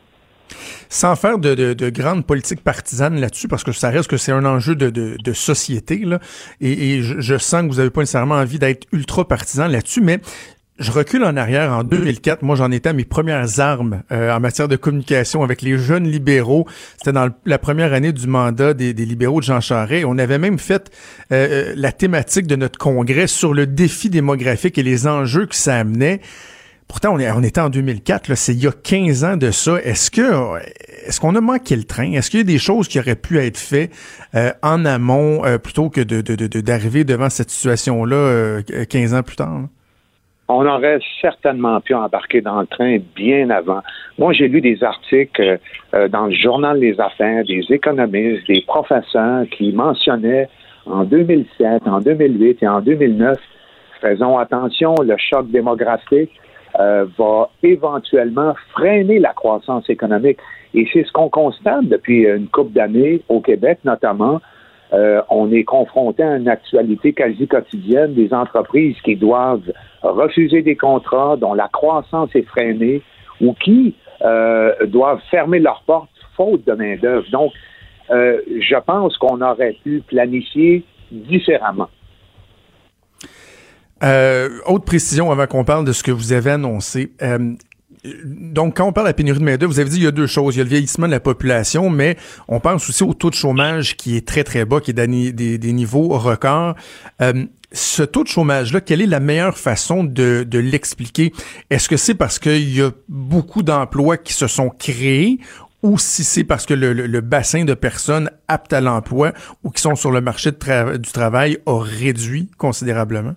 Sans 0.88 1.16
faire 1.16 1.38
de, 1.38 1.54
de, 1.54 1.74
de 1.74 1.90
grandes 1.90 2.24
politiques 2.24 2.62
partisanes 2.62 3.20
là-dessus, 3.20 3.48
parce 3.48 3.64
que 3.64 3.72
ça 3.72 3.90
reste 3.90 4.08
que 4.08 4.16
c'est 4.16 4.32
un 4.32 4.44
enjeu 4.44 4.74
de, 4.74 4.90
de 4.90 5.32
société, 5.32 5.98
là, 5.98 6.20
et, 6.60 7.02
je, 7.02 7.38
sens 7.38 7.62
que 7.62 7.68
vous 7.68 7.76
n'avez 7.76 7.90
pas 7.90 8.00
nécessairement 8.00 8.36
envie 8.36 8.58
d'être 8.58 8.86
ultra 8.92 9.26
partisan 9.26 9.68
là-dessus, 9.68 10.00
mais 10.00 10.20
je 10.78 10.92
recule 10.92 11.24
en 11.24 11.36
arrière. 11.36 11.72
En 11.72 11.84
2004, 11.84 12.42
moi, 12.42 12.54
j'en 12.54 12.70
étais 12.70 12.90
à 12.90 12.92
mes 12.92 13.04
premières 13.04 13.60
armes 13.60 14.02
euh, 14.12 14.30
en 14.30 14.40
matière 14.40 14.68
de 14.68 14.76
communication 14.76 15.42
avec 15.42 15.62
les 15.62 15.78
jeunes 15.78 16.06
libéraux. 16.06 16.66
C'était 16.98 17.12
dans 17.12 17.30
la 17.46 17.58
première 17.58 17.94
année 17.94 18.12
du 18.12 18.26
mandat 18.26 18.74
des, 18.74 18.92
libéraux 18.92 19.40
de 19.40 19.46
Jean 19.46 19.60
Charest. 19.60 20.04
On 20.06 20.18
avait 20.18 20.38
même 20.38 20.58
fait 20.58 20.90
euh, 21.32 21.70
euh, 21.70 21.74
la 21.76 21.92
thématique 21.92 22.46
de 22.46 22.56
notre 22.56 22.78
congrès 22.78 23.26
sur 23.26 23.54
le 23.54 23.66
défi 23.66 24.10
démographique 24.10 24.76
et 24.76 24.82
les 24.82 25.06
enjeux 25.06 25.46
que 25.46 25.56
ça 25.56 25.76
amenait. 25.76 26.20
Pourtant, 26.88 27.14
on, 27.14 27.18
est, 27.18 27.30
on 27.32 27.42
était 27.42 27.60
en 27.60 27.68
2004, 27.68 28.34
c'est 28.34 28.52
il 28.52 28.62
y 28.62 28.66
a 28.68 28.72
15 28.72 29.24
ans 29.24 29.36
de 29.36 29.50
ça. 29.50 29.76
Est-ce 29.82 30.10
que 30.10 30.22
est-ce 31.06 31.20
qu'on 31.20 31.34
a 31.34 31.40
manqué 31.40 31.76
le 31.76 31.84
train? 31.84 32.12
Est-ce 32.12 32.30
qu'il 32.30 32.40
y 32.40 32.42
a 32.42 32.46
des 32.46 32.58
choses 32.58 32.88
qui 32.88 32.98
auraient 32.98 33.16
pu 33.16 33.38
être 33.38 33.58
faites 33.58 33.90
euh, 34.34 34.50
en 34.62 34.84
amont 34.84 35.44
euh, 35.44 35.58
plutôt 35.58 35.88
que 35.88 36.00
d'arriver 36.00 37.04
de, 37.04 37.12
devant 37.12 37.28
cette 37.28 37.50
situation-là 37.50 38.62
15 38.88 39.14
euh, 39.14 39.18
ans 39.18 39.22
plus 39.22 39.36
tard? 39.36 39.62
On 40.48 40.64
aurait 40.64 41.00
certainement 41.20 41.80
pu 41.80 41.92
embarquer 41.94 42.40
dans 42.40 42.60
le 42.60 42.66
train 42.68 42.98
bien 43.16 43.50
avant. 43.50 43.82
Moi, 44.16 44.32
j'ai 44.32 44.46
lu 44.46 44.60
des 44.60 44.82
articles 44.84 45.58
dans 45.92 46.26
le 46.26 46.34
journal 46.36 46.78
des 46.78 47.00
affaires, 47.00 47.44
des 47.44 47.64
économistes, 47.68 48.46
des 48.46 48.62
professeurs 48.64 49.44
qui 49.50 49.72
mentionnaient 49.72 50.48
en 50.86 51.02
2007, 51.02 51.82
en 51.86 52.00
2008 52.00 52.62
et 52.62 52.68
en 52.68 52.80
2009, 52.80 53.36
faisons 54.00 54.38
attention, 54.38 54.94
le 55.02 55.16
choc 55.18 55.50
démographique 55.50 56.30
euh, 56.78 57.06
va 57.18 57.50
éventuellement 57.62 58.54
freiner 58.72 59.18
la 59.18 59.32
croissance 59.32 59.88
économique. 59.88 60.38
Et 60.74 60.86
c'est 60.92 61.04
ce 61.04 61.12
qu'on 61.12 61.30
constate 61.30 61.86
depuis 61.86 62.24
une 62.24 62.48
couple 62.48 62.72
d'années 62.72 63.22
au 63.28 63.40
Québec, 63.40 63.78
notamment. 63.84 64.40
Euh, 64.92 65.22
on 65.30 65.50
est 65.52 65.64
confronté 65.64 66.22
à 66.22 66.36
une 66.36 66.48
actualité 66.48 67.12
quasi 67.12 67.48
quotidienne 67.48 68.14
des 68.14 68.32
entreprises 68.32 68.96
qui 69.04 69.16
doivent 69.16 69.72
refuser 70.02 70.62
des 70.62 70.76
contrats 70.76 71.36
dont 71.36 71.54
la 71.54 71.68
croissance 71.68 72.30
est 72.34 72.46
freinée 72.46 73.02
ou 73.40 73.54
qui 73.54 73.94
euh, 74.22 74.72
doivent 74.86 75.20
fermer 75.30 75.58
leurs 75.58 75.82
portes 75.86 76.10
faute 76.36 76.66
de 76.66 76.72
main-d'œuvre. 76.74 77.26
Donc, 77.30 77.52
je 78.10 78.78
pense 78.84 79.16
qu'on 79.16 79.40
aurait 79.40 79.76
pu 79.82 80.02
planifier 80.06 80.84
différemment. 81.10 81.88
Euh, 84.02 84.58
autre 84.66 84.84
précision 84.84 85.30
avant 85.30 85.46
qu'on 85.46 85.64
parle 85.64 85.84
de 85.84 85.92
ce 85.92 86.02
que 86.02 86.10
vous 86.10 86.32
avez 86.32 86.50
annoncé. 86.50 87.12
Euh, 87.22 87.54
donc, 88.24 88.76
quand 88.76 88.86
on 88.86 88.92
parle 88.92 89.06
de 89.06 89.10
la 89.10 89.14
pénurie 89.14 89.38
de 89.38 89.44
main-d'œuvre, 89.44 89.72
vous 89.72 89.80
avez 89.80 89.90
dit 89.90 89.96
il 89.96 90.04
y 90.04 90.06
a 90.06 90.12
deux 90.12 90.26
choses. 90.26 90.54
Il 90.54 90.58
y 90.58 90.60
a 90.60 90.64
le 90.64 90.70
vieillissement 90.70 91.06
de 91.06 91.12
la 91.12 91.20
population, 91.20 91.90
mais 91.90 92.16
on 92.48 92.60
pense 92.60 92.88
aussi 92.88 93.02
au 93.02 93.14
taux 93.14 93.30
de 93.30 93.34
chômage 93.34 93.96
qui 93.96 94.16
est 94.16 94.26
très, 94.26 94.44
très 94.44 94.64
bas, 94.64 94.80
qui 94.80 94.92
est 94.92 94.94
des, 94.94 95.72
niveaux 95.72 96.08
records. 96.08 96.76
Euh, 97.20 97.44
ce 97.72 98.02
taux 98.02 98.22
de 98.22 98.28
chômage-là, 98.28 98.80
quelle 98.80 99.00
est 99.00 99.06
la 99.06 99.20
meilleure 99.20 99.58
façon 99.58 100.04
de, 100.04 100.44
de 100.48 100.58
l'expliquer? 100.58 101.32
Est-ce 101.70 101.88
que 101.88 101.96
c'est 101.96 102.14
parce 102.14 102.38
qu'il 102.38 102.72
y 102.72 102.80
a 102.80 102.92
beaucoup 103.08 103.62
d'emplois 103.62 104.16
qui 104.16 104.32
se 104.32 104.46
sont 104.46 104.68
créés 104.70 105.40
ou 105.82 105.98
si 105.98 106.24
c'est 106.24 106.44
parce 106.44 106.64
que 106.64 106.74
le, 106.74 106.92
le, 106.92 107.20
bassin 107.20 107.64
de 107.64 107.74
personnes 107.74 108.30
aptes 108.48 108.72
à 108.72 108.80
l'emploi 108.80 109.32
ou 109.62 109.70
qui 109.70 109.82
sont 109.82 109.94
sur 109.94 110.10
le 110.10 110.20
marché 110.20 110.52
du 110.52 111.12
travail 111.12 111.58
a 111.66 111.80
réduit 111.80 112.50
considérablement? 112.56 113.34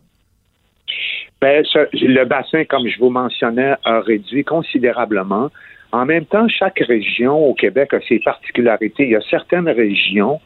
Ben, 1.42 1.64
le 1.94 2.26
bassin, 2.26 2.66
comme 2.66 2.88
je 2.88 3.00
vous 3.00 3.10
mentionnais, 3.10 3.76
a 3.86 4.02
réduit 4.02 4.44
considérablement. 4.44 5.50
En 5.92 6.06
même 6.06 6.26
temps, 6.26 6.48
chaque 6.50 6.80
région 6.80 7.46
au 7.46 7.54
Québec 7.54 7.94
a 7.94 8.02
ses 8.02 8.20
particularités. 8.20 9.04
Il 9.04 9.12
y 9.12 9.16
a 9.16 9.22
certaines 9.30 9.70
régions 9.70 10.42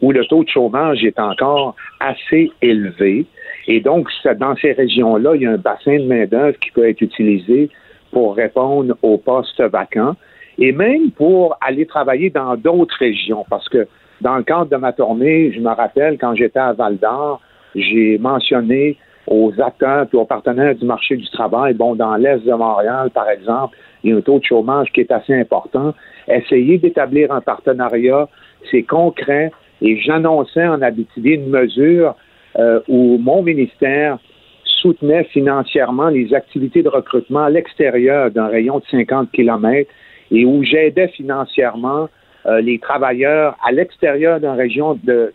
où 0.00 0.10
le 0.10 0.24
taux 0.24 0.44
de 0.44 0.48
chômage 0.48 1.04
est 1.04 1.18
encore 1.18 1.76
assez 2.00 2.50
élevé. 2.62 3.26
Et 3.66 3.80
donc, 3.80 4.08
dans 4.38 4.56
ces 4.56 4.72
régions-là, 4.72 5.34
il 5.34 5.42
y 5.42 5.46
a 5.46 5.50
un 5.50 5.58
bassin 5.58 5.98
de 5.98 6.04
main-d'œuvre 6.04 6.58
qui 6.58 6.70
peut 6.70 6.88
être 6.88 7.02
utilisé 7.02 7.68
pour 8.10 8.34
répondre 8.34 8.96
aux 9.02 9.18
postes 9.18 9.60
vacants 9.60 10.16
et 10.58 10.72
même 10.72 11.10
pour 11.10 11.58
aller 11.60 11.84
travailler 11.84 12.30
dans 12.30 12.56
d'autres 12.56 12.96
régions. 12.98 13.44
Parce 13.50 13.68
que 13.68 13.86
dans 14.22 14.36
le 14.36 14.44
cadre 14.44 14.70
de 14.70 14.76
ma 14.76 14.92
tournée, 14.92 15.52
je 15.52 15.60
me 15.60 15.70
rappelle 15.70 16.16
quand 16.18 16.34
j'étais 16.34 16.58
à 16.58 16.72
Val 16.72 16.96
d'Or, 16.96 17.42
j'ai 17.74 18.16
mentionné 18.18 18.96
aux 19.30 19.52
acteurs 19.60 20.06
et 20.12 20.16
aux 20.16 20.24
partenaires 20.24 20.74
du 20.74 20.84
marché 20.84 21.16
du 21.16 21.28
travail, 21.30 21.74
bon, 21.74 21.94
dans 21.94 22.16
l'Est 22.16 22.44
de 22.44 22.52
Montréal, 22.52 23.10
par 23.10 23.28
exemple, 23.28 23.76
il 24.02 24.10
y 24.10 24.12
a 24.12 24.16
un 24.16 24.20
taux 24.20 24.38
de 24.38 24.44
chômage 24.44 24.90
qui 24.92 25.00
est 25.00 25.12
assez 25.12 25.34
important. 25.34 25.94
Essayer 26.28 26.78
d'établir 26.78 27.32
un 27.32 27.40
partenariat, 27.40 28.28
c'est 28.70 28.82
concret. 28.82 29.52
Et 29.82 29.98
j'annonçais 29.98 30.66
en 30.66 30.82
Abitibi 30.82 31.34
une 31.34 31.50
mesure 31.50 32.14
euh, 32.58 32.80
où 32.88 33.18
mon 33.18 33.42
ministère 33.42 34.18
soutenait 34.64 35.24
financièrement 35.24 36.08
les 36.08 36.34
activités 36.34 36.82
de 36.82 36.88
recrutement 36.88 37.44
à 37.44 37.50
l'extérieur 37.50 38.30
d'un 38.30 38.46
rayon 38.46 38.78
de 38.78 38.84
50 38.90 39.30
kilomètres 39.32 39.90
et 40.30 40.44
où 40.44 40.62
j'aidais 40.62 41.08
financièrement 41.08 42.08
euh, 42.46 42.60
les 42.60 42.78
travailleurs 42.78 43.56
à 43.66 43.72
l'extérieur 43.72 44.40
d'un 44.40 44.54
rayon 44.54 44.98
de 45.02 45.32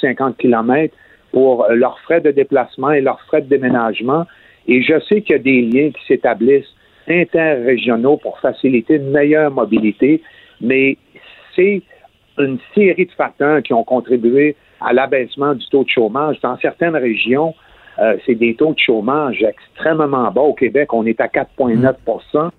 50 0.00 0.36
kilomètres 0.38 0.94
pour 1.32 1.66
leurs 1.70 1.98
frais 2.00 2.20
de 2.20 2.30
déplacement 2.30 2.92
et 2.92 3.00
leurs 3.00 3.20
frais 3.22 3.42
de 3.42 3.48
déménagement. 3.48 4.26
Et 4.68 4.82
je 4.82 5.00
sais 5.00 5.22
qu'il 5.22 5.36
y 5.36 5.38
a 5.38 5.42
des 5.42 5.62
liens 5.62 5.90
qui 5.90 6.06
s'établissent 6.06 6.72
interrégionaux 7.08 8.16
pour 8.16 8.38
faciliter 8.38 8.96
une 8.96 9.10
meilleure 9.10 9.50
mobilité, 9.50 10.22
mais 10.60 10.96
c'est 11.56 11.82
une 12.38 12.58
série 12.74 13.06
de 13.06 13.12
facteurs 13.12 13.62
qui 13.62 13.72
ont 13.72 13.84
contribué 13.84 14.56
à 14.80 14.92
l'abaissement 14.92 15.54
du 15.54 15.66
taux 15.68 15.84
de 15.84 15.88
chômage. 15.88 16.40
Dans 16.42 16.56
certaines 16.58 16.96
régions, 16.96 17.54
euh, 17.98 18.16
c'est 18.24 18.34
des 18.34 18.54
taux 18.54 18.72
de 18.72 18.78
chômage 18.78 19.42
extrêmement 19.42 20.30
bas. 20.30 20.40
Au 20.40 20.54
Québec, 20.54 20.92
on 20.92 21.04
est 21.06 21.20
à 21.20 21.26
4,9% 21.26 22.50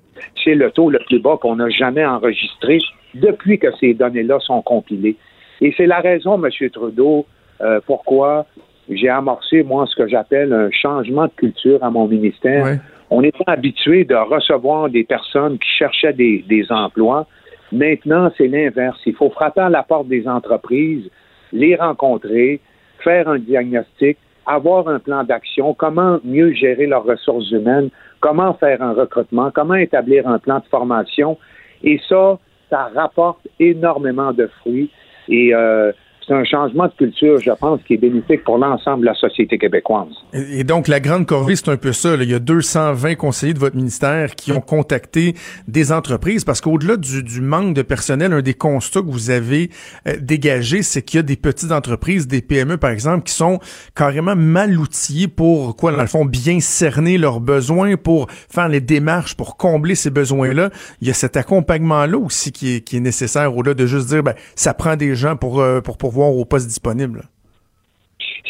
C'est 0.43 0.55
le 0.55 0.71
taux 0.71 0.89
le 0.89 0.99
plus 1.07 1.19
bas 1.19 1.37
qu'on 1.41 1.59
a 1.59 1.69
jamais 1.69 2.05
enregistré 2.05 2.79
depuis 3.15 3.59
que 3.59 3.67
ces 3.79 3.93
données-là 3.93 4.39
sont 4.39 4.61
compilées. 4.61 5.15
Et 5.61 5.73
c'est 5.75 5.85
la 5.85 5.99
raison, 5.99 6.41
M. 6.43 6.69
Trudeau, 6.69 7.25
euh, 7.61 7.79
pourquoi? 7.85 8.45
J'ai 8.89 9.09
amorcé, 9.09 9.63
moi, 9.63 9.85
ce 9.87 9.95
que 9.95 10.07
j'appelle 10.07 10.51
un 10.53 10.69
changement 10.71 11.25
de 11.25 11.31
culture 11.35 11.83
à 11.83 11.89
mon 11.89 12.07
ministère. 12.07 12.79
On 13.09 13.23
était 13.23 13.43
habitué 13.47 14.03
de 14.03 14.15
recevoir 14.15 14.89
des 14.89 15.03
personnes 15.03 15.57
qui 15.57 15.69
cherchaient 15.69 16.13
des, 16.13 16.43
des 16.49 16.65
emplois. 16.69 17.27
Maintenant, 17.71 18.31
c'est 18.37 18.47
l'inverse. 18.47 18.99
Il 19.05 19.15
faut 19.15 19.29
frapper 19.29 19.61
à 19.61 19.69
la 19.69 19.83
porte 19.83 20.07
des 20.07 20.27
entreprises, 20.27 21.09
les 21.51 21.75
rencontrer, 21.75 22.59
faire 22.99 23.27
un 23.29 23.39
diagnostic, 23.39 24.17
avoir 24.45 24.87
un 24.87 24.99
plan 24.99 25.23
d'action, 25.23 25.73
comment 25.73 26.19
mieux 26.23 26.53
gérer 26.53 26.85
leurs 26.85 27.03
ressources 27.03 27.49
humaines, 27.51 27.89
comment 28.19 28.53
faire 28.55 28.81
un 28.81 28.93
recrutement, 28.93 29.51
comment 29.51 29.75
établir 29.75 30.27
un 30.27 30.39
plan 30.39 30.59
de 30.59 30.65
formation. 30.65 31.37
Et 31.83 31.99
ça, 32.09 32.37
ça 32.69 32.89
rapporte 32.95 33.47
énormément 33.59 34.33
de 34.33 34.47
fruits. 34.59 34.89
Et 35.29 35.53
euh, 35.53 35.91
c'est 36.25 36.33
un 36.33 36.43
changement 36.43 36.85
de 36.85 36.93
culture, 36.97 37.39
je 37.39 37.51
pense, 37.59 37.81
qui 37.83 37.95
est 37.95 37.97
bénéfique 37.97 38.43
pour 38.43 38.57
l'ensemble 38.57 39.01
de 39.01 39.05
la 39.07 39.13
société 39.15 39.57
québécoise. 39.57 40.07
Et 40.33 40.63
donc, 40.63 40.87
la 40.87 40.99
grande 40.99 41.25
corvée, 41.25 41.55
c'est 41.55 41.69
un 41.69 41.77
peu 41.77 41.93
ça. 41.93 42.15
Il 42.15 42.29
y 42.29 42.33
a 42.33 42.39
220 42.39 43.15
conseillers 43.15 43.53
de 43.53 43.59
votre 43.59 43.75
ministère 43.75 44.35
qui 44.35 44.51
ont 44.51 44.61
contacté 44.61 45.35
des 45.67 45.91
entreprises 45.91 46.43
parce 46.43 46.61
qu'au-delà 46.61 46.97
du, 46.97 47.41
manque 47.41 47.73
de 47.73 47.81
personnel, 47.81 48.33
un 48.33 48.41
des 48.41 48.53
constats 48.53 49.01
que 49.01 49.09
vous 49.09 49.29
avez 49.29 49.69
euh, 50.07 50.15
dégagé, 50.19 50.81
c'est 50.81 51.01
qu'il 51.01 51.17
y 51.17 51.19
a 51.19 51.23
des 51.23 51.35
petites 51.35 51.71
entreprises, 51.71 52.27
des 52.27 52.41
PME, 52.41 52.77
par 52.77 52.91
exemple, 52.91 53.23
qui 53.23 53.33
sont 53.33 53.59
carrément 53.95 54.35
mal 54.35 54.77
outillées 54.77 55.27
pour, 55.27 55.75
quoi, 55.75 55.91
dans 55.91 56.01
le 56.01 56.07
fond, 56.07 56.25
bien 56.25 56.59
cerner 56.59 57.17
leurs 57.17 57.39
besoins, 57.39 57.97
pour 57.97 58.27
faire 58.29 58.69
les 58.69 58.81
démarches, 58.81 59.35
pour 59.35 59.57
combler 59.57 59.95
ces 59.95 60.09
besoins-là. 60.09 60.69
Il 61.01 61.07
y 61.07 61.11
a 61.11 61.13
cet 61.13 61.37
accompagnement-là 61.37 62.17
aussi 62.17 62.51
qui 62.51 62.75
est, 62.75 62.81
qui 62.81 62.97
est 62.97 63.01
nécessaire, 63.01 63.55
au-delà 63.55 63.73
de 63.73 63.85
juste 63.85 64.07
dire, 64.07 64.23
ben, 64.23 64.35
ça 64.55 64.73
prend 64.73 64.95
des 64.95 65.15
gens 65.15 65.35
pour, 65.35 65.59
euh, 65.59 65.81
pour, 65.81 65.97
pour 65.97 66.12
voir 66.13 66.35
au 66.35 66.45
poste 66.45 66.67
disponible. 66.67 67.23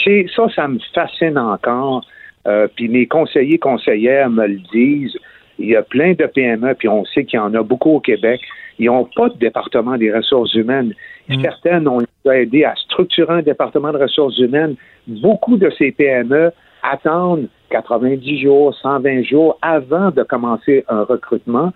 C'est 0.04 0.26
ça, 0.36 0.48
ça 0.56 0.68
me 0.68 0.80
fascine 0.94 1.38
encore. 1.38 2.06
Euh, 2.46 2.68
puis 2.76 2.90
mes 2.90 3.08
conseillers, 3.08 3.58
conseillères 3.58 4.30
me 4.30 4.48
le 4.48 4.60
disent. 4.72 5.18
Il 5.60 5.68
y 5.68 5.76
a 5.76 5.84
plein 5.84 6.14
de 6.14 6.26
PME, 6.26 6.74
puis 6.76 6.90
on 6.90 7.06
sait 7.06 7.26
qu'il 7.26 7.38
y 7.38 7.42
en 7.42 7.54
a 7.54 7.62
beaucoup 7.64 7.92
au 7.92 8.00
Québec. 8.00 8.42
Ils 8.80 8.88
n'ont 8.88 9.08
pas 9.16 9.30
de 9.30 9.38
département 9.38 9.98
des 9.98 10.12
ressources 10.12 10.54
humaines. 10.56 10.94
Mm. 11.30 11.42
Certaines 11.42 11.88
ont 11.88 12.02
aidé 12.26 12.66
à 12.66 12.74
structurer 12.76 13.34
un 13.34 13.42
département 13.42 13.92
de 13.92 14.00
ressources 14.00 14.38
humaines. 14.40 14.76
Beaucoup 15.08 15.58
de 15.58 15.70
ces 15.78 15.92
PME 15.92 16.52
attendent 16.82 17.48
90 17.70 18.42
jours, 18.42 18.76
120 18.82 19.24
jours 19.24 19.58
avant 19.62 20.12
de 20.12 20.24
commencer 20.24 20.84
un 20.90 21.04
recrutement. 21.04 21.72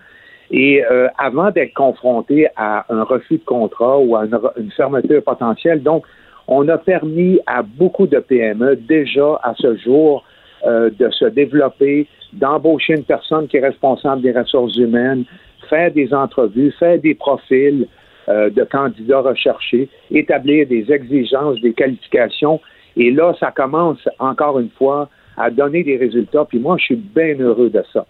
Et 0.50 0.82
euh, 0.84 1.08
avant 1.18 1.50
d'être 1.50 1.74
confronté 1.74 2.48
à 2.56 2.86
un 2.88 3.02
refus 3.02 3.38
de 3.38 3.44
contrat 3.44 3.98
ou 3.98 4.16
à 4.16 4.24
une, 4.56 4.70
fermeture 4.72 5.22
potentielle, 5.22 5.82
donc 5.82 6.04
on 6.46 6.66
a 6.68 6.78
permis 6.78 7.38
à 7.46 7.62
beaucoup 7.62 8.06
de 8.06 8.18
PME 8.18 8.76
déjà 8.76 9.38
à 9.42 9.54
ce 9.58 9.76
jour 9.76 10.24
euh, 10.66 10.90
de 10.98 11.10
se 11.10 11.26
développer, 11.26 12.06
d'embaucher 12.32 12.94
une 12.94 13.04
personne 13.04 13.46
qui 13.46 13.58
est 13.58 13.66
responsable 13.66 14.22
des 14.22 14.32
ressources 14.32 14.76
humaines, 14.76 15.24
faire 15.68 15.92
des 15.92 16.14
entrevues, 16.14 16.72
faire 16.78 16.98
des 16.98 17.14
profils 17.14 17.86
euh, 18.28 18.48
de 18.48 18.64
candidats 18.64 19.20
recherchés, 19.20 19.88
établir 20.10 20.66
des 20.66 20.90
exigences, 20.90 21.60
des 21.60 21.74
qualifications. 21.74 22.60
Et 22.96 23.10
là, 23.10 23.34
ça 23.38 23.50
commence 23.50 24.08
encore 24.18 24.58
une 24.58 24.70
fois 24.70 25.10
à 25.36 25.50
donner 25.50 25.84
des 25.84 25.98
résultats. 25.98 26.46
Puis 26.46 26.58
moi, 26.58 26.76
je 26.78 26.84
suis 26.84 26.96
bien 26.96 27.38
heureux 27.38 27.68
de 27.68 27.82
ça. 27.92 28.06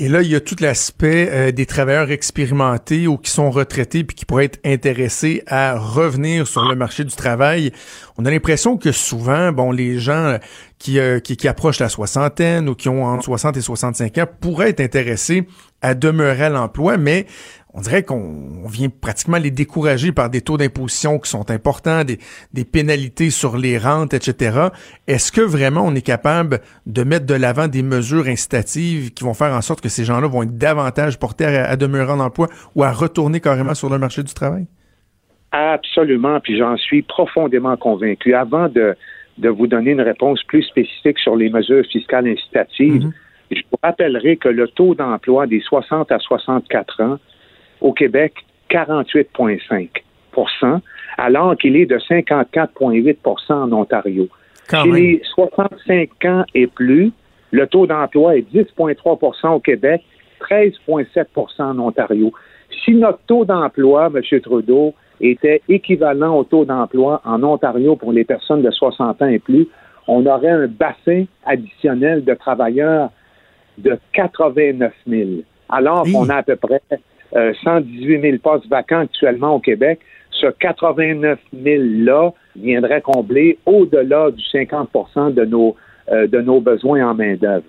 Et 0.00 0.08
là, 0.08 0.22
il 0.22 0.28
y 0.28 0.36
a 0.36 0.40
tout 0.40 0.54
l'aspect 0.60 1.28
euh, 1.28 1.50
des 1.50 1.66
travailleurs 1.66 2.12
expérimentés 2.12 3.08
ou 3.08 3.18
qui 3.18 3.32
sont 3.32 3.50
retraités 3.50 4.04
puis 4.04 4.14
qui 4.14 4.24
pourraient 4.24 4.44
être 4.44 4.60
intéressés 4.64 5.42
à 5.48 5.76
revenir 5.76 6.46
sur 6.46 6.62
le 6.68 6.76
marché 6.76 7.02
du 7.02 7.16
travail. 7.16 7.72
On 8.16 8.24
a 8.24 8.30
l'impression 8.30 8.76
que 8.76 8.92
souvent, 8.92 9.50
bon, 9.50 9.72
les 9.72 9.98
gens 9.98 10.12
euh, 10.12 10.38
qui, 10.78 11.00
euh, 11.00 11.18
qui, 11.18 11.36
qui, 11.36 11.48
approchent 11.48 11.80
la 11.80 11.88
soixantaine 11.88 12.68
ou 12.68 12.76
qui 12.76 12.88
ont 12.88 13.06
entre 13.06 13.24
60 13.24 13.56
et 13.56 13.60
65 13.60 14.18
ans 14.18 14.26
pourraient 14.40 14.70
être 14.70 14.80
intéressés 14.80 15.48
à 15.82 15.94
demeurer 15.94 16.44
à 16.44 16.50
l'emploi, 16.50 16.96
mais 16.96 17.26
on 17.78 17.80
dirait 17.80 18.02
qu'on 18.02 18.66
vient 18.68 18.88
pratiquement 18.88 19.36
les 19.36 19.52
décourager 19.52 20.10
par 20.10 20.30
des 20.30 20.40
taux 20.40 20.56
d'imposition 20.56 21.20
qui 21.20 21.30
sont 21.30 21.48
importants, 21.48 22.02
des, 22.02 22.18
des, 22.52 22.64
pénalités 22.64 23.30
sur 23.30 23.56
les 23.56 23.78
rentes, 23.78 24.14
etc. 24.14 24.70
Est-ce 25.06 25.30
que 25.30 25.40
vraiment 25.40 25.82
on 25.86 25.94
est 25.94 26.04
capable 26.04 26.58
de 26.86 27.04
mettre 27.04 27.24
de 27.26 27.34
l'avant 27.34 27.68
des 27.68 27.84
mesures 27.84 28.26
incitatives 28.26 29.14
qui 29.14 29.22
vont 29.22 29.32
faire 29.32 29.54
en 29.54 29.60
sorte 29.60 29.80
que 29.80 29.88
ces 29.88 30.04
gens-là 30.04 30.26
vont 30.26 30.42
être 30.42 30.58
davantage 30.58 31.20
portés 31.20 31.44
à, 31.44 31.76
demeurer 31.76 32.10
en 32.10 32.18
emploi 32.18 32.48
ou 32.74 32.82
à 32.82 32.90
retourner 32.90 33.38
carrément 33.40 33.74
sur 33.74 33.88
le 33.88 33.98
marché 33.98 34.24
du 34.24 34.34
travail? 34.34 34.66
Absolument, 35.52 36.40
puis 36.40 36.58
j'en 36.58 36.76
suis 36.76 37.02
profondément 37.02 37.76
convaincu. 37.76 38.34
Avant 38.34 38.68
de, 38.68 38.96
de 39.38 39.48
vous 39.48 39.68
donner 39.68 39.92
une 39.92 40.00
réponse 40.00 40.42
plus 40.42 40.64
spécifique 40.64 41.20
sur 41.20 41.36
les 41.36 41.48
mesures 41.48 41.84
fiscales 41.86 42.26
incitatives, 42.26 43.06
mm-hmm. 43.06 43.12
je 43.52 43.62
vous 43.70 43.78
rappellerai 43.84 44.36
que 44.36 44.48
le 44.48 44.66
taux 44.66 44.96
d'emploi 44.96 45.46
des 45.46 45.60
60 45.60 46.10
à 46.10 46.18
64 46.18 47.02
ans 47.04 47.18
au 47.80 47.92
Québec, 47.92 48.34
48,5% 48.70 50.80
alors 51.16 51.56
qu'il 51.56 51.76
est 51.76 51.86
de 51.86 51.98
54,8% 51.98 53.52
en 53.52 53.72
Ontario. 53.72 54.28
Chez 54.70 54.90
les 54.90 55.22
65 55.34 56.10
ans 56.26 56.44
et 56.54 56.66
plus, 56.66 57.12
le 57.50 57.66
taux 57.66 57.86
d'emploi 57.86 58.36
est 58.36 58.54
10,3% 58.54 59.54
au 59.54 59.60
Québec, 59.60 60.02
13,7% 60.48 61.62
en 61.62 61.78
Ontario. 61.78 62.32
Si 62.84 62.92
notre 62.92 63.20
taux 63.26 63.44
d'emploi, 63.44 64.10
M. 64.14 64.40
Trudeau, 64.40 64.94
était 65.20 65.62
équivalent 65.68 66.36
au 66.36 66.44
taux 66.44 66.64
d'emploi 66.64 67.20
en 67.24 67.42
Ontario 67.42 67.96
pour 67.96 68.12
les 68.12 68.24
personnes 68.24 68.62
de 68.62 68.70
60 68.70 69.20
ans 69.20 69.26
et 69.26 69.40
plus, 69.40 69.66
on 70.06 70.24
aurait 70.26 70.50
un 70.50 70.68
bassin 70.68 71.24
additionnel 71.44 72.24
de 72.24 72.34
travailleurs 72.34 73.10
de 73.78 73.98
89 74.12 74.92
000, 75.08 75.30
alors 75.68 76.04
qu'on 76.04 76.28
a 76.28 76.36
à 76.36 76.42
peu 76.42 76.56
près 76.56 76.80
118 77.32 78.16
euh, 78.16 78.20
000 78.22 78.38
postes 78.42 78.68
vacants 78.68 79.00
actuellement 79.00 79.54
au 79.54 79.60
Québec, 79.60 80.00
ce 80.30 80.46
89 80.46 81.38
000-là 81.54 82.32
viendrait 82.56 83.00
combler 83.00 83.58
au-delà 83.66 84.30
du 84.30 84.44
50 84.44 85.34
de 85.34 85.44
nos, 85.44 85.76
euh, 86.10 86.26
de 86.26 86.40
nos 86.40 86.60
besoins 86.60 87.08
en 87.10 87.14
main-d'œuvre. 87.14 87.64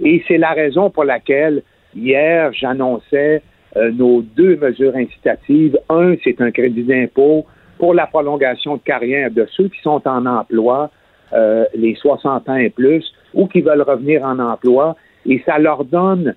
Et 0.00 0.22
c'est 0.26 0.38
la 0.38 0.50
raison 0.50 0.90
pour 0.90 1.04
laquelle 1.04 1.62
hier, 1.94 2.52
j'annonçais 2.52 3.42
euh, 3.76 3.90
nos 3.92 4.22
deux 4.22 4.56
mesures 4.56 4.94
incitatives. 4.96 5.78
Un, 5.88 6.14
c'est 6.22 6.40
un 6.40 6.50
crédit 6.50 6.84
d'impôt 6.84 7.46
pour 7.78 7.94
la 7.94 8.06
prolongation 8.06 8.76
de 8.76 8.82
carrière 8.82 9.30
de 9.30 9.46
ceux 9.52 9.68
qui 9.68 9.80
sont 9.82 10.02
en 10.06 10.26
emploi, 10.26 10.90
euh, 11.32 11.64
les 11.74 11.94
60 11.94 12.48
ans 12.48 12.56
et 12.56 12.70
plus, 12.70 13.04
ou 13.32 13.46
qui 13.46 13.60
veulent 13.60 13.82
revenir 13.82 14.22
en 14.22 14.38
emploi, 14.38 14.96
et 15.26 15.42
ça 15.44 15.58
leur 15.58 15.84
donne 15.84 16.34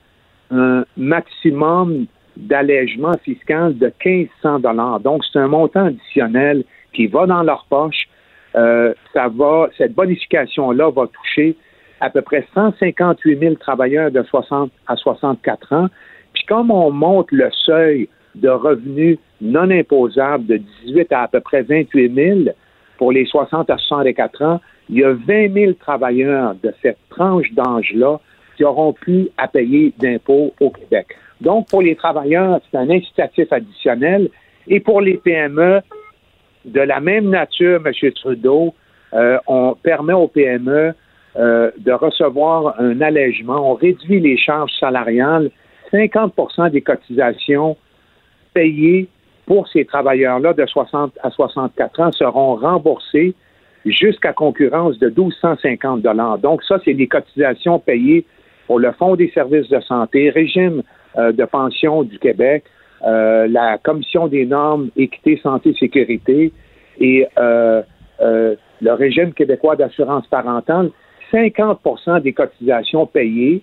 un 0.49 0.85
maximum 0.95 2.07
d'allègement 2.37 3.17
fiscal 3.23 3.77
de 3.77 3.91
1500 4.05 4.59
dollars. 4.59 4.99
Donc, 4.99 5.23
c'est 5.25 5.39
un 5.39 5.47
montant 5.47 5.85
additionnel 5.85 6.63
qui 6.93 7.07
va 7.07 7.25
dans 7.25 7.43
leur 7.43 7.65
poche. 7.69 8.07
Euh, 8.55 8.93
ça 9.13 9.27
va, 9.27 9.69
cette 9.77 9.93
bonification-là 9.93 10.89
va 10.91 11.07
toucher 11.07 11.55
à 11.99 12.09
peu 12.09 12.21
près 12.21 12.45
158 12.53 13.39
000 13.39 13.55
travailleurs 13.55 14.11
de 14.11 14.23
60 14.23 14.71
à 14.87 14.95
64 14.95 15.73
ans. 15.73 15.87
Puis 16.33 16.43
comme 16.45 16.71
on 16.71 16.91
monte 16.91 17.31
le 17.31 17.49
seuil 17.65 18.07
de 18.35 18.49
revenus 18.49 19.17
non 19.41 19.69
imposables 19.69 20.45
de 20.45 20.57
18 20.85 21.11
à 21.11 21.23
à 21.23 21.27
peu 21.27 21.39
près 21.39 21.63
28 21.63 22.13
000 22.13 22.39
pour 22.97 23.11
les 23.11 23.25
60 23.25 23.69
à 23.69 23.77
64 23.77 24.41
ans, 24.43 24.61
il 24.89 24.99
y 24.99 25.03
a 25.03 25.13
20 25.13 25.53
000 25.53 25.73
travailleurs 25.73 26.55
de 26.63 26.73
cette 26.81 26.97
tranche 27.09 27.51
d'âge-là 27.53 28.19
qui 28.55 28.63
auront 28.63 28.93
pu 28.93 29.29
à 29.37 29.47
payer 29.47 29.93
d'impôts 29.99 30.53
au 30.59 30.69
Québec. 30.69 31.07
Donc, 31.41 31.67
pour 31.69 31.81
les 31.81 31.95
travailleurs, 31.95 32.59
c'est 32.69 32.77
un 32.77 32.89
incitatif 32.89 33.51
additionnel. 33.51 34.29
Et 34.67 34.79
pour 34.79 35.01
les 35.01 35.17
PME, 35.17 35.81
de 36.65 36.81
la 36.81 36.99
même 36.99 37.29
nature, 37.29 37.81
M. 37.85 38.11
Trudeau, 38.13 38.73
euh, 39.13 39.37
on 39.47 39.75
permet 39.75 40.13
aux 40.13 40.27
PME 40.27 40.93
euh, 41.37 41.71
de 41.77 41.91
recevoir 41.91 42.79
un 42.79 42.99
allègement. 43.01 43.71
On 43.71 43.75
réduit 43.75 44.19
les 44.19 44.37
charges 44.37 44.73
salariales. 44.79 45.49
50% 45.93 46.71
des 46.71 46.81
cotisations 46.81 47.77
payées 48.53 49.07
pour 49.45 49.67
ces 49.69 49.85
travailleurs-là 49.85 50.53
de 50.53 50.65
60 50.65 51.13
à 51.23 51.31
64 51.31 51.99
ans 52.01 52.11
seront 52.11 52.55
remboursées 52.55 53.33
jusqu'à 53.85 54.33
concurrence 54.33 54.99
de 54.99 55.07
1250 55.07 56.01
dollars. 56.01 56.39
Donc 56.39 56.63
ça, 56.63 56.79
c'est 56.83 56.93
des 56.93 57.07
cotisations 57.07 57.79
payées 57.79 58.25
pour 58.65 58.79
le 58.79 58.91
Fonds 58.91 59.15
des 59.15 59.29
services 59.29 59.69
de 59.69 59.79
santé, 59.79 60.29
régime 60.29 60.83
de 61.17 61.45
pension 61.45 62.03
du 62.03 62.19
Québec, 62.19 62.63
euh, 63.05 63.47
la 63.47 63.77
Commission 63.77 64.27
des 64.27 64.45
normes 64.45 64.89
équité, 64.95 65.39
santé, 65.43 65.75
sécurité 65.79 66.51
et 66.99 67.27
euh, 67.37 67.83
le 68.19 68.91
régime 68.93 69.33
québécois 69.33 69.75
d'assurance 69.75 70.25
parentale. 70.27 70.89
50% 71.31 72.21
des 72.21 72.33
cotisations 72.33 73.05
payées 73.05 73.61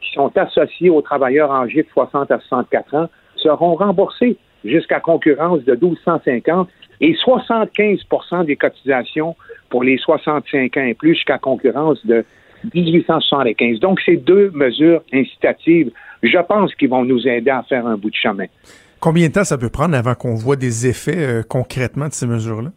qui 0.00 0.12
sont 0.12 0.36
associées 0.36 0.90
aux 0.90 1.00
travailleurs 1.00 1.52
âgés 1.52 1.82
de 1.82 1.88
60 1.92 2.30
à 2.30 2.38
64 2.40 2.94
ans 2.94 3.08
seront 3.36 3.76
remboursées 3.76 4.36
jusqu'à 4.64 5.00
concurrence 5.00 5.62
de 5.64 5.72
1250 5.72 6.68
et 7.00 7.12
75% 7.14 8.44
des 8.44 8.56
cotisations 8.56 9.36
pour 9.70 9.84
les 9.84 9.98
65 9.98 10.76
ans 10.76 10.82
et 10.82 10.94
plus 10.94 11.14
jusqu'à 11.14 11.38
concurrence 11.38 12.04
de 12.04 12.24
1875. 12.74 13.78
Donc, 13.80 14.00
ces 14.00 14.16
deux 14.16 14.50
mesures 14.52 15.02
incitatives, 15.12 15.92
je 16.22 16.38
pense 16.38 16.74
qu'ils 16.74 16.88
vont 16.88 17.04
nous 17.04 17.26
aider 17.26 17.50
à 17.50 17.62
faire 17.62 17.86
un 17.86 17.96
bout 17.96 18.10
de 18.10 18.16
chemin. 18.16 18.46
Combien 19.00 19.28
de 19.28 19.32
temps 19.32 19.44
ça 19.44 19.58
peut 19.58 19.68
prendre 19.68 19.96
avant 19.96 20.14
qu'on 20.14 20.34
voit 20.34 20.56
des 20.56 20.86
effets 20.86 21.18
euh, 21.18 21.42
concrètement 21.42 22.08
de 22.08 22.12
ces 22.12 22.26
mesures-là? 22.26 22.70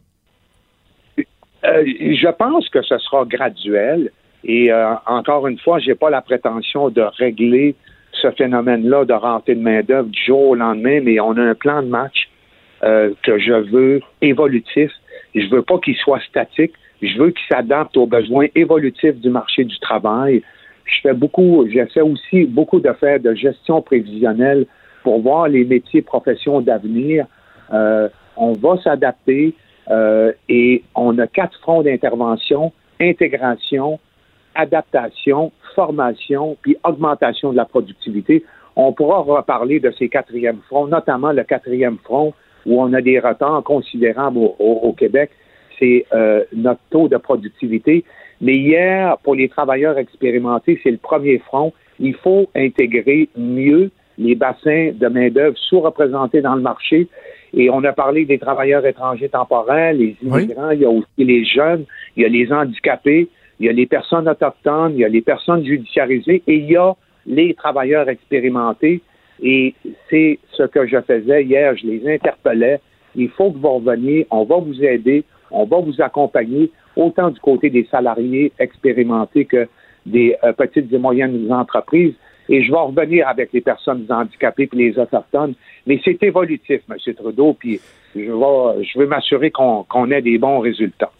Euh, 1.17 1.83
je 1.85 2.31
pense 2.31 2.67
que 2.69 2.81
ce 2.81 2.97
sera 2.97 3.25
graduel. 3.25 4.11
Et 4.43 4.71
euh, 4.71 4.93
encore 5.05 5.47
une 5.47 5.59
fois, 5.59 5.79
je 5.79 5.87
n'ai 5.87 5.95
pas 5.95 6.09
la 6.09 6.21
prétention 6.21 6.89
de 6.89 7.01
régler 7.01 7.75
ce 8.13 8.31
phénomène-là 8.31 9.05
de 9.05 9.13
rentrée 9.13 9.55
de 9.55 9.61
main-d'œuvre 9.61 10.09
du 10.09 10.23
jour 10.25 10.49
au 10.49 10.55
lendemain, 10.55 10.99
mais 11.01 11.19
on 11.19 11.37
a 11.37 11.41
un 11.41 11.55
plan 11.55 11.81
de 11.81 11.87
match 11.87 12.29
que 12.81 13.37
je 13.37 13.69
veux 13.71 14.01
évolutif. 14.21 14.89
Je 15.35 15.47
veux 15.49 15.61
pas 15.61 15.79
qu'il 15.79 15.95
soit 15.97 16.21
statique. 16.21 16.71
Je 17.01 17.17
veux 17.17 17.31
qu'il 17.31 17.45
s'adapte 17.49 17.95
aux 17.97 18.07
besoins 18.07 18.47
évolutifs 18.55 19.15
du 19.15 19.29
marché 19.29 19.63
du 19.63 19.77
travail. 19.79 20.41
Je 20.89 21.01
fais 21.01 21.13
beaucoup, 21.13 21.65
j'essaie 21.69 22.01
aussi 22.01 22.45
beaucoup 22.45 22.79
de 22.79 22.91
faire 22.93 23.19
de 23.19 23.33
gestion 23.33 23.81
prévisionnelle 23.81 24.65
pour 25.03 25.21
voir 25.21 25.47
les 25.47 25.63
métiers, 25.63 26.01
professions 26.01 26.61
d'avenir. 26.61 27.25
Euh, 27.73 28.09
on 28.35 28.53
va 28.53 28.77
s'adapter 28.81 29.53
euh, 29.89 30.31
et 30.47 30.83
on 30.95 31.17
a 31.19 31.27
quatre 31.27 31.57
fronts 31.59 31.83
d'intervention 31.83 32.71
intégration, 33.01 33.99
adaptation, 34.55 35.53
formation, 35.73 36.57
puis 36.61 36.75
augmentation 36.83 37.51
de 37.51 37.57
la 37.57 37.65
productivité. 37.65 38.43
On 38.75 38.91
pourra 38.91 39.19
reparler 39.19 39.79
de 39.79 39.91
ces 39.97 40.09
quatrièmes 40.09 40.59
fronts, 40.67 40.87
notamment 40.87 41.31
le 41.31 41.43
quatrième 41.43 41.97
front 42.03 42.33
où 42.65 42.81
on 42.81 42.91
a 42.91 43.01
des 43.01 43.19
retards 43.19 43.63
considérables 43.63 44.37
au 44.37 44.93
Québec 44.97 45.31
c'est 45.79 46.05
euh, 46.13 46.43
notre 46.53 46.81
taux 46.89 47.07
de 47.07 47.17
productivité. 47.17 48.03
Mais 48.41 48.55
hier, 48.55 49.17
pour 49.23 49.35
les 49.35 49.49
travailleurs 49.49 49.97
expérimentés, 49.97 50.79
c'est 50.83 50.91
le 50.91 50.97
premier 50.97 51.39
front. 51.39 51.73
Il 51.99 52.13
faut 52.15 52.49
intégrer 52.55 53.29
mieux 53.37 53.91
les 54.17 54.35
bassins 54.35 54.91
de 54.93 55.07
main-d'œuvre 55.07 55.57
sous-représentés 55.57 56.41
dans 56.41 56.55
le 56.55 56.61
marché. 56.61 57.07
Et 57.53 57.69
on 57.69 57.83
a 57.83 57.93
parlé 57.93 58.25
des 58.25 58.37
travailleurs 58.37 58.85
étrangers 58.85 59.29
temporaires, 59.29 59.93
les 59.93 60.15
immigrants, 60.21 60.69
il 60.71 60.81
y 60.81 60.85
a 60.85 60.89
aussi 60.89 61.07
les 61.17 61.43
jeunes, 61.45 61.85
il 62.15 62.23
y 62.23 62.25
a 62.25 62.29
les 62.29 62.51
handicapés, 62.51 63.27
il 63.59 63.65
y 63.65 63.69
a 63.69 63.71
les 63.71 63.87
personnes 63.87 64.27
autochtones, 64.29 64.93
il 64.93 64.99
y 64.99 65.05
a 65.05 65.09
les 65.09 65.21
personnes 65.21 65.65
judiciarisées 65.65 66.43
et 66.45 66.55
il 66.55 66.69
y 66.69 66.77
a 66.77 66.93
les 67.25 67.53
travailleurs 67.55 68.07
expérimentés. 68.07 69.01
Et 69.41 69.73
c'est 70.09 70.37
ce 70.51 70.63
que 70.63 70.85
je 70.85 71.01
faisais 71.01 71.43
hier, 71.43 71.75
je 71.75 71.87
les 71.87 72.13
interpellais. 72.13 72.79
Il 73.15 73.29
faut 73.29 73.51
que 73.51 73.57
vous 73.57 73.75
reveniez, 73.75 74.27
on 74.29 74.43
va 74.43 74.57
vous 74.57 74.83
aider, 74.83 75.23
on 75.51 75.65
va 75.65 75.77
vous 75.79 76.01
accompagner 76.01 76.71
autant 76.95 77.29
du 77.29 77.39
côté 77.39 77.69
des 77.69 77.87
salariés 77.89 78.51
expérimentés 78.59 79.45
que 79.45 79.67
des 80.05 80.35
euh, 80.43 80.53
petites 80.53 80.91
et 80.91 80.97
moyennes 80.97 81.51
entreprises. 81.51 82.13
Et 82.47 82.63
je 82.63 82.71
vais 82.71 82.79
revenir 82.79 83.27
avec 83.27 83.53
les 83.53 83.61
personnes 83.61 84.05
handicapées 84.09 84.67
et 84.73 84.75
les 84.75 84.97
autochtones. 84.97 85.53
Mais 85.85 86.01
c'est 86.03 86.21
évolutif, 86.23 86.81
M. 86.89 87.13
Trudeau, 87.13 87.53
puis 87.53 87.79
je, 88.15 88.99
vais, 88.99 89.05
m'assurer 89.05 89.51
qu'on 89.51 90.11
ait 90.11 90.21
des 90.21 90.37
bons 90.39 90.59
résultats. 90.59 91.11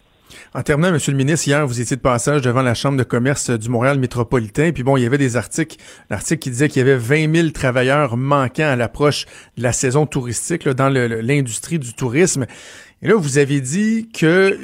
En 0.54 0.62
terminant, 0.62 0.92
Monsieur 0.92 1.12
le 1.12 1.18
ministre, 1.18 1.48
hier, 1.48 1.66
vous 1.66 1.80
étiez 1.80 1.96
de 1.96 2.00
passage 2.00 2.42
devant 2.42 2.62
la 2.62 2.74
Chambre 2.74 2.96
de 2.96 3.02
commerce 3.02 3.50
du 3.50 3.68
Montréal 3.68 3.98
métropolitain. 3.98 4.70
Puis 4.72 4.82
bon, 4.82 4.96
il 4.96 5.02
y 5.02 5.06
avait 5.06 5.18
des 5.18 5.36
articles, 5.36 5.76
l'article 6.08 6.40
qui 6.40 6.50
disait 6.50 6.68
qu'il 6.68 6.78
y 6.78 6.82
avait 6.82 6.96
20 6.96 7.34
000 7.34 7.48
travailleurs 7.50 8.16
manquants 8.16 8.68
à 8.68 8.76
l'approche 8.76 9.26
de 9.56 9.62
la 9.62 9.72
saison 9.72 10.06
touristique 10.06 10.68
dans 10.68 10.88
l'industrie 10.88 11.78
du 11.78 11.94
tourisme. 11.94 12.46
Et 13.02 13.08
là, 13.08 13.14
vous 13.14 13.38
avez 13.38 13.62
dit 13.62 14.10
que 14.12 14.58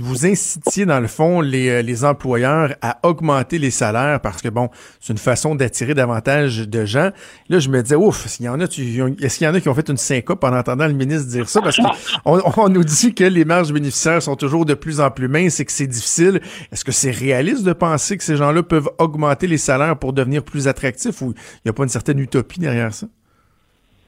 vous 0.00 0.24
incitiez, 0.24 0.86
dans 0.86 1.00
le 1.00 1.06
fond, 1.06 1.42
les, 1.42 1.68
euh, 1.68 1.82
les, 1.82 2.02
employeurs 2.06 2.74
à 2.80 2.98
augmenter 3.06 3.58
les 3.58 3.70
salaires 3.70 4.20
parce 4.20 4.40
que, 4.40 4.48
bon, 4.48 4.70
c'est 5.00 5.12
une 5.12 5.18
façon 5.18 5.54
d'attirer 5.54 5.92
davantage 5.92 6.66
de 6.66 6.86
gens. 6.86 7.10
Là, 7.50 7.58
je 7.58 7.68
me 7.68 7.82
disais, 7.82 7.94
ouf, 7.94 8.24
est-ce 8.24 8.38
qu'il 8.38 8.46
y 8.46 8.48
en 8.48 8.58
a, 8.58 8.64
est-ce 8.64 9.36
qu'il 9.36 9.46
y 9.46 9.48
en 9.48 9.54
a 9.54 9.60
qui 9.60 9.68
ont 9.68 9.74
fait 9.74 9.90
une 9.90 9.98
syncope 9.98 10.42
en 10.44 10.56
entendant 10.56 10.86
le 10.86 10.94
ministre 10.94 11.28
dire 11.28 11.46
ça? 11.46 11.60
Parce 11.60 11.76
qu'on 11.76 12.40
on 12.56 12.68
nous 12.70 12.84
dit 12.84 13.14
que 13.14 13.24
les 13.24 13.44
marges 13.44 13.70
bénéficiaires 13.70 14.22
sont 14.22 14.36
toujours 14.36 14.64
de 14.64 14.72
plus 14.72 15.00
en 15.02 15.10
plus 15.10 15.28
minces 15.28 15.60
et 15.60 15.66
que 15.66 15.72
c'est 15.72 15.86
difficile. 15.86 16.40
Est-ce 16.72 16.86
que 16.86 16.92
c'est 16.92 17.10
réaliste 17.10 17.64
de 17.64 17.74
penser 17.74 18.16
que 18.16 18.24
ces 18.24 18.36
gens-là 18.36 18.62
peuvent 18.62 18.88
augmenter 18.96 19.46
les 19.46 19.58
salaires 19.58 19.98
pour 19.98 20.14
devenir 20.14 20.42
plus 20.42 20.68
attractifs 20.68 21.20
ou 21.20 21.34
il 21.36 21.60
n'y 21.66 21.68
a 21.68 21.74
pas 21.74 21.82
une 21.82 21.90
certaine 21.90 22.18
utopie 22.18 22.60
derrière 22.60 22.94
ça? 22.94 23.08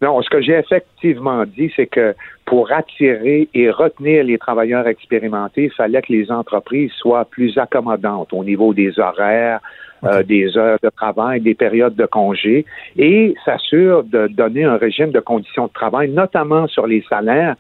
Non, 0.02 0.20
ce 0.20 0.28
que 0.28 0.42
j'ai 0.42 0.52
effectivement 0.52 1.44
dit, 1.44 1.72
c'est 1.74 1.87
que 1.87 2.14
pour 2.44 2.70
attirer 2.70 3.48
et 3.54 3.70
retenir 3.70 4.24
les 4.24 4.38
travailleurs 4.38 4.87
expérimentés, 4.87 5.64
il 5.64 5.72
fallait 5.72 6.02
que 6.02 6.12
les 6.12 6.30
entreprises 6.30 6.92
soient 6.92 7.24
plus 7.24 7.56
accommodantes 7.56 8.32
au 8.32 8.44
niveau 8.44 8.74
des 8.74 8.98
horaires, 8.98 9.61
euh, 10.04 10.22
des 10.22 10.56
heures 10.59 10.78
de 10.82 10.90
travail, 10.90 11.40
des 11.40 11.54
périodes 11.54 11.96
de 11.96 12.04
congé, 12.04 12.66
et 12.98 13.35
s'assure 13.44 14.04
de 14.04 14.26
donner 14.28 14.64
un 14.64 14.76
régime 14.76 15.11
de 15.11 15.20
conditions 15.20 15.66
de 15.66 15.72
travail, 15.72 16.11
notamment 16.11 16.66
sur 16.68 16.87
les 16.87 17.02
salaires, 17.09 17.56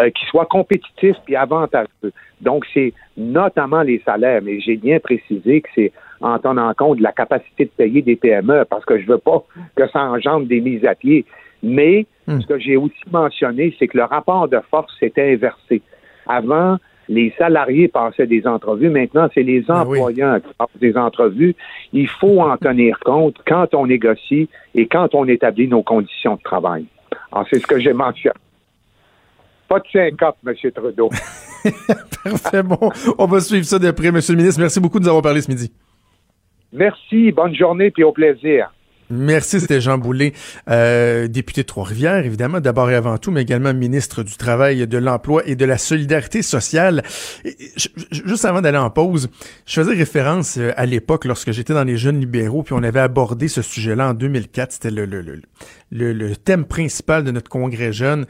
euh, 0.00 0.10
qui 0.10 0.26
soit 0.26 0.46
compétitif 0.46 1.16
et 1.26 1.36
avantageux. 1.36 2.12
Donc, 2.42 2.66
c'est 2.74 2.92
notamment 3.16 3.82
les 3.82 4.00
salaires, 4.04 4.42
mais 4.44 4.60
j'ai 4.60 4.76
bien 4.76 5.00
précisé 5.00 5.62
que 5.62 5.68
c'est 5.74 5.92
en 6.20 6.38
tenant 6.38 6.72
compte 6.74 6.98
de 6.98 7.02
la 7.02 7.12
capacité 7.12 7.64
de 7.64 7.70
payer 7.70 8.02
des 8.02 8.16
PME, 8.16 8.64
parce 8.68 8.84
que 8.84 8.98
je 8.98 9.06
veux 9.06 9.18
pas 9.18 9.42
que 9.74 9.88
ça 9.88 10.02
engendre 10.02 10.46
des 10.46 10.60
mises 10.60 10.84
à 10.84 10.94
pied. 10.94 11.24
Mais 11.62 12.06
hmm. 12.26 12.40
ce 12.40 12.46
que 12.46 12.58
j'ai 12.58 12.76
aussi 12.76 12.94
mentionné, 13.10 13.74
c'est 13.78 13.88
que 13.88 13.96
le 13.96 14.04
rapport 14.04 14.48
de 14.48 14.58
force 14.70 14.92
s'était 14.98 15.32
inversé. 15.32 15.82
Avant, 16.26 16.78
les 17.08 17.32
salariés 17.38 17.88
passaient 17.88 18.26
des 18.26 18.46
entrevues. 18.46 18.90
Maintenant, 18.90 19.28
c'est 19.34 19.42
les 19.42 19.60
ben 19.62 19.76
employeurs 19.76 20.42
qui 20.42 20.54
passent 20.54 20.68
des 20.80 20.96
entrevues. 20.96 21.56
Il 21.92 22.08
faut 22.08 22.40
en 22.40 22.56
tenir 22.56 22.98
compte 23.00 23.36
quand 23.46 23.74
on 23.74 23.86
négocie 23.86 24.48
et 24.74 24.86
quand 24.86 25.14
on 25.14 25.26
établit 25.26 25.68
nos 25.68 25.82
conditions 25.82 26.36
de 26.36 26.42
travail. 26.42 26.84
Alors, 27.32 27.46
c'est 27.50 27.58
ce 27.58 27.66
que 27.66 27.78
j'ai 27.80 27.92
mentionné. 27.92 28.36
Pas 29.68 29.80
de 29.80 29.86
syncope, 29.92 30.36
M. 30.46 30.54
Trudeau. 30.72 31.10
Parfait. 32.24 32.62
Bon, 32.62 32.90
on 33.18 33.26
va 33.26 33.40
suivre 33.40 33.64
ça 33.64 33.78
de 33.78 33.90
près, 33.90 34.08
M. 34.08 34.20
le 34.28 34.34
ministre. 34.34 34.60
Merci 34.60 34.80
beaucoup 34.80 34.98
de 34.98 35.04
nous 35.04 35.10
avoir 35.10 35.22
parlé 35.22 35.40
ce 35.42 35.50
midi. 35.50 35.72
Merci, 36.72 37.32
bonne 37.32 37.54
journée, 37.54 37.90
puis 37.90 38.04
au 38.04 38.12
plaisir. 38.12 38.72
Merci, 39.10 39.60
c'était 39.60 39.80
Jean 39.80 39.96
Boulet, 39.96 40.34
euh, 40.68 41.28
député 41.28 41.62
de 41.62 41.66
Trois-Rivières, 41.66 42.26
évidemment, 42.26 42.60
d'abord 42.60 42.90
et 42.90 42.94
avant 42.94 43.16
tout, 43.16 43.30
mais 43.30 43.40
également 43.40 43.72
ministre 43.72 44.22
du 44.22 44.36
Travail, 44.36 44.86
de 44.86 44.98
l'Emploi 44.98 45.42
et 45.46 45.56
de 45.56 45.64
la 45.64 45.78
Solidarité 45.78 46.42
sociale. 46.42 47.02
juste 48.10 48.44
avant 48.44 48.60
d'aller 48.60 48.76
en 48.76 48.90
pause, 48.90 49.30
je 49.64 49.80
faisais 49.80 49.94
référence 49.94 50.58
euh, 50.58 50.72
à 50.76 50.84
l'époque, 50.84 51.24
lorsque 51.24 51.52
j'étais 51.52 51.72
dans 51.72 51.84
les 51.84 51.96
jeunes 51.96 52.20
libéraux, 52.20 52.62
puis 52.62 52.74
on 52.74 52.82
avait 52.82 53.00
abordé 53.00 53.48
ce 53.48 53.62
sujet-là 53.62 54.10
en 54.10 54.14
2004. 54.14 54.72
C'était 54.72 54.90
le, 54.90 55.06
le, 55.06 55.22
le, 55.22 56.12
le, 56.12 56.36
thème 56.36 56.66
principal 56.66 57.24
de 57.24 57.30
notre 57.30 57.48
congrès 57.48 57.92
jeune. 57.92 58.26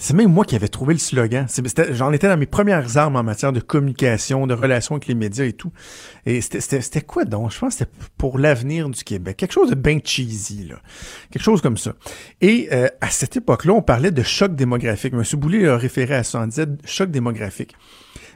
C'est 0.00 0.14
même 0.14 0.32
moi 0.32 0.44
qui 0.44 0.54
avais 0.54 0.68
trouvé 0.68 0.94
le 0.94 1.00
slogan. 1.00 1.46
J'en 1.90 2.12
étais 2.12 2.28
dans 2.28 2.36
mes 2.36 2.46
premières 2.46 2.96
armes 2.96 3.16
en 3.16 3.24
matière 3.24 3.52
de 3.52 3.58
communication, 3.58 4.46
de 4.46 4.54
relations 4.54 4.94
avec 4.94 5.08
les 5.08 5.16
médias 5.16 5.44
et 5.44 5.52
tout. 5.52 5.72
Et 6.24 6.40
c'était 6.40 7.00
quoi 7.00 7.24
donc? 7.24 7.50
Je 7.50 7.58
pense 7.58 7.74
que 7.74 7.78
c'était 7.80 7.90
pour 8.16 8.38
l'avenir 8.38 8.88
du 8.88 9.02
Québec. 9.02 9.36
Quelque 9.36 9.52
chose 9.52 9.70
de 9.70 9.74
bien 9.74 9.98
cheesy, 10.02 10.68
là. 10.68 10.76
Quelque 11.32 11.42
chose 11.42 11.60
comme 11.60 11.76
ça. 11.76 11.94
Et 12.40 12.68
euh, 12.70 12.86
à 13.00 13.10
cette 13.10 13.36
époque-là, 13.36 13.72
on 13.72 13.82
parlait 13.82 14.12
de 14.12 14.22
choc 14.22 14.54
démographique. 14.54 15.14
M. 15.14 15.24
Boulay 15.32 15.66
a 15.66 15.76
référé 15.76 16.14
à 16.14 16.22
ça 16.22 16.38
en 16.38 16.46
disait 16.46 16.68
choc 16.84 17.10
démographique. 17.10 17.74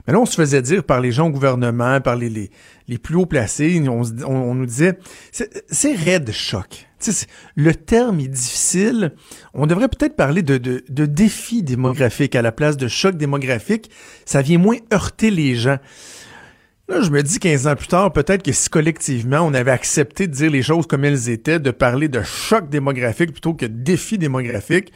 Mais 0.06 0.12
là, 0.12 0.20
on 0.20 0.26
se 0.26 0.34
faisait 0.34 0.62
dire 0.62 0.84
par 0.84 1.00
les 1.00 1.12
gens 1.12 1.28
au 1.28 1.30
gouvernement, 1.30 2.00
par 2.00 2.16
les, 2.16 2.50
les, 2.88 2.98
plus 2.98 3.16
hauts 3.16 3.26
placés, 3.26 3.82
on, 3.88 4.02
on, 4.26 4.54
nous 4.54 4.66
disait, 4.66 4.98
c'est 5.30 5.94
raide 5.94 6.30
choc. 6.32 6.88
le 7.56 7.74
terme 7.74 8.20
est 8.20 8.28
difficile. 8.28 9.14
On 9.54 9.66
devrait 9.66 9.88
peut-être 9.88 10.16
parler 10.16 10.42
de, 10.42 10.58
de, 10.58 10.84
de 10.88 11.06
défi 11.06 11.62
démographique 11.62 12.34
à 12.34 12.42
la 12.42 12.52
place 12.52 12.76
de 12.76 12.88
choc 12.88 13.16
démographique. 13.16 13.90
Ça 14.24 14.42
vient 14.42 14.58
moins 14.58 14.78
heurter 14.92 15.30
les 15.30 15.54
gens. 15.54 15.78
Là, 16.88 17.00
je 17.00 17.10
me 17.10 17.22
dis 17.22 17.38
15 17.38 17.68
ans 17.68 17.76
plus 17.76 17.86
tard, 17.86 18.12
peut-être 18.12 18.42
que 18.42 18.50
si 18.50 18.68
collectivement 18.68 19.40
on 19.40 19.54
avait 19.54 19.70
accepté 19.70 20.26
de 20.26 20.32
dire 20.32 20.50
les 20.50 20.62
choses 20.62 20.86
comme 20.86 21.04
elles 21.04 21.30
étaient, 21.30 21.60
de 21.60 21.70
parler 21.70 22.08
de 22.08 22.22
choc 22.22 22.68
démographique 22.68 23.30
plutôt 23.30 23.54
que 23.54 23.66
de 23.66 23.72
défi 23.72 24.18
démographique, 24.18 24.92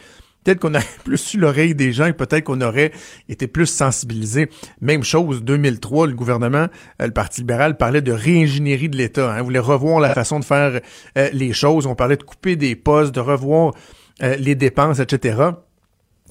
peut-être 0.47 0.61
qu'on 0.61 0.75
aurait 0.75 0.85
plus 1.05 1.35
eu 1.35 1.39
l'oreille 1.39 1.75
des 1.75 1.93
gens 1.93 2.07
et 2.07 2.13
peut-être 2.13 2.45
qu'on 2.45 2.61
aurait 2.61 2.93
été 3.29 3.47
plus 3.47 3.67
sensibilisé. 3.67 4.49
Même 4.81 5.03
chose, 5.03 5.43
2003, 5.43 6.07
le 6.07 6.15
gouvernement, 6.15 6.69
euh, 7.03 7.07
le 7.07 7.11
Parti 7.11 7.41
libéral 7.41 7.77
parlait 7.77 8.03
de 8.03 8.13
réingénierie 8.13 8.89
de 8.89 8.97
l'État. 8.97 9.33
Hein, 9.33 9.43
voulait 9.43 9.59
revoir 9.59 10.01
la 10.01 10.15
façon 10.15 10.39
de 10.39 10.45
faire 10.45 10.81
euh, 11.19 11.29
les 11.33 11.53
choses. 11.53 11.87
On 11.87 11.95
parlait 11.95 12.17
de 12.17 12.23
couper 12.23 12.57
des 12.57 12.77
postes, 12.77 13.15
de 13.15 13.21
revoir 13.21 13.75
euh, 14.23 14.37
les 14.37 14.55
dépenses, 14.55 15.01
etc. 15.01 15.51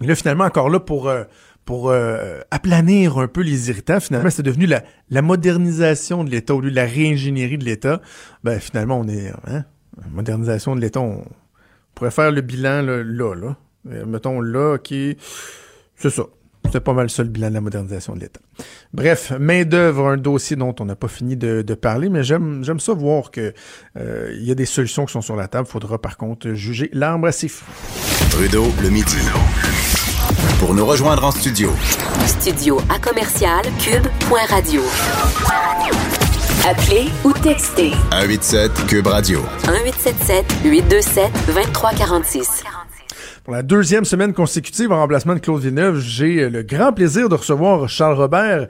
Et 0.01 0.07
là, 0.07 0.15
finalement, 0.15 0.45
encore 0.45 0.69
là 0.69 0.79
pour 0.79 1.11
pour 1.63 1.91
aplanir 2.51 3.17
un 3.17 3.27
peu 3.27 3.41
les 3.41 3.71
irritants, 3.71 3.99
finalement, 3.99 4.29
c'est 4.29 4.43
devenu 4.43 4.67
la, 4.67 4.83
la 5.09 5.23
modernisation 5.23 6.23
de 6.23 6.29
l'État 6.29 6.53
au 6.53 6.61
lieu 6.61 6.69
de 6.69 6.75
la 6.75 6.85
réingénierie 6.85 7.57
de 7.57 7.65
l'État. 7.65 8.01
Ben, 8.43 8.59
finalement, 8.59 8.99
on 8.99 9.07
est... 9.07 9.31
Hein, 9.47 9.63
modernisation 10.11 10.75
de 10.75 10.81
l'État, 10.81 10.99
on 10.99 11.25
pourrait 11.95 12.11
faire 12.11 12.29
le 12.29 12.41
bilan 12.41 12.83
là, 12.83 13.01
là, 13.03 13.33
là. 13.33 13.57
Euh, 13.91 14.05
mettons 14.05 14.41
là, 14.41 14.77
qui 14.77 15.17
c'est 15.95 16.09
ça. 16.09 16.23
C'est 16.71 16.79
pas 16.79 16.93
mal 16.93 17.09
ça 17.11 17.23
le 17.23 17.29
bilan 17.29 17.49
de 17.49 17.53
la 17.53 17.61
modernisation 17.61 18.15
de 18.15 18.21
l'État. 18.21 18.39
Bref, 18.93 19.31
main-d'œuvre, 19.39 20.07
un 20.07 20.17
dossier 20.17 20.55
dont 20.55 20.73
on 20.79 20.85
n'a 20.85 20.95
pas 20.95 21.07
fini 21.07 21.37
de, 21.37 21.61
parler, 21.75 22.09
mais 22.09 22.23
j'aime, 22.23 22.63
j'aime 22.63 22.79
ça 22.79 22.93
voir 22.93 23.29
que 23.29 23.53
euh, 23.97 24.31
il 24.35 24.43
y 24.43 24.51
a 24.51 24.55
des 24.55 24.65
solutions 24.65 25.05
qui 25.05 25.13
sont 25.13 25.21
sur 25.21 25.35
la 25.35 25.47
table. 25.47 25.67
Faudra 25.67 26.01
par 26.01 26.17
contre 26.17 26.53
juger 26.53 26.89
l'arbre 26.91 27.27
à 27.27 27.31
ses 27.31 27.47
fruits. 27.47 27.73
Trudeau, 28.31 28.65
le 28.81 28.89
midi. 28.89 29.17
Pour 30.59 30.73
nous 30.73 30.85
rejoindre 30.85 31.23
en 31.23 31.31
studio. 31.31 31.71
Studio 32.25 32.79
à 32.89 32.99
commercial 32.99 33.63
cube.radio. 33.79 34.81
Appelez 36.67 37.09
ou 37.23 37.31
textez. 37.33 37.91
187 38.11 38.87
cube 38.87 39.07
radio. 39.07 39.41
1877 39.67 40.45
827 40.63 41.31
2346. 41.45 42.63
Pour 43.45 43.53
la 43.53 43.61
deuxième 43.61 44.05
semaine 44.05 44.33
consécutive 44.33 44.91
en 44.91 44.97
remplacement 44.97 45.35
de 45.35 45.39
Claude 45.39 45.61
Villeneuve, 45.61 45.99
j'ai 45.99 46.49
le 46.49 46.63
grand 46.63 46.91
plaisir 46.91 47.29
de 47.29 47.35
recevoir 47.35 47.87
Charles 47.87 48.15
Robert, 48.15 48.67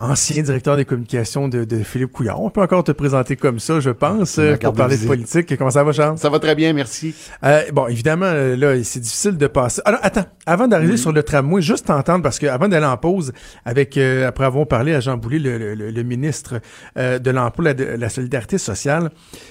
ancien 0.00 0.42
directeur 0.42 0.76
des 0.76 0.84
communications 0.84 1.48
de, 1.48 1.66
Philippe 1.82 2.12
Couillard. 2.12 2.40
On 2.40 2.50
peut 2.50 2.62
encore 2.62 2.84
te 2.84 2.92
présenter 2.92 3.36
comme 3.36 3.58
ça, 3.58 3.80
je 3.80 3.90
pense, 3.90 4.38
pour 4.60 4.72
parler 4.72 4.96
de 4.96 5.06
politique. 5.06 5.56
Comment 5.56 5.70
ça 5.70 5.82
va, 5.82 5.92
Charles? 5.92 6.18
Ça 6.18 6.30
va 6.30 6.38
très 6.38 6.54
bien, 6.54 6.72
merci. 6.72 7.14
Euh, 7.44 7.62
bon, 7.72 7.88
évidemment, 7.88 8.26
euh, 8.26 8.56
là, 8.56 8.82
c'est 8.84 9.00
difficile 9.00 9.36
de 9.36 9.46
passer. 9.46 9.82
Alors, 9.84 10.00
attends, 10.02 10.26
avant 10.46 10.68
d'arriver 10.68 10.96
sur 10.96 11.12
le 11.12 11.22
tramway, 11.22 11.60
juste 11.62 11.86
t'entendre, 11.86 12.22
parce 12.22 12.38
que 12.38 12.46
avant 12.46 12.68
d'aller 12.68 12.86
en 12.86 12.96
pause, 12.96 13.32
avec 13.64 13.96
euh, 13.96 14.28
après 14.28 14.44
avoir 14.44 14.66
parlé 14.66 14.94
à 14.94 15.00
Jean 15.00 15.16
Boulet, 15.16 15.38
le, 15.40 16.02
ministre 16.02 16.60
de 16.96 17.30
l'Emploi 17.30 17.74
de 17.74 17.84
la 17.84 18.08
Solidarité 18.08 18.58
sociale, 18.58 19.10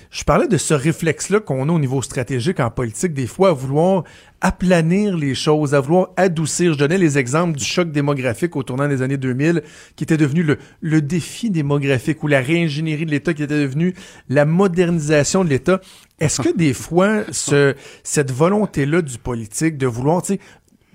je 0.10 0.24
parlais 0.24 0.48
de 0.48 0.58
ce 0.58 0.74
réflexe-là 0.74 1.42
qu'on 1.42 1.68
a 1.68 1.72
au 1.72 1.80
niveau 1.80 2.02
stratégique 2.02 2.60
en 2.60 2.70
politique, 2.70 3.14
des 3.14 3.28
fois, 3.28 3.50
à 3.50 3.54
vouloir 3.54 4.04
aplanir 4.42 5.18
les 5.18 5.36
choses, 5.36 5.74
à 5.74 5.80
vouloir 5.80 6.10
adoucir. 6.18 6.74
Je 6.74 6.78
donnais 6.78 6.98
les 6.98 7.18
exemples 7.18 7.58
du 7.58 7.66
choc 7.66 7.92
démographique 7.92 8.56
au 8.56 8.64
tournant 8.64 8.88
des 8.88 9.02
années 9.02 9.18
2000, 9.18 9.64
qui 9.96 10.04
était 10.04 10.18
devenu 10.18 10.44
le, 10.44 10.58
le 10.82 11.02
défi 11.02 11.50
démographique 11.50 12.24
ou 12.24 12.28
la 12.28 12.40
réingénierie 12.40 13.06
de 13.06 13.12
l'État, 13.12 13.34
qui 13.34 13.44
était 13.44 13.60
devenu 13.60 13.94
la 14.30 14.46
modernisation 14.46 15.44
de 15.44 15.50
l'État. 15.50 15.82
Est-ce 16.20 16.42
que 16.42 16.56
des 16.56 16.74
fois, 16.74 17.24
ce, 17.32 17.76
cette 18.04 18.32
volonté-là 18.32 19.02
du 19.02 19.18
politique 19.18 19.78
de 19.78 19.88
vouloir, 19.88 20.22
tu 20.22 20.34
sais, 20.34 20.40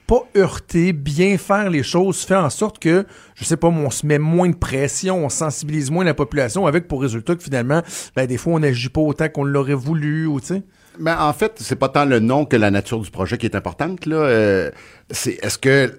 pas 0.07 0.28
heurter, 0.37 0.92
bien 0.92 1.38
faire 1.38 1.70
les 1.70 1.83
choses, 1.83 2.22
fait 2.22 2.37
en 2.37 2.50
sorte 2.50 2.78
que, 2.78 3.07
je 3.35 3.44
sais 3.44 3.57
pas, 3.57 3.68
on 3.68 3.90
se 3.90 4.05
met 4.05 4.18
moins 4.18 4.50
de 4.50 4.57
pression, 4.57 5.24
on 5.24 5.28
sensibilise 5.28 5.90
moins 5.90 6.05
la 6.05 6.14
population 6.14 6.66
avec 6.66 6.88
pour 6.88 7.00
résultat 7.00 7.37
que 7.37 7.42
finalement, 7.42 7.83
ben, 8.16 8.26
des 8.26 8.37
fois, 8.37 8.55
on 8.55 8.59
n'agit 8.59 8.88
pas 8.88 9.00
autant 9.00 9.28
qu'on 9.28 9.44
l'aurait 9.44 9.74
voulu, 9.74 10.26
ou 10.26 10.40
tu 10.40 10.48
sais? 10.48 10.62
Ben, 10.98 11.16
en 11.18 11.33
fait, 11.33 11.55
c'est 11.57 11.76
pas 11.76 11.88
tant 11.88 12.05
le 12.05 12.18
nom 12.18 12.44
que 12.44 12.57
la 12.57 12.70
nature 12.70 13.00
du 13.00 13.11
projet 13.11 13.38
qui 13.38 13.46
est 13.46 13.57
importante, 13.57 14.07
là. 14.07 14.16
Euh, 14.16 14.70
c'est, 15.11 15.42
est-ce 15.44 15.59
que, 15.59 15.92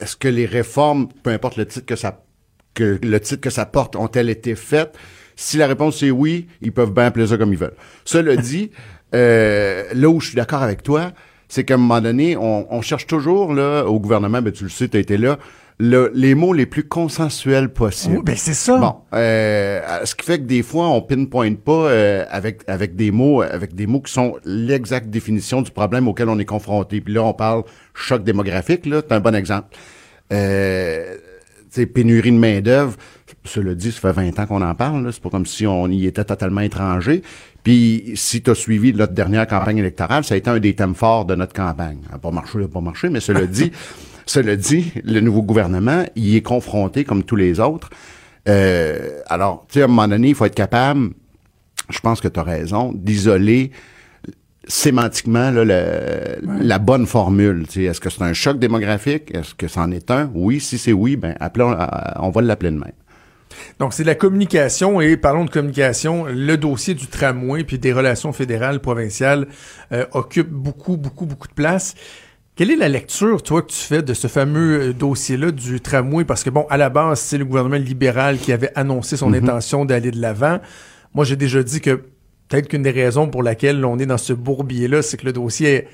est-ce 0.00 0.16
que 0.16 0.28
les 0.28 0.46
réformes, 0.46 1.08
peu 1.22 1.30
importe 1.30 1.56
le 1.56 1.66
titre 1.66 1.86
que 1.86 1.96
ça, 1.96 2.24
que 2.74 2.98
le 3.02 3.20
titre 3.20 3.40
que 3.40 3.50
ça 3.50 3.66
porte, 3.66 3.96
ont-elles 3.96 4.28
été 4.28 4.54
faites? 4.54 4.96
Si 5.36 5.56
la 5.56 5.66
réponse 5.66 6.02
est 6.02 6.10
oui, 6.10 6.46
ils 6.60 6.72
peuvent 6.72 6.92
bien 6.92 7.06
appeler 7.06 7.26
ça 7.26 7.36
comme 7.36 7.52
ils 7.52 7.58
veulent. 7.58 7.76
Cela 8.04 8.36
dit, 8.50 8.70
euh, 9.14 9.84
là 9.92 10.08
où 10.08 10.20
je 10.20 10.28
suis 10.28 10.36
d'accord 10.36 10.62
avec 10.62 10.82
toi, 10.82 11.12
c'est 11.48 11.64
qu'à 11.64 11.74
un 11.74 11.78
moment 11.78 12.00
donné, 12.00 12.36
on, 12.36 12.82
cherche 12.82 13.06
toujours 13.06 13.54
là 13.54 13.84
au 13.84 14.00
gouvernement, 14.00 14.42
ben 14.42 14.52
tu 14.52 14.64
le 14.64 14.70
sais, 14.70 14.88
tu 14.88 14.96
as 14.96 15.00
été 15.00 15.16
là, 15.16 15.38
les 15.80 16.34
mots 16.34 16.52
les 16.52 16.66
plus 16.66 16.84
consensuels 16.84 17.68
possibles. 17.68 18.18
Oui, 18.18 18.22
ben 18.24 18.36
c'est 18.36 18.54
ça. 18.54 18.78
Bon, 18.78 18.96
euh, 19.14 19.80
ce 20.04 20.14
qui 20.14 20.24
fait 20.24 20.38
que 20.38 20.44
des 20.44 20.62
fois 20.62 20.88
on 20.88 21.02
pinpointe 21.02 21.58
pas 21.58 21.72
euh, 21.72 22.24
avec 22.30 22.62
avec 22.68 22.94
des 22.94 23.10
mots 23.10 23.42
avec 23.42 23.74
des 23.74 23.86
mots 23.86 24.00
qui 24.00 24.12
sont 24.12 24.36
l'exacte 24.44 25.08
définition 25.08 25.62
du 25.62 25.70
problème 25.70 26.06
auquel 26.06 26.28
on 26.28 26.38
est 26.38 26.44
confronté. 26.44 27.00
Puis 27.00 27.14
là 27.14 27.24
on 27.24 27.34
parle 27.34 27.64
choc 27.92 28.22
démographique 28.22 28.86
là, 28.86 29.02
c'est 29.06 29.14
un 29.14 29.20
bon 29.20 29.34
exemple. 29.34 29.76
Euh, 30.32 31.16
pénurie 31.92 32.30
de 32.30 32.38
main 32.38 32.60
d'œuvre. 32.60 32.96
Cela 33.44 33.74
dit, 33.74 33.90
ça 33.90 34.00
fait 34.00 34.12
20 34.12 34.38
ans 34.38 34.46
qu'on 34.46 34.62
en 34.62 34.74
parle. 34.74 35.12
C'est 35.12 35.22
pas 35.22 35.28
comme 35.28 35.44
si 35.44 35.66
on 35.66 35.88
y 35.88 36.06
était 36.06 36.24
totalement 36.24 36.60
étranger. 36.60 37.22
Puis, 37.62 38.12
si 38.14 38.42
tu 38.42 38.50
as 38.50 38.54
suivi 38.54 38.92
notre 38.92 39.12
dernière 39.12 39.46
campagne 39.46 39.78
électorale, 39.78 40.22
ça 40.24 40.34
a 40.34 40.36
été 40.36 40.48
un 40.48 40.60
des 40.60 40.74
thèmes 40.74 40.94
forts 40.94 41.24
de 41.24 41.34
notre 41.34 41.52
campagne. 41.52 41.98
Pas 42.22 42.30
marché, 42.30 42.60
pas 42.72 42.80
marché, 42.80 43.08
mais 43.08 43.20
cela 43.20 43.46
dit, 43.46 43.72
cela 44.26 44.56
dit, 44.56 44.92
le 45.04 45.20
nouveau 45.20 45.42
gouvernement, 45.42 46.04
il 46.16 46.36
est 46.36 46.42
confronté 46.42 47.04
comme 47.04 47.24
tous 47.24 47.36
les 47.36 47.60
autres. 47.60 47.90
Euh, 48.48 49.20
alors, 49.26 49.66
tu 49.68 49.74
sais, 49.74 49.82
à 49.82 49.84
un 49.84 49.88
moment 49.88 50.08
donné, 50.08 50.28
il 50.28 50.34
faut 50.34 50.44
être 50.44 50.54
capable, 50.54 51.10
je 51.90 51.98
pense 52.00 52.20
que 52.20 52.28
tu 52.28 52.40
as 52.40 52.42
raison, 52.42 52.92
d'isoler 52.94 53.70
sémantiquement 54.66 55.50
là, 55.50 55.64
la 56.42 56.78
bonne 56.78 57.06
formule. 57.06 57.66
Est-ce 57.76 58.00
que 58.00 58.08
c'est 58.08 58.22
un 58.22 58.32
choc 58.32 58.58
démographique? 58.58 59.34
Est-ce 59.34 59.54
que 59.54 59.68
c'en 59.68 59.90
est 59.90 60.10
un? 60.10 60.30
Oui, 60.34 60.60
si 60.60 60.78
c'est 60.78 60.92
oui, 60.92 61.16
ben 61.16 61.34
appelons, 61.40 61.76
on 62.16 62.30
va 62.30 62.42
l'appeler 62.42 62.70
de 62.70 62.78
même. 62.78 62.92
Donc, 63.78 63.92
c'est 63.92 64.04
la 64.04 64.14
communication 64.14 65.00
et 65.00 65.16
parlons 65.16 65.44
de 65.44 65.50
communication. 65.50 66.26
Le 66.26 66.56
dossier 66.56 66.94
du 66.94 67.06
tramway 67.06 67.64
puis 67.64 67.78
des 67.78 67.92
relations 67.92 68.32
fédérales, 68.32 68.80
provinciales 68.80 69.46
euh, 69.92 70.06
occupe 70.12 70.48
beaucoup, 70.48 70.96
beaucoup, 70.96 71.26
beaucoup 71.26 71.48
de 71.48 71.52
place. 71.54 71.94
Quelle 72.56 72.70
est 72.70 72.76
la 72.76 72.88
lecture, 72.88 73.42
toi, 73.42 73.62
que 73.62 73.72
tu 73.72 73.76
fais 73.76 74.02
de 74.02 74.14
ce 74.14 74.28
fameux 74.28 74.80
euh, 74.80 74.92
dossier-là 74.92 75.50
du 75.50 75.80
tramway? 75.80 76.24
Parce 76.24 76.44
que, 76.44 76.50
bon, 76.50 76.66
à 76.70 76.76
la 76.76 76.88
base, 76.88 77.18
c'est 77.18 77.36
le 77.36 77.44
gouvernement 77.44 77.76
libéral 77.76 78.38
qui 78.38 78.52
avait 78.52 78.70
annoncé 78.76 79.16
son 79.16 79.32
mm-hmm. 79.32 79.42
intention 79.42 79.84
d'aller 79.84 80.12
de 80.12 80.20
l'avant. 80.20 80.60
Moi, 81.14 81.24
j'ai 81.24 81.34
déjà 81.34 81.64
dit 81.64 81.80
que 81.80 82.04
peut-être 82.48 82.68
qu'une 82.68 82.84
des 82.84 82.92
raisons 82.92 83.28
pour 83.28 83.42
laquelle 83.42 83.84
on 83.84 83.98
est 83.98 84.06
dans 84.06 84.18
ce 84.18 84.32
bourbier-là, 84.32 85.02
c'est 85.02 85.16
que 85.16 85.24
le 85.24 85.32
dossier 85.32 85.88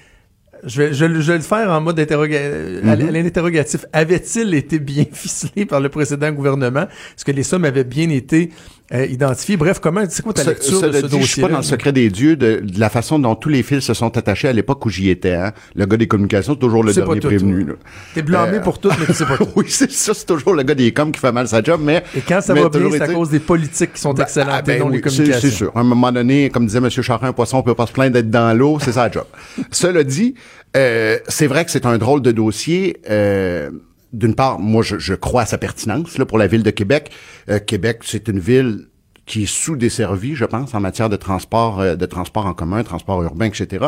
je 0.63 0.83
vais, 0.83 0.93
je, 0.93 1.07
vais 1.07 1.39
le 1.39 1.41
faire 1.41 1.71
en 1.71 1.81
mode 1.81 1.99
mm-hmm. 1.99 3.27
interrogatif. 3.27 3.87
Avait-il 3.95 4.53
été 4.53 4.79
bien 4.79 5.07
ficelé 5.13 5.65
par 5.65 5.81
le 5.81 5.89
précédent 5.89 6.31
gouvernement? 6.33 6.83
Est-ce 6.83 7.25
que 7.25 7.33
les 7.33 7.43
sommes 7.43 7.65
avaient 7.65 7.85
bien 7.85 8.11
été 8.11 8.51
euh, 8.93 9.07
identifié. 9.07 9.57
Bref, 9.57 9.79
comment, 9.81 10.03
c'est 10.09 10.23
quoi 10.23 10.33
ta 10.33 10.43
Ce- 10.43 10.49
lecture 10.51 10.81
de 10.83 10.93
ce 10.93 11.07
dit, 11.07 11.21
je 11.23 11.27
suis 11.27 11.41
pas 11.41 11.49
dossier 11.49 11.53
dans 11.53 11.57
le 11.59 11.63
secret 11.63 11.93
des 11.93 12.11
dieux 12.11 12.37
de, 12.37 12.61
de 12.65 12.81
la 12.81 12.89
façon 12.91 13.19
dont 13.19 13.35
tous 13.37 13.49
les 13.49 13.63
fils 13.63 13.81
se 13.85 13.95
sont 13.95 14.17
attachés 14.19 14.49
à 14.49 14.53
l'époque 14.53 14.85
où 14.85 14.91
j'y 14.91 15.11
étais. 15.11 15.35
Hein. 15.35 15.53
Le 15.75 15.87
gars 15.87 15.97
des 15.97 16.09
communications, 16.09 16.55
c'est 16.55 16.59
toujours 16.61 16.83
le 16.83 16.93
dernier 16.93 17.21
prévenu. 17.21 17.67
T'es 18.15 18.23
blâmé 18.23 18.57
Euh, 18.59 18.61
pour 18.61 18.79
tout, 18.81 18.91
mais 18.99 19.07
tu 19.07 19.15
sais 19.15 19.25
pas 19.27 19.37
tout. 19.37 19.47
oui, 19.57 19.67
c'est 19.69 19.91
ça, 19.91 20.13
c'est 20.15 20.27
toujours 20.27 20.55
le 20.55 20.63
gars 20.65 20.75
des 20.75 20.93
coms 20.93 21.13
qui 21.13 21.21
fait 21.21 21.33
mal 21.33 21.47
sa 21.49 21.63
job, 21.63 21.81
mais... 21.83 22.03
Et 22.17 22.21
quand 22.21 22.41
ça 22.41 22.53
va 22.55 22.69
bien, 22.69 22.91
c'est 22.91 23.03
à 23.03 23.09
cause 23.09 23.31
des 23.31 23.39
politiques 23.41 23.93
qui 23.95 24.01
sont 24.01 24.13
Ben, 24.13 24.25
excellentes 24.25 24.55
ah, 24.59 24.63
ben 24.63 24.77
et 24.77 24.79
non 24.81 24.87
oui, 24.87 24.95
les 24.97 25.01
communications. 25.01 25.41
C'est 25.41 25.55
sûr. 25.55 25.73
À 25.75 25.81
un 25.81 25.85
moment 25.85 26.11
donné, 26.11 26.51
comme 26.51 26.67
disait 26.67 26.79
M. 26.79 26.91
Charrin, 26.91 27.29
un 27.29 27.33
poisson 27.33 27.63
peut 27.63 27.75
pas 27.75 27.87
se 27.87 27.93
plaindre 27.93 28.13
d'être 28.15 28.31
dans 28.31 28.57
l'eau, 28.57 28.79
c'est 28.81 28.93
ça 28.93 29.05
la 29.07 29.11
job. 29.13 29.25
Cela 29.71 30.03
dit, 30.05 30.35
euh, 30.77 31.19
c'est 31.29 31.47
vrai 31.47 31.65
que 31.65 31.71
c'est 31.71 31.87
un 31.87 31.97
drôle 31.99 32.23
de 32.23 32.33
dossier. 32.33 32.97
euh, 33.09 33.71
D'une 34.13 34.35
part, 34.35 34.59
moi, 34.59 34.83
je, 34.83 34.99
je 34.99 35.15
crois 35.15 35.43
à 35.43 35.47
sa 35.47 35.59
pertinence 35.59 36.19
là, 36.19 36.25
pour 36.25 36.39
la 36.39 36.47
ville 36.47 36.63
de 36.63 36.71
Québec. 36.71 37.11
Euh, 37.49 37.59
Québec, 37.59 38.01
c'est 38.03 38.29
une 38.29 38.41
ville 38.41 38.89
qui 39.27 39.45
est 39.45 39.47
sous-desservie, 39.47 40.35
je 40.35 40.45
pense, 40.45 40.75
en 40.75 40.81
matière 40.81 41.09
de 41.09 41.17
transport, 41.17 41.81
euh, 41.81 41.95
de 41.95 42.07
transport 42.07 42.47
en 42.47 42.55
commun, 42.55 42.83
transport 42.83 43.23
urbain, 43.23 43.47
etc. 43.47 43.87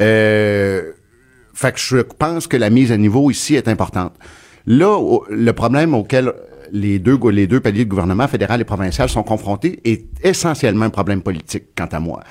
Euh, 0.00 0.92
fait 1.54 1.72
que 1.72 1.80
je 1.80 1.98
pense 1.98 2.46
que 2.46 2.56
la 2.56 2.70
mise 2.70 2.92
à 2.92 2.96
niveau 2.96 3.30
ici 3.30 3.56
est 3.56 3.68
importante. 3.68 4.14
Là, 4.66 4.98
le 5.28 5.52
problème 5.52 5.94
auquel 5.94 6.32
les 6.72 6.98
deux, 6.98 7.18
les 7.30 7.46
deux 7.46 7.60
paliers 7.60 7.84
de 7.84 7.90
gouvernement, 7.90 8.28
fédéral 8.28 8.60
et 8.60 8.64
provincial, 8.64 9.08
sont 9.08 9.22
confrontés 9.22 9.80
est 9.84 10.04
essentiellement 10.22 10.84
un 10.84 10.90
problème 10.90 11.22
politique, 11.22 11.64
quant 11.76 11.88
à 11.90 12.00
moi. 12.00 12.22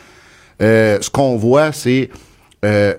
Euh, 0.62 1.00
ce 1.02 1.10
qu'on 1.10 1.38
voit, 1.38 1.72
c'est 1.72 2.10
euh, 2.66 2.94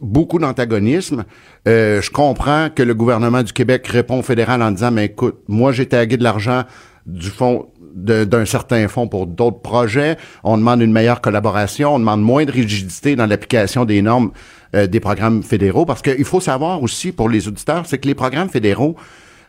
beaucoup 0.00 0.38
d'antagonisme. 0.38 1.24
Euh, 1.66 2.00
je 2.02 2.10
comprends 2.10 2.68
que 2.74 2.82
le 2.82 2.94
gouvernement 2.94 3.42
du 3.42 3.52
Québec 3.52 3.86
répond 3.88 4.20
au 4.20 4.22
fédéral 4.22 4.62
en 4.62 4.70
disant, 4.70 4.90
mais 4.90 5.06
écoute, 5.06 5.40
moi 5.48 5.72
j'ai 5.72 5.86
tagué 5.86 6.16
de 6.16 6.22
l'argent 6.24 6.62
du 7.06 7.28
fond 7.30 7.66
de- 7.94 8.24
d'un 8.24 8.44
certain 8.44 8.86
fonds 8.86 9.08
pour 9.08 9.26
d'autres 9.26 9.60
projets. 9.60 10.16
On 10.44 10.56
demande 10.58 10.80
une 10.82 10.92
meilleure 10.92 11.20
collaboration, 11.20 11.94
on 11.94 11.98
demande 11.98 12.22
moins 12.22 12.44
de 12.44 12.52
rigidité 12.52 13.16
dans 13.16 13.26
l'application 13.26 13.84
des 13.84 14.02
normes 14.02 14.30
euh, 14.74 14.86
des 14.86 15.00
programmes 15.00 15.42
fédéraux, 15.42 15.86
parce 15.86 16.02
qu'il 16.02 16.24
faut 16.26 16.40
savoir 16.40 16.82
aussi 16.82 17.10
pour 17.12 17.28
les 17.30 17.48
auditeurs, 17.48 17.84
c'est 17.86 17.96
que 17.98 18.06
les 18.06 18.14
programmes 18.14 18.50
fédéraux 18.50 18.96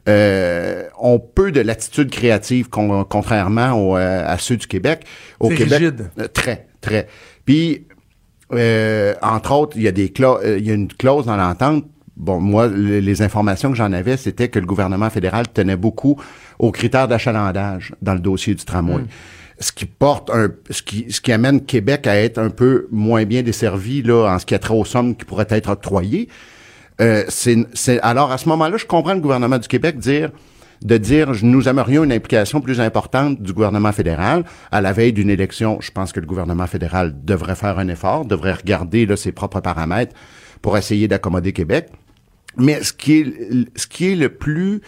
euh, 0.07 0.83
ont 0.97 1.19
peu 1.19 1.51
de 1.51 1.59
latitude 1.61 2.09
créative, 2.09 2.69
con- 2.69 3.03
contrairement 3.03 3.73
au, 3.73 3.97
euh, 3.97 4.23
à 4.25 4.37
ceux 4.37 4.55
du 4.57 4.65
Québec. 4.65 5.01
Au 5.39 5.49
Québec, 5.49 5.79
rigide. 5.79 6.09
euh, 6.19 6.27
très, 6.27 6.67
très. 6.81 7.07
Puis, 7.45 7.85
euh, 8.53 9.13
entre 9.21 9.51
autres, 9.53 9.77
il 9.77 9.83
y 9.83 9.87
a 9.87 9.91
des 9.91 10.11
euh, 10.19 10.57
il 10.59 10.65
y 10.65 10.71
a 10.71 10.73
une 10.73 10.87
clause 10.87 11.25
dans 11.25 11.37
l'entente. 11.37 11.85
Bon, 12.17 12.39
moi, 12.41 12.67
le- 12.67 12.99
les 12.99 13.21
informations 13.21 13.69
que 13.71 13.77
j'en 13.77 13.93
avais, 13.93 14.17
c'était 14.17 14.49
que 14.49 14.59
le 14.59 14.65
gouvernement 14.65 15.09
fédéral 15.09 15.47
tenait 15.47 15.77
beaucoup 15.77 16.19
aux 16.57 16.71
critères 16.71 17.07
d'achalandage 17.07 17.93
dans 18.01 18.13
le 18.13 18.19
dossier 18.19 18.55
du 18.55 18.65
tramway. 18.65 19.03
Ce 19.61 19.71
qui 19.71 19.85
porte 19.85 20.29
un, 20.29 20.49
ce 20.69 20.81
qui, 20.81 21.05
ce 21.11 21.21
qui 21.21 21.31
amène 21.31 21.61
Québec 21.65 22.07
à 22.07 22.15
être 22.15 22.37
un 22.37 22.49
peu 22.49 22.87
moins 22.91 23.23
bien 23.25 23.41
desservi, 23.41 24.01
là, 24.01 24.33
en 24.33 24.39
ce 24.39 24.45
qui 24.45 24.55
a 24.55 24.59
trait 24.59 24.73
aux 24.73 24.85
sommes 24.85 25.15
qui 25.15 25.25
pourraient 25.25 25.47
être 25.49 25.69
octroyées. 25.69 26.27
Euh, 27.01 27.23
c'est, 27.29 27.57
c'est, 27.73 27.99
alors, 28.01 28.31
à 28.31 28.37
ce 28.37 28.49
moment-là, 28.49 28.75
je 28.77 28.85
comprends 28.85 29.13
le 29.13 29.21
gouvernement 29.21 29.57
du 29.57 29.67
Québec 29.67 29.97
dire, 29.97 30.31
de 30.83 30.97
dire, 30.97 31.31
nous 31.43 31.67
aimerions 31.67 32.03
une 32.03 32.11
implication 32.11 32.61
plus 32.61 32.79
importante 32.79 33.41
du 33.41 33.53
gouvernement 33.53 33.91
fédéral. 33.91 34.45
À 34.71 34.81
la 34.81 34.93
veille 34.93 35.13
d'une 35.13 35.29
élection, 35.29 35.79
je 35.81 35.91
pense 35.91 36.11
que 36.11 36.19
le 36.19 36.25
gouvernement 36.25 36.67
fédéral 36.67 37.13
devrait 37.23 37.55
faire 37.55 37.79
un 37.79 37.87
effort, 37.89 38.25
devrait 38.25 38.53
regarder 38.53 39.05
là, 39.05 39.17
ses 39.17 39.31
propres 39.31 39.59
paramètres 39.59 40.15
pour 40.61 40.77
essayer 40.77 41.07
d'accommoder 41.07 41.53
Québec. 41.53 41.89
Mais 42.57 42.81
ce 42.83 42.93
qui 42.93 43.19
est, 43.19 43.33
ce 43.75 43.87
qui 43.87 44.11
est 44.11 44.15
le 44.15 44.29
plus 44.29 44.81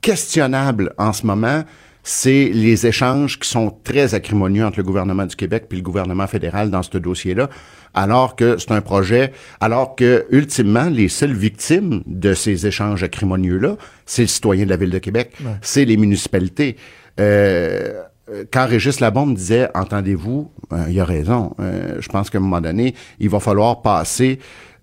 questionnable 0.00 0.94
en 0.98 1.12
ce 1.12 1.26
moment, 1.26 1.64
c'est 2.02 2.50
les 2.52 2.86
échanges 2.86 3.38
qui 3.38 3.48
sont 3.48 3.70
très 3.84 4.14
acrimonieux 4.14 4.64
entre 4.64 4.78
le 4.78 4.84
gouvernement 4.84 5.24
du 5.24 5.36
Québec 5.36 5.66
puis 5.68 5.78
le 5.78 5.84
gouvernement 5.84 6.26
fédéral 6.26 6.70
dans 6.70 6.82
ce 6.82 6.98
dossier-là, 6.98 7.48
alors 7.94 8.36
que 8.36 8.56
c'est 8.58 8.72
un 8.72 8.80
projet, 8.80 9.32
alors 9.60 9.94
que 9.96 10.26
ultimement 10.30 10.88
les 10.88 11.08
seules 11.08 11.34
victimes 11.34 12.02
de 12.06 12.34
ces 12.34 12.66
échanges 12.66 13.02
acrimonieux-là, 13.02 13.76
c'est 14.06 14.22
le 14.22 14.28
citoyen 14.28 14.64
de 14.64 14.70
la 14.70 14.76
ville 14.76 14.90
de 14.90 14.98
Québec, 14.98 15.32
c'est 15.60 15.84
les 15.84 15.96
municipalités. 15.96 16.76
Euh, 17.20 18.02
euh, 18.30 18.44
quand 18.50 18.66
Régis 18.66 19.00
Labombe 19.00 19.34
disait, 19.34 19.68
entendez-vous, 19.74 20.50
euh, 20.72 20.84
il 20.88 20.98
a 21.00 21.04
raison. 21.04 21.54
Euh, 21.60 21.96
je 22.00 22.08
pense 22.08 22.30
qu'à 22.30 22.38
un 22.38 22.40
moment 22.40 22.60
donné, 22.60 22.94
il 23.18 23.28
va 23.28 23.40
falloir 23.40 23.82
passer, 23.82 24.38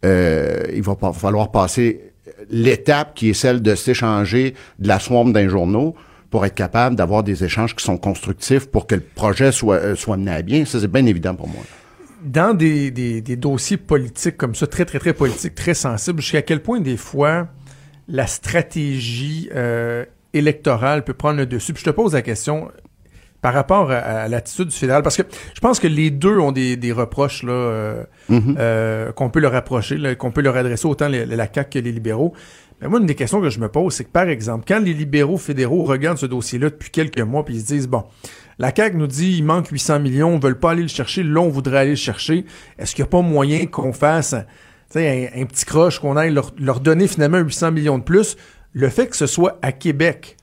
euh, 0.06 0.64
il 0.74 0.82
va 0.82 0.96
pas 0.96 1.14
falloir 1.14 1.52
passer 1.52 2.12
l'étape 2.50 3.16
qui 3.16 3.30
est 3.30 3.34
celle 3.34 3.62
de 3.62 3.76
s'échanger 3.76 4.56
de 4.80 4.88
la 4.88 5.00
swamp 5.00 5.26
d'un 5.26 5.48
journaux 5.48 5.96
pour 6.30 6.46
être 6.46 6.54
capable 6.54 6.96
d'avoir 6.96 7.24
des 7.24 7.44
échanges 7.44 7.76
qui 7.76 7.84
sont 7.84 7.98
constructifs 7.98 8.68
pour 8.68 8.86
que 8.86 8.96
le 8.96 9.02
projet 9.02 9.52
soit, 9.52 9.96
soit 9.96 10.18
mené 10.18 10.32
à 10.32 10.42
bien. 10.42 10.66
Ça, 10.66 10.80
c'est 10.80 10.92
bien 10.92 11.06
évident 11.06 11.34
pour 11.34 11.48
moi. 11.48 11.64
Dans 12.24 12.54
des, 12.54 12.92
des, 12.92 13.22
des 13.22 13.36
dossiers 13.36 13.78
politiques 13.78 14.36
comme 14.38 14.56
ça, 14.56 14.68
très, 14.68 14.86
très, 14.86 15.00
très 15.00 15.14
politiques, 15.14 15.56
très 15.56 15.74
sensibles, 15.74 16.22
jusqu'à 16.22 16.42
quel 16.42 16.62
point, 16.62 16.80
des 16.82 16.98
fois, 16.98 17.48
la 18.08 18.28
stratégie 18.28 19.50
euh, 19.56 20.04
électorale 20.34 21.04
peut 21.04 21.14
prendre 21.14 21.38
le 21.38 21.46
dessus? 21.46 21.74
Puis 21.74 21.84
je 21.86 21.90
te 21.92 21.96
pose 21.96 22.14
la 22.14 22.22
question 22.22 22.70
par 23.42 23.54
rapport 23.54 23.90
à, 23.90 23.96
à 23.96 24.28
l'attitude 24.28 24.68
du 24.68 24.76
fédéral, 24.76 25.02
parce 25.02 25.16
que 25.16 25.24
je 25.54 25.60
pense 25.62 25.80
que 25.80 25.88
les 25.88 26.12
deux 26.12 26.38
ont 26.40 26.52
des, 26.52 26.76
des 26.76 26.92
reproches 26.92 27.44
là, 27.44 27.54
euh, 27.54 28.04
euh, 28.30 29.12
qu'on 29.14 29.30
peut 29.30 29.40
leur 29.40 29.54
rapprocher, 29.54 29.98
là, 29.98 30.14
qu'on 30.16 30.32
peut 30.32 30.42
leur 30.42 30.58
adresser 30.58 30.88
autant 30.88 31.08
les- 31.08 31.26
la 31.26 31.48
CAQ 31.54 31.70
que 31.80 31.86
les 31.86 31.94
libéraux. 31.94 32.34
Mais 32.82 32.88
moi, 32.88 33.00
une 33.00 33.06
des 33.06 33.16
questions 33.16 33.42
que 33.42 33.50
je 33.50 33.60
me 33.60 33.68
pose, 33.68 33.94
c'est 33.94 34.06
que, 34.06 34.12
par 34.12 34.28
exemple, 34.28 34.66
quand 34.68 34.80
les 34.80 34.94
libéraux 34.94 35.38
fédéraux 35.38 35.84
regardent 35.84 36.18
ce 36.18 36.26
dossier-là 36.26 36.70
depuis 36.70 36.90
quelques 36.90 37.20
mois, 37.20 37.44
puis 37.44 37.56
ils 37.56 37.62
se 37.62 37.68
disent, 37.68 37.88
bon, 37.88 38.06
la 38.58 38.74
CAQ 38.76 38.98
nous 38.98 39.08
dit, 39.08 39.38
il 39.38 39.44
manque 39.44 39.68
800 39.68 40.00
millions, 40.00 40.30
on 40.30 40.40
veut 40.40 40.56
pas 40.56 40.72
aller 40.72 40.82
le 40.82 40.88
chercher, 40.88 41.24
là, 41.24 41.42
on 41.42 41.50
voudrait 41.50 41.80
aller 41.80 41.90
le 41.92 41.96
chercher. 41.96 42.46
Est-ce 42.78 42.96
qu'il 42.96 43.04
n'y 43.04 43.08
a 43.08 43.12
pas 43.12 43.22
moyen 43.22 43.66
qu'on 43.66 43.94
fasse 43.94 44.34
un, 44.34 44.46
un 44.96 45.46
petit 45.46 45.66
croche, 45.66 46.00
qu'on 46.00 46.18
aille 46.18 46.34
leur, 46.34 46.52
leur 46.58 46.80
donner 46.80 47.08
finalement 47.08 47.40
800 47.40 47.72
millions 47.72 47.98
de 47.98 48.04
plus? 48.04 48.38
Le 48.74 48.90
fait 48.90 49.08
que 49.08 49.18
ce 49.18 49.28
soit 49.28 49.58
à 49.62 49.72
Québec, 49.72 50.38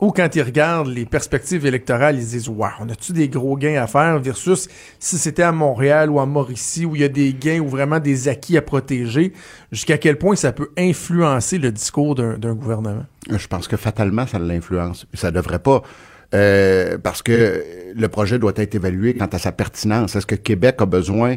ou 0.00 0.12
quand 0.12 0.34
ils 0.34 0.42
regardent 0.42 0.88
les 0.88 1.04
perspectives 1.04 1.66
électorales, 1.66 2.16
ils 2.16 2.24
se 2.24 2.30
disent 2.30 2.48
Waouh, 2.48 2.70
on 2.80 2.88
a-tu 2.88 3.12
des 3.12 3.28
gros 3.28 3.56
gains 3.56 3.82
à 3.82 3.86
faire 3.86 4.18
versus 4.18 4.68
si 4.98 5.18
c'était 5.18 5.42
à 5.42 5.52
Montréal 5.52 6.10
ou 6.10 6.20
à 6.20 6.26
Mauricie 6.26 6.84
où 6.86 6.94
il 6.96 7.02
y 7.02 7.04
a 7.04 7.08
des 7.08 7.34
gains 7.34 7.60
ou 7.60 7.68
vraiment 7.68 7.98
des 8.00 8.28
acquis 8.28 8.56
à 8.56 8.62
protéger, 8.62 9.32
jusqu'à 9.72 9.98
quel 9.98 10.16
point 10.16 10.36
ça 10.36 10.52
peut 10.52 10.70
influencer 10.78 11.58
le 11.58 11.70
discours 11.72 12.14
d'un 12.14 12.38
d'un 12.38 12.54
gouvernement? 12.54 13.04
Je 13.30 13.46
pense 13.46 13.68
que 13.68 13.76
fatalement, 13.76 14.26
ça 14.26 14.38
l'influence. 14.38 15.06
Ça 15.14 15.30
devrait 15.30 15.58
pas. 15.58 15.82
euh, 16.34 16.96
parce 16.96 17.22
que 17.22 17.64
le 17.94 18.08
projet 18.08 18.38
doit 18.38 18.52
être 18.56 18.74
évalué 18.76 19.14
quant 19.14 19.26
à 19.26 19.38
sa 19.38 19.52
pertinence. 19.52 20.14
Est-ce 20.16 20.26
que 20.26 20.36
Québec 20.36 20.76
a 20.78 20.86
besoin 20.86 21.36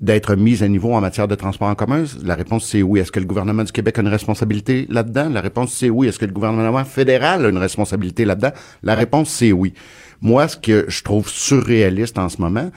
d'être 0.00 0.36
mis 0.36 0.62
à 0.62 0.68
niveau 0.68 0.94
en 0.94 1.00
matière 1.00 1.28
de 1.28 1.34
transport 1.34 1.68
en 1.68 1.74
commun? 1.74 2.04
La 2.22 2.34
réponse, 2.34 2.66
c'est 2.66 2.82
oui. 2.82 3.00
Est-ce 3.00 3.12
que 3.12 3.20
le 3.20 3.26
gouvernement 3.26 3.64
du 3.64 3.72
Québec 3.72 3.98
a 3.98 4.02
une 4.02 4.08
responsabilité 4.08 4.86
là-dedans? 4.88 5.28
La 5.28 5.40
réponse, 5.40 5.72
c'est 5.72 5.90
oui. 5.90 6.08
Est-ce 6.08 6.18
que 6.18 6.26
le 6.26 6.32
gouvernement 6.32 6.84
fédéral 6.84 7.44
a 7.44 7.48
une 7.48 7.58
responsabilité 7.58 8.24
là-dedans? 8.24 8.52
La 8.82 8.94
réponse, 8.94 9.30
c'est 9.30 9.52
oui. 9.52 9.74
Moi, 10.20 10.48
ce 10.48 10.56
que 10.56 10.86
je 10.88 11.02
trouve 11.02 11.28
surréaliste 11.28 12.18
en 12.18 12.28
ce 12.28 12.40
moment, 12.40 12.70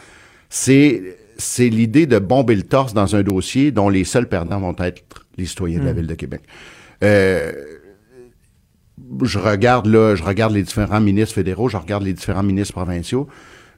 c'est 0.50 1.18
c'est 1.38 1.70
l'idée 1.70 2.06
de 2.06 2.20
bomber 2.20 2.56
le 2.56 2.62
torse 2.64 2.94
dans 2.94 3.16
un 3.16 3.24
dossier 3.24 3.72
dont 3.72 3.90
les 3.90 4.04
seuls 4.04 4.28
perdants 4.30 4.60
vont 4.60 4.76
être 4.78 5.26
les 5.38 5.46
citoyens 5.46 5.80
de 5.80 5.86
la 5.86 5.94
ville 5.94 6.06
de 6.06 6.14
Québec. 6.14 6.42
Euh, 7.04 7.52
je 9.24 9.40
regarde 9.40 9.88
là, 9.88 10.16
je 10.16 10.24
regarde 10.24 10.54
les 10.54 10.62
différents 10.62 11.02
ministres 11.02 11.36
fédéraux, 11.36 11.68
je 11.68 11.78
regarde 11.78 12.04
les 12.04 12.14
différents 12.14 12.44
ministres 12.44 12.74
provinciaux. 12.74 13.28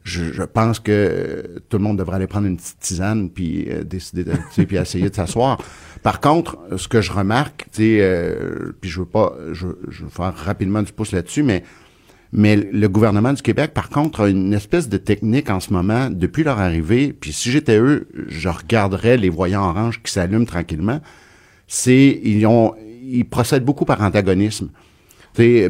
Je, 0.04 0.34
je 0.34 0.44
pense 0.44 0.80
que 0.80 0.92
euh, 0.92 1.60
tout 1.70 1.78
le 1.78 1.84
monde 1.84 1.98
devrait 1.98 2.18
aller 2.18 2.28
prendre 2.28 2.48
une 2.48 2.58
petite 2.58 2.80
tisane 2.80 3.30
puis 3.30 3.68
euh, 3.70 3.84
décider 3.84 4.26
de, 4.26 4.34
puis 4.66 4.76
essayer 4.76 5.10
de 5.10 5.16
s'asseoir. 5.16 5.62
Par 6.02 6.20
contre, 6.20 6.58
ce 6.76 6.90
que 6.90 7.02
je 7.02 7.12
remarque, 7.12 7.68
tu 7.72 8.00
euh, 8.02 8.74
puis 8.82 8.90
je 8.90 9.00
veux 9.00 9.06
pas, 9.06 9.34
je, 9.54 9.68
je 9.90 10.04
veux 10.04 10.10
faire 10.10 10.36
rapidement 10.36 10.82
du 10.82 10.92
pouce 10.92 11.14
là-dessus, 11.14 11.44
mais 11.44 11.64
mais 12.36 12.56
le 12.56 12.90
gouvernement 12.90 13.32
du 13.32 13.44
Québec, 13.44 13.76
par 13.76 13.90
contre, 13.90 14.22
a 14.22 14.30
une 14.30 14.54
espèce 14.54 14.90
de 14.90 14.98
technique 14.98 15.52
en 15.52 15.60
ce 15.60 15.72
moment, 15.72 16.10
depuis 16.10 16.44
leur 16.44 16.60
arrivée, 16.60 17.14
puis 17.14 17.32
si 17.32 17.52
j'étais 17.52 17.78
eux, 17.78 18.08
je 18.28 18.50
regarderais 18.50 19.18
les 19.18 19.30
voyants 19.30 19.70
oranges 19.70 20.02
qui 20.02 20.12
s'allument 20.12 20.46
tranquillement, 20.46 21.00
c'est, 21.68 22.20
ils 22.24 22.48
ont, 22.48 22.74
ils 23.04 23.24
procèdent 23.24 23.64
beaucoup 23.64 23.86
par 23.86 24.02
antagonisme. 24.02 24.70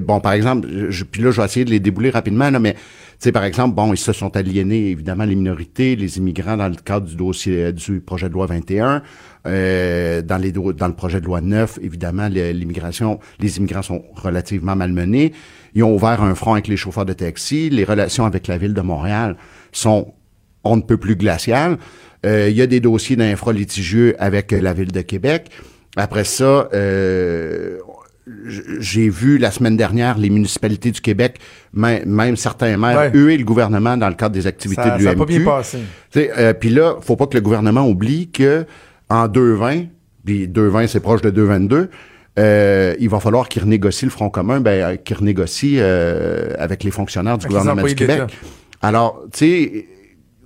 Bon, 0.02 0.22
par 0.22 0.32
exemple, 0.32 0.68
je, 0.90 1.04
puis 1.04 1.22
là, 1.22 1.32
je 1.32 1.42
vais 1.42 1.46
essayer 1.46 1.66
de 1.66 1.70
les 1.70 1.82
débouler 1.82 2.12
rapidement, 2.12 2.50
là, 2.50 2.60
mais, 2.60 2.78
sais, 3.24 3.32
par 3.32 3.44
exemple, 3.44 3.76
bon, 3.76 3.94
ils 3.94 3.98
se 3.98 4.14
sont 4.14 4.36
aliénés, 4.36 4.90
évidemment, 4.90 5.26
les 5.26 5.36
minorités, 5.36 5.96
les 5.96 6.18
immigrants 6.18 6.58
dans 6.58 6.68
le 6.70 6.76
cadre 6.76 7.08
du 7.08 7.16
dossier, 7.16 7.66
euh, 7.66 7.72
du 7.72 8.00
projet 8.02 8.30
de 8.30 8.34
loi 8.34 8.46
21, 8.46 9.02
euh, 9.46 10.22
dans 10.22 10.40
dans 10.74 10.88
le 10.88 10.96
projet 10.96 11.22
de 11.22 11.26
loi 11.26 11.42
9, 11.42 11.80
évidemment, 11.82 12.28
l'immigration, 12.28 13.20
les 13.40 13.58
immigrants 13.58 13.82
sont 13.82 14.04
relativement 14.16 14.76
malmenés. 14.76 15.34
Ils 15.76 15.84
ont 15.84 15.94
ouvert 15.94 16.22
un 16.22 16.36
front 16.36 16.54
avec 16.54 16.68
les 16.68 16.78
chauffeurs 16.78 17.06
de 17.06 17.14
taxi. 17.14 17.70
Les 17.70 17.84
relations 17.84 18.26
avec 18.26 18.48
la 18.48 18.58
ville 18.58 18.74
de 18.74 18.82
Montréal 18.82 19.38
sont 19.72 20.14
on 20.64 20.78
ne 20.78 20.82
peut 20.82 20.98
plus 20.98 21.16
glaciales. 21.16 21.78
Euh, 22.26 22.50
Il 22.50 22.56
y 22.56 22.62
a 22.62 22.68
des 22.68 22.80
dossiers 22.80 23.16
d'infra 23.16 23.54
litigieux 23.54 24.16
avec 24.20 24.54
euh, 24.54 24.62
la 24.62 24.74
ville 24.74 24.92
de 24.92 25.02
Québec. 25.02 25.50
Après 25.96 26.24
ça, 26.24 26.70
euh, 26.74 27.78
j'ai 28.26 29.10
vu 29.10 29.38
la 29.38 29.52
semaine 29.52 29.76
dernière 29.76 30.18
les 30.18 30.30
municipalités 30.30 30.92
du 30.92 31.02
Québec, 31.02 31.40
même, 31.74 32.04
même 32.06 32.36
certains 32.38 32.78
maires, 32.78 32.98
Ouais. 32.98 33.12
huer 33.14 33.38
le 33.38 33.44
gouvernement 33.44 33.98
dans 33.98 34.08
le 34.08 34.16
cadre 34.16 34.34
des 34.34 34.48
activités 34.48 34.82
Ça 34.82 34.98
de 34.98 35.04
n'a 35.04 35.12
l'UMQ. 35.14 35.18
pas 35.20 35.26
bien 35.26 35.44
passé. 35.44 35.80
Euh, 36.16 36.54
puis 36.54 36.70
là, 36.70 36.96
faut 37.02 37.16
pas 37.18 37.28
que 37.28 37.36
le 37.36 37.42
gouvernement 37.42 37.88
oublie 37.88 38.30
que 38.32 38.66
en 39.10 39.28
2,20, 39.28 39.88
puis 40.26 40.48
2,20 40.48 40.88
c'est 40.88 41.00
proche 41.02 41.22
de 41.22 41.30
2,22, 41.32 41.90
euh, 42.40 42.96
il 43.00 43.10
va 43.10 43.20
falloir 43.20 43.48
qu'il 43.50 43.62
renégocie 43.62 44.06
le 44.06 44.12
Front 44.12 44.30
commun, 44.30 44.60
ben, 44.62 44.72
euh, 44.72 44.96
qu'il 44.96 45.18
renégocie 45.18 45.76
euh, 45.80 46.54
avec 46.58 46.84
les 46.84 46.92
fonctionnaires 46.92 47.38
du 47.38 47.46
Avec 47.46 47.58
gouvernement 47.58 47.86
du 47.88 47.94
Québec. 47.96 48.22
Alors, 48.82 49.22
tu 49.32 49.38
sais, 49.40 49.86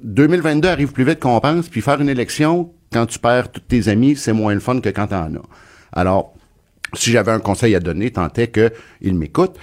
2022 0.04 0.68
arrive 0.68 0.92
plus 0.92 1.04
vite 1.06 1.20
qu'on 1.20 1.40
pense, 1.40 1.70
puis 1.70 1.82
faire 1.82 2.02
une 2.02 2.10
élection, 2.10 2.72
quand 2.92 3.06
tu 3.06 3.20
perds 3.20 3.52
tous 3.52 3.62
tes 3.62 3.88
amis, 3.88 4.16
c'est 4.16 4.34
moins 4.34 4.54
le 4.54 4.60
fun 4.60 4.80
que 4.80 4.90
quand 4.90 5.08
t'en 5.08 5.26
as. 5.36 5.42
Alors, 5.94 6.34
si 6.94 7.12
j'avais 7.12 7.32
un 7.32 7.40
conseil 7.40 7.76
à 7.76 7.80
donner, 7.80 8.12
tant 8.12 8.30
est 8.36 8.52
qu'ils 8.52 9.16
m'écoutent, 9.16 9.58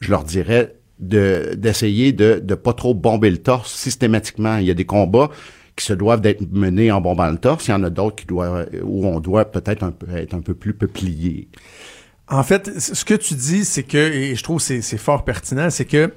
je 0.00 0.10
leur 0.10 0.24
dirais 0.24 0.74
de 0.98 1.54
d'essayer 1.56 2.12
de 2.12 2.40
de 2.42 2.54
pas 2.54 2.72
trop 2.72 2.94
bomber 2.94 3.30
le 3.30 3.38
torse 3.38 3.72
systématiquement. 3.72 4.58
Il 4.58 4.66
y 4.66 4.70
a 4.70 4.74
des 4.74 4.84
combats 4.84 5.30
qui 5.76 5.84
se 5.84 5.92
doivent 5.92 6.20
d'être 6.20 6.42
menés 6.52 6.92
en 6.92 7.00
bombant 7.00 7.30
le 7.30 7.38
torse. 7.38 7.68
Il 7.68 7.70
y 7.70 7.74
en 7.74 7.82
a 7.82 7.90
d'autres 7.90 8.16
qui 8.16 8.26
doivent 8.26 8.68
où 8.82 9.06
on 9.06 9.20
doit 9.20 9.46
peut-être 9.46 9.88
peu 9.90 10.14
être 10.16 10.34
un 10.34 10.40
peu 10.40 10.54
plus 10.54 10.74
peuplier. 10.74 11.48
En 12.28 12.44
fait, 12.44 12.78
ce 12.78 13.04
que 13.04 13.14
tu 13.14 13.34
dis, 13.34 13.64
c'est 13.64 13.82
que, 13.82 13.98
et 13.98 14.36
je 14.36 14.42
trouve 14.42 14.58
que 14.58 14.62
c'est 14.62 14.82
c'est 14.82 14.98
fort 14.98 15.24
pertinent, 15.24 15.68
c'est 15.70 15.84
que 15.84 16.12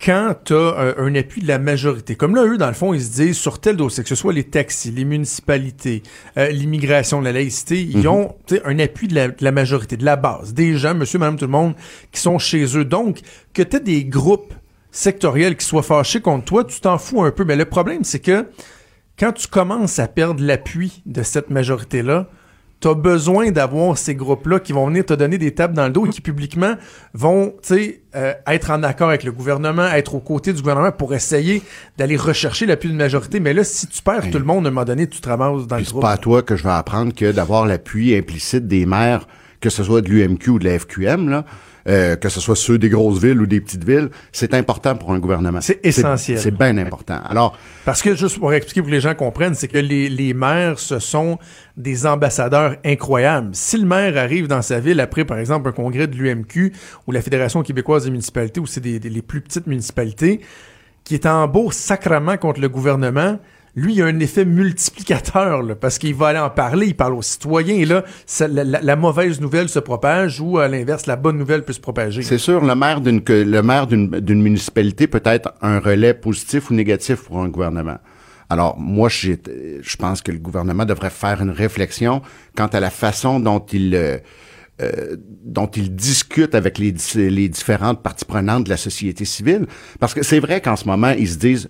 quand 0.00 0.34
tu 0.44 0.54
as 0.54 0.94
un, 0.98 1.06
un 1.06 1.14
appui 1.16 1.42
de 1.42 1.48
la 1.48 1.58
majorité, 1.58 2.14
comme 2.14 2.36
là, 2.36 2.44
eux, 2.44 2.56
dans 2.56 2.68
le 2.68 2.74
fond, 2.74 2.94
ils 2.94 3.02
se 3.02 3.10
disent 3.10 3.36
sur 3.36 3.60
tel 3.60 3.76
dossier, 3.76 4.04
que 4.04 4.08
ce 4.08 4.14
soit 4.14 4.32
les 4.32 4.44
taxis, 4.44 4.92
les 4.92 5.04
municipalités, 5.04 6.02
euh, 6.36 6.48
l'immigration, 6.48 7.20
la 7.20 7.32
laïcité, 7.32 7.82
ils 7.82 8.06
ont 8.06 8.36
tu 8.46 8.56
sais, 8.56 8.62
un 8.64 8.78
appui 8.78 9.08
de 9.08 9.14
la, 9.14 9.28
de 9.28 9.42
la 9.42 9.50
majorité, 9.50 9.96
de 9.96 10.04
la 10.04 10.16
base, 10.16 10.54
des 10.54 10.76
gens, 10.76 10.94
monsieur, 10.94 11.18
madame, 11.18 11.36
tout 11.36 11.46
le 11.46 11.50
monde, 11.50 11.74
qui 12.12 12.20
sont 12.20 12.38
chez 12.38 12.76
eux. 12.76 12.84
Donc, 12.84 13.20
que 13.52 13.62
tu 13.62 13.80
des 13.80 14.04
groupes 14.04 14.54
sectoriels 14.92 15.56
qui 15.56 15.66
soient 15.66 15.82
fâchés 15.82 16.20
contre 16.20 16.44
toi, 16.44 16.64
tu 16.64 16.80
t'en 16.80 16.98
fous 16.98 17.22
un 17.22 17.30
peu. 17.30 17.44
Mais 17.44 17.56
le 17.56 17.64
problème, 17.64 18.04
c'est 18.04 18.20
que 18.20 18.46
quand 19.18 19.32
tu 19.32 19.48
commences 19.48 19.98
à 19.98 20.06
perdre 20.06 20.44
l'appui 20.44 21.02
de 21.06 21.22
cette 21.22 21.50
majorité-là, 21.50 22.28
tu 22.80 22.88
as 22.88 22.94
besoin 22.94 23.50
d'avoir 23.50 23.98
ces 23.98 24.14
groupes-là 24.14 24.60
qui 24.60 24.72
vont 24.72 24.86
venir 24.86 25.04
te 25.04 25.14
donner 25.14 25.36
des 25.38 25.52
tables 25.52 25.74
dans 25.74 25.86
le 25.86 25.92
dos 25.92 26.06
et 26.06 26.10
qui 26.10 26.20
publiquement 26.20 26.74
vont 27.12 27.54
tu 27.62 27.74
sais, 27.74 28.02
euh, 28.14 28.32
être 28.46 28.70
en 28.70 28.82
accord 28.84 29.08
avec 29.08 29.24
le 29.24 29.32
gouvernement, 29.32 29.86
être 29.88 30.14
aux 30.14 30.20
côtés 30.20 30.52
du 30.52 30.60
gouvernement 30.60 30.92
pour 30.92 31.12
essayer 31.14 31.62
d'aller 31.96 32.16
rechercher 32.16 32.66
l'appui 32.66 32.90
de 32.90 32.94
majorité. 32.94 33.40
Mais 33.40 33.52
là, 33.52 33.64
si 33.64 33.88
tu 33.88 34.00
perds 34.02 34.30
tout 34.30 34.38
le 34.38 34.44
monde, 34.44 34.64
à 34.66 34.68
un 34.68 34.70
moment 34.70 34.84
donné, 34.84 35.08
tu 35.08 35.20
te 35.20 35.28
ramasses 35.28 35.66
dans 35.66 35.76
Puis 35.76 35.84
le 35.84 35.86
c'est 35.86 35.90
groupe. 35.90 36.02
pas 36.02 36.12
à 36.12 36.18
toi 36.18 36.42
que 36.42 36.54
je 36.54 36.62
vais 36.62 36.70
apprendre 36.70 37.12
que 37.14 37.32
d'avoir 37.32 37.66
l'appui 37.66 38.14
implicite 38.14 38.68
des 38.68 38.86
maires, 38.86 39.26
que 39.60 39.70
ce 39.70 39.82
soit 39.82 40.00
de 40.00 40.08
l'UMQ 40.08 40.50
ou 40.50 40.58
de 40.60 40.64
la 40.64 40.78
FQM, 40.78 41.28
là, 41.28 41.44
euh, 41.88 42.16
que 42.16 42.28
ce 42.28 42.40
soit 42.40 42.54
ceux 42.56 42.78
des 42.78 42.88
grosses 42.88 43.22
villes 43.22 43.40
ou 43.40 43.46
des 43.46 43.60
petites 43.60 43.84
villes, 43.84 44.10
c'est 44.32 44.52
important 44.54 44.94
pour 44.96 45.12
un 45.12 45.18
gouvernement. 45.18 45.60
C'est 45.60 45.80
essentiel. 45.84 46.38
C'est 46.38 46.50
bien 46.50 46.76
important. 46.78 47.18
Alors, 47.28 47.56
Parce 47.84 48.02
que, 48.02 48.14
juste 48.14 48.38
pour 48.38 48.52
expliquer 48.52 48.80
pour 48.82 48.88
que 48.90 48.94
les 48.94 49.00
gens 49.00 49.14
comprennent, 49.14 49.54
c'est 49.54 49.68
que 49.68 49.78
les, 49.78 50.08
les 50.08 50.34
maires, 50.34 50.78
ce 50.78 50.98
sont 50.98 51.38
des 51.76 52.06
ambassadeurs 52.06 52.76
incroyables. 52.84 53.50
Si 53.52 53.78
le 53.78 53.86
maire 53.86 54.16
arrive 54.18 54.48
dans 54.48 54.62
sa 54.62 54.80
ville 54.80 55.00
après, 55.00 55.24
par 55.24 55.38
exemple, 55.38 55.68
un 55.68 55.72
congrès 55.72 56.06
de 56.06 56.16
l'UMQ 56.16 56.72
ou 57.06 57.12
la 57.12 57.22
Fédération 57.22 57.62
québécoise 57.62 58.04
des 58.04 58.10
municipalités, 58.10 58.60
ou 58.60 58.66
c'est 58.66 58.80
des, 58.80 58.98
des- 58.98 59.08
les 59.10 59.22
plus 59.22 59.40
petites 59.40 59.66
municipalités, 59.66 60.40
qui 61.04 61.14
est 61.14 61.24
en 61.26 61.48
beau 61.48 61.70
sacrement 61.70 62.36
contre 62.36 62.60
le 62.60 62.68
gouvernement, 62.68 63.38
lui, 63.74 63.94
il 63.94 64.02
a 64.02 64.06
un 64.06 64.18
effet 64.20 64.44
multiplicateur, 64.44 65.62
parce 65.80 65.98
qu'il 65.98 66.14
va 66.14 66.28
aller 66.28 66.38
en 66.38 66.50
parler, 66.50 66.86
il 66.88 66.96
parle 66.96 67.14
aux 67.14 67.22
citoyens, 67.22 67.76
et 67.76 67.84
là, 67.84 68.04
la, 68.40 68.96
mauvaise 68.96 69.40
nouvelle 69.40 69.68
se 69.68 69.78
propage, 69.78 70.40
ou 70.40 70.58
à 70.58 70.68
l'inverse, 70.68 71.06
la 71.06 71.16
bonne 71.16 71.38
nouvelle 71.38 71.64
peut 71.64 71.72
se 71.72 71.80
propager. 71.80 72.22
c'est 72.22 72.38
sûr, 72.38 72.64
le 72.64 72.74
maire 72.74 73.00
d'une 73.00 73.22
le 73.28 73.60
maire 73.62 73.86
d'une 73.86 74.42
municipalité 74.42 75.06
peut 75.06 75.22
être 75.24 75.52
un 75.62 75.78
relais 75.78 76.14
positif 76.14 76.70
ou 76.70 76.74
négatif 76.74 77.24
pour 77.24 77.40
un 77.40 77.48
gouvernement. 77.48 77.98
Alors, 78.50 78.78
moi, 78.78 79.08
je 79.08 79.96
pense 79.96 80.22
que 80.22 80.32
le 80.32 80.38
gouvernement 80.38 80.86
devrait 80.86 81.10
faire 81.10 81.42
une 81.42 81.50
réflexion 81.50 82.22
quant 82.56 82.66
à 82.68 82.80
la 82.80 82.90
façon 82.90 83.40
dont 83.40 83.58
il 83.58 83.94
euh, 83.94 84.18
euh, 84.80 85.16
dont 85.44 85.66
il 85.66 85.92
discute 85.96 86.54
avec 86.54 86.78
les, 86.78 86.94
les 87.16 87.48
différentes 87.48 88.00
parties 88.00 88.24
prenantes 88.24 88.62
de 88.64 88.70
la 88.70 88.76
société 88.76 89.24
civile. 89.24 89.66
Parce 89.98 90.14
que 90.14 90.22
c'est 90.22 90.38
vrai 90.38 90.60
qu'en 90.60 90.76
ce 90.76 90.84
moment, 90.84 91.10
ils 91.10 91.28
se 91.28 91.36
disent, 91.36 91.68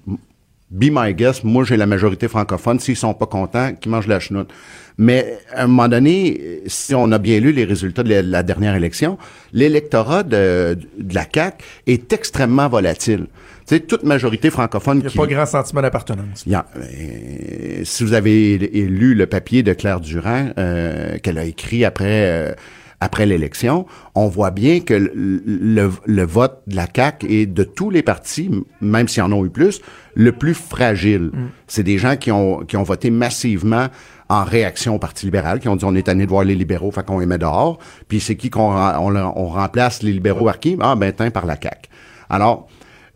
be 0.71 0.91
my 0.91 1.14
guest, 1.14 1.45
moi 1.45 1.64
j'ai 1.64 1.77
la 1.77 1.87
majorité 1.87 2.29
francophone, 2.29 2.79
s'ils 2.79 2.97
sont 2.97 3.14
pas 3.14 3.27
contents, 3.27 3.73
qu'ils 3.75 3.91
mangent 3.91 4.07
la 4.07 4.21
chenoute. 4.21 4.51
Mais 4.99 5.39
à 5.55 5.64
un 5.64 5.66
moment 5.69 5.89
donné, 5.89 6.62
si 6.66 6.95
on 6.95 7.11
a 7.12 7.19
bien 7.19 7.39
lu 7.41 7.53
les 7.53 7.64
résultats 7.64 8.03
de 8.03 8.11
la, 8.11 8.23
la 8.23 8.43
dernière 8.43 8.75
élection, 8.75 9.16
l'électorat 9.53 10.25
de, 10.25 10.77
de 10.99 11.14
la 11.14 11.25
CAQ 11.33 11.64
est 11.87 12.12
extrêmement 12.12 12.69
volatile. 12.69 13.27
Sais, 13.64 13.81
toute 13.81 14.03
majorité 14.03 14.49
francophone 14.49 14.99
Il 14.99 15.01
n'y 15.03 15.07
a 15.09 15.11
qui... 15.11 15.19
pas 15.19 15.27
grand 15.27 15.45
sentiment 15.45 15.83
d'appartenance. 15.83 16.47
Euh, 16.49 17.81
si 17.85 18.03
vous 18.03 18.14
avez 18.14 18.57
lu 18.57 19.14
le 19.14 19.27
papier 19.27 19.62
de 19.62 19.75
Claire 19.75 20.01
Durand 20.01 20.49
euh, 20.57 21.19
qu'elle 21.19 21.37
a 21.37 21.45
écrit 21.45 21.85
après 21.85 22.25
euh, 22.27 22.53
après 23.01 23.27
l'élection, 23.27 23.87
on 24.17 24.27
voit 24.27 24.51
bien 24.51 24.81
que 24.81 24.95
le, 24.95 25.11
le- 25.47 25.91
le 26.05 26.23
vote 26.27 26.63
de 26.67 26.75
la 26.77 26.87
CAQ 26.93 27.27
est 27.31 27.47
de 27.47 27.63
tous 27.63 27.91
les 27.91 28.03
partis, 28.03 28.51
même 28.81 29.07
s'ils 29.07 29.23
en 29.23 29.31
ont 29.33 29.45
eu 29.45 29.51
plus, 29.51 29.81
le 30.15 30.33
plus 30.33 30.55
fragile. 30.55 31.31
C'est 31.69 31.85
des 31.85 31.97
gens 31.99 32.17
qui 32.17 32.33
ont 32.33 32.65
qui 32.65 32.77
ont 32.77 32.83
voté 32.83 33.11
massivement 33.11 33.87
en 34.29 34.43
réaction 34.45 34.97
au 34.97 34.99
Parti 34.99 35.27
libéral, 35.27 35.61
qui 35.61 35.69
ont 35.69 35.77
dit 35.77 35.85
on 35.85 35.95
est 35.95 36.03
tanné 36.03 36.25
de 36.25 36.31
voir 36.31 36.43
les 36.45 36.55
libéraux, 36.57 36.91
fait 36.91 37.07
qu'on 37.07 37.21
les 37.21 37.27
met 37.27 37.39
dehors. 37.39 37.79
Puis 38.09 38.19
c'est 38.21 38.35
qui 38.37 38.51
qu'on 38.51 38.73
on, 38.75 39.15
on 39.17 39.47
remplace 39.47 40.03
les 40.03 40.13
libéraux 40.13 40.45
par 40.47 40.59
qui? 40.59 40.77
Ah 40.81 40.97
ben 40.97 41.13
tiens, 41.17 41.31
par 41.31 41.47
la 41.47 41.55
CAQ. 41.55 41.89
Alors 42.29 42.67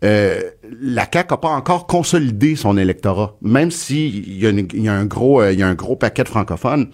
euh, 0.04 0.40
la 0.80 1.06
CAQ 1.12 1.32
n'a 1.32 1.36
pas 1.38 1.48
encore 1.50 1.86
consolidé 1.86 2.54
son 2.56 2.76
électorat, 2.76 3.36
même 3.42 3.70
s'il 3.72 4.28
y, 4.28 4.46
y 4.80 4.88
a 4.88 4.94
un 4.94 5.04
gros, 5.06 5.42
euh, 5.42 5.52
il 5.52 5.58
y 5.58 5.62
a 5.62 5.68
un 5.68 5.74
gros 5.74 5.96
paquet 5.96 6.22
de 6.24 6.28
francophones 6.28 6.86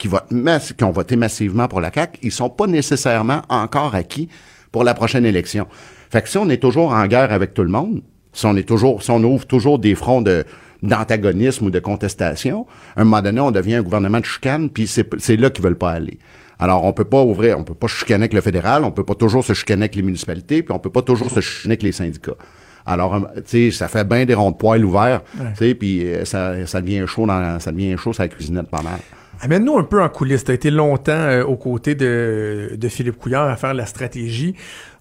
qui, 0.00 0.08
votent 0.08 0.30
mass- 0.32 0.72
qui 0.72 0.82
ont 0.82 0.90
voté 0.90 1.14
massivement 1.14 1.68
pour 1.68 1.80
la 1.80 1.92
CAQ, 1.92 2.18
ils 2.22 2.32
sont 2.32 2.50
pas 2.50 2.66
nécessairement 2.66 3.42
encore 3.48 3.94
acquis 3.94 4.28
pour 4.72 4.82
la 4.82 4.94
prochaine 4.94 5.26
élection. 5.26 5.66
Fait 6.10 6.22
que 6.22 6.28
si 6.28 6.38
on 6.38 6.48
est 6.48 6.56
toujours 6.56 6.90
en 6.92 7.06
guerre 7.06 7.32
avec 7.32 7.54
tout 7.54 7.62
le 7.62 7.68
monde, 7.68 8.02
si 8.32 8.46
on 8.46 8.56
est 8.56 8.66
toujours, 8.66 9.02
si 9.02 9.10
on 9.10 9.22
ouvre 9.22 9.46
toujours 9.46 9.78
des 9.78 9.94
fronts 9.94 10.22
de 10.22 10.44
d'antagonisme 10.82 11.66
ou 11.66 11.70
de 11.70 11.78
contestation, 11.78 12.66
à 12.96 13.02
un 13.02 13.04
moment 13.04 13.20
donné, 13.20 13.38
on 13.40 13.50
devient 13.50 13.74
un 13.74 13.82
gouvernement 13.82 14.18
de 14.18 14.24
chicane, 14.24 14.70
puis 14.70 14.86
c'est 14.86 15.36
là 15.36 15.50
qu'ils 15.50 15.62
veulent 15.62 15.76
pas 15.76 15.90
aller. 15.90 16.18
Alors, 16.58 16.84
on 16.84 16.92
peut 16.94 17.04
pas 17.04 17.22
ouvrir, 17.22 17.58
on 17.58 17.64
peut 17.64 17.74
pas 17.74 17.86
chicaner 17.86 18.22
avec 18.22 18.32
le 18.32 18.40
fédéral, 18.40 18.84
on 18.84 18.90
peut 18.90 19.04
pas 19.04 19.14
toujours 19.14 19.44
se 19.44 19.52
chicaner 19.52 19.82
avec 19.82 19.96
les 19.96 20.02
municipalités, 20.02 20.62
puis 20.62 20.72
on 20.74 20.78
peut 20.78 20.88
pas 20.90 21.02
toujours 21.02 21.30
se 21.30 21.40
chicaner 21.40 21.72
avec 21.72 21.82
les 21.82 21.92
syndicats. 21.92 22.36
Alors, 22.86 23.14
euh, 23.14 23.20
tu 23.36 23.70
sais, 23.70 23.70
ça 23.70 23.88
fait 23.88 24.04
bien 24.08 24.24
des 24.24 24.32
ronds 24.32 24.52
de 24.52 24.56
poils 24.56 24.82
ouverts, 24.82 25.20
tu 25.50 25.56
sais, 25.56 25.74
puis 25.74 26.02
euh, 26.06 26.24
ça, 26.24 26.66
ça 26.66 26.80
devient 26.80 27.04
chaud 27.06 27.26
dans, 27.26 27.60
ça 27.60 27.72
devient 27.72 27.94
chaud 27.98 28.14
sur 28.14 28.22
la 28.22 28.28
cuisinette 28.28 28.68
pas 28.70 28.80
mal. 28.80 29.00
Amène-nous 29.42 29.78
un 29.78 29.84
peu 29.84 30.02
en 30.02 30.08
coulisses. 30.10 30.44
Tu 30.44 30.50
as 30.50 30.54
été 30.54 30.70
longtemps 30.70 31.12
euh, 31.12 31.44
aux 31.44 31.56
côtés 31.56 31.94
de, 31.94 32.72
de 32.76 32.88
Philippe 32.88 33.16
Couillard 33.16 33.48
à 33.48 33.56
faire 33.56 33.72
la 33.72 33.86
stratégie. 33.86 34.54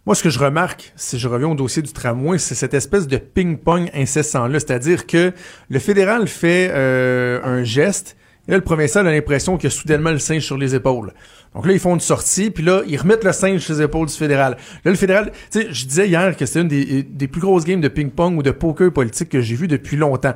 Moi, 0.06 0.16
ce 0.16 0.24
que 0.24 0.30
je 0.30 0.40
remarque, 0.40 0.94
si 0.96 1.20
je 1.20 1.28
reviens 1.28 1.50
au 1.50 1.56
dossier 1.56 1.82
du 1.82 1.92
tramway, 1.92 2.38
c'est 2.38 2.56
cette 2.56 2.74
espèce 2.74 3.06
de 3.06 3.18
ping-pong 3.18 3.90
incessant-là. 3.94 4.60
C'est-à-dire 4.60 5.08
que 5.08 5.34
le 5.70 5.80
fédéral 5.80 6.28
fait 6.28 6.70
euh, 6.72 7.42
un 7.44 7.64
geste, 7.64 8.16
et 8.48 8.52
là, 8.52 8.58
le 8.58 8.64
provincial 8.64 9.06
a 9.06 9.12
l'impression 9.12 9.58
qu'il 9.58 9.68
a 9.68 9.72
soudainement 9.72 10.12
le 10.12 10.20
singe 10.20 10.44
sur 10.44 10.58
les 10.58 10.74
épaules. 10.74 11.14
Donc 11.54 11.66
là, 11.66 11.74
ils 11.74 11.80
font 11.80 11.94
une 11.94 12.00
sortie, 12.00 12.50
puis 12.50 12.64
là, 12.64 12.82
ils 12.88 12.98
remettent 12.98 13.26
le 13.26 13.34
singe 13.34 13.60
sur 13.60 13.76
les 13.76 13.82
épaules 13.84 14.08
du 14.08 14.14
fédéral. 14.14 14.58
Là, 14.86 14.92
le 14.92 14.98
fédéral, 14.98 15.32
tu 15.52 15.62
sais, 15.62 15.68
je 15.70 15.86
disais 15.86 16.08
hier 16.08 16.36
que 16.36 16.46
c'était 16.46 16.62
une 16.62 16.68
des, 16.70 17.04
des 17.04 17.28
plus 17.28 17.42
grosses 17.42 17.66
games 17.66 17.82
de 17.82 17.90
ping-pong 17.90 18.38
ou 18.38 18.42
de 18.42 18.52
poker 18.52 18.92
politique 18.92 19.30
que 19.30 19.42
j'ai 19.42 19.56
vu 19.56 19.68
depuis 19.68 19.98
longtemps 19.98 20.34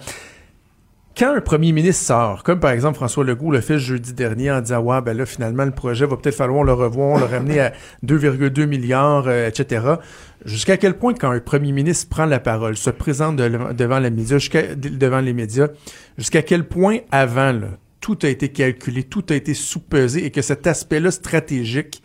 quand 1.17 1.35
un 1.35 1.41
premier 1.41 1.71
ministre 1.71 2.03
sort, 2.05 2.43
comme 2.43 2.59
par 2.59 2.71
exemple 2.71 2.95
François 2.95 3.23
Legault 3.23 3.51
le 3.51 3.61
fait 3.61 3.77
jeudi 3.77 4.13
dernier 4.13 4.51
en 4.51 4.61
disant 4.61 4.79
ouais 4.81 5.01
ben 5.01 5.15
là 5.15 5.25
finalement 5.25 5.65
le 5.65 5.71
projet 5.71 6.05
va 6.05 6.17
peut-être 6.17 6.35
falloir 6.35 6.63
le 6.63 6.73
revoir, 6.73 7.19
le 7.19 7.25
ramener 7.25 7.59
à 7.59 7.73
2,2 8.05 8.65
milliards, 8.65 9.25
euh, 9.27 9.47
etc. 9.47 9.85
Jusqu'à 10.45 10.77
quel 10.77 10.97
point 10.97 11.13
quand 11.13 11.29
un 11.31 11.39
premier 11.39 11.71
ministre 11.71 12.09
prend 12.09 12.25
la 12.25 12.39
parole, 12.39 12.75
se 12.77 12.89
présente 12.89 13.35
de- 13.35 13.73
devant 13.73 13.99
les 13.99 14.09
médias, 14.09 14.37
jusqu'à 14.39 14.75
devant 14.75 15.19
les 15.19 15.33
médias, 15.33 15.67
jusqu'à 16.17 16.41
quel 16.41 16.67
point 16.67 16.97
avant 17.11 17.59
tout 17.99 18.17
a 18.23 18.27
été 18.27 18.49
calculé, 18.49 19.03
tout 19.03 19.23
a 19.29 19.35
été 19.35 19.53
sous-pesé 19.53 20.25
et 20.25 20.31
que 20.31 20.41
cet 20.41 20.67
aspect-là 20.67 21.11
stratégique 21.11 22.03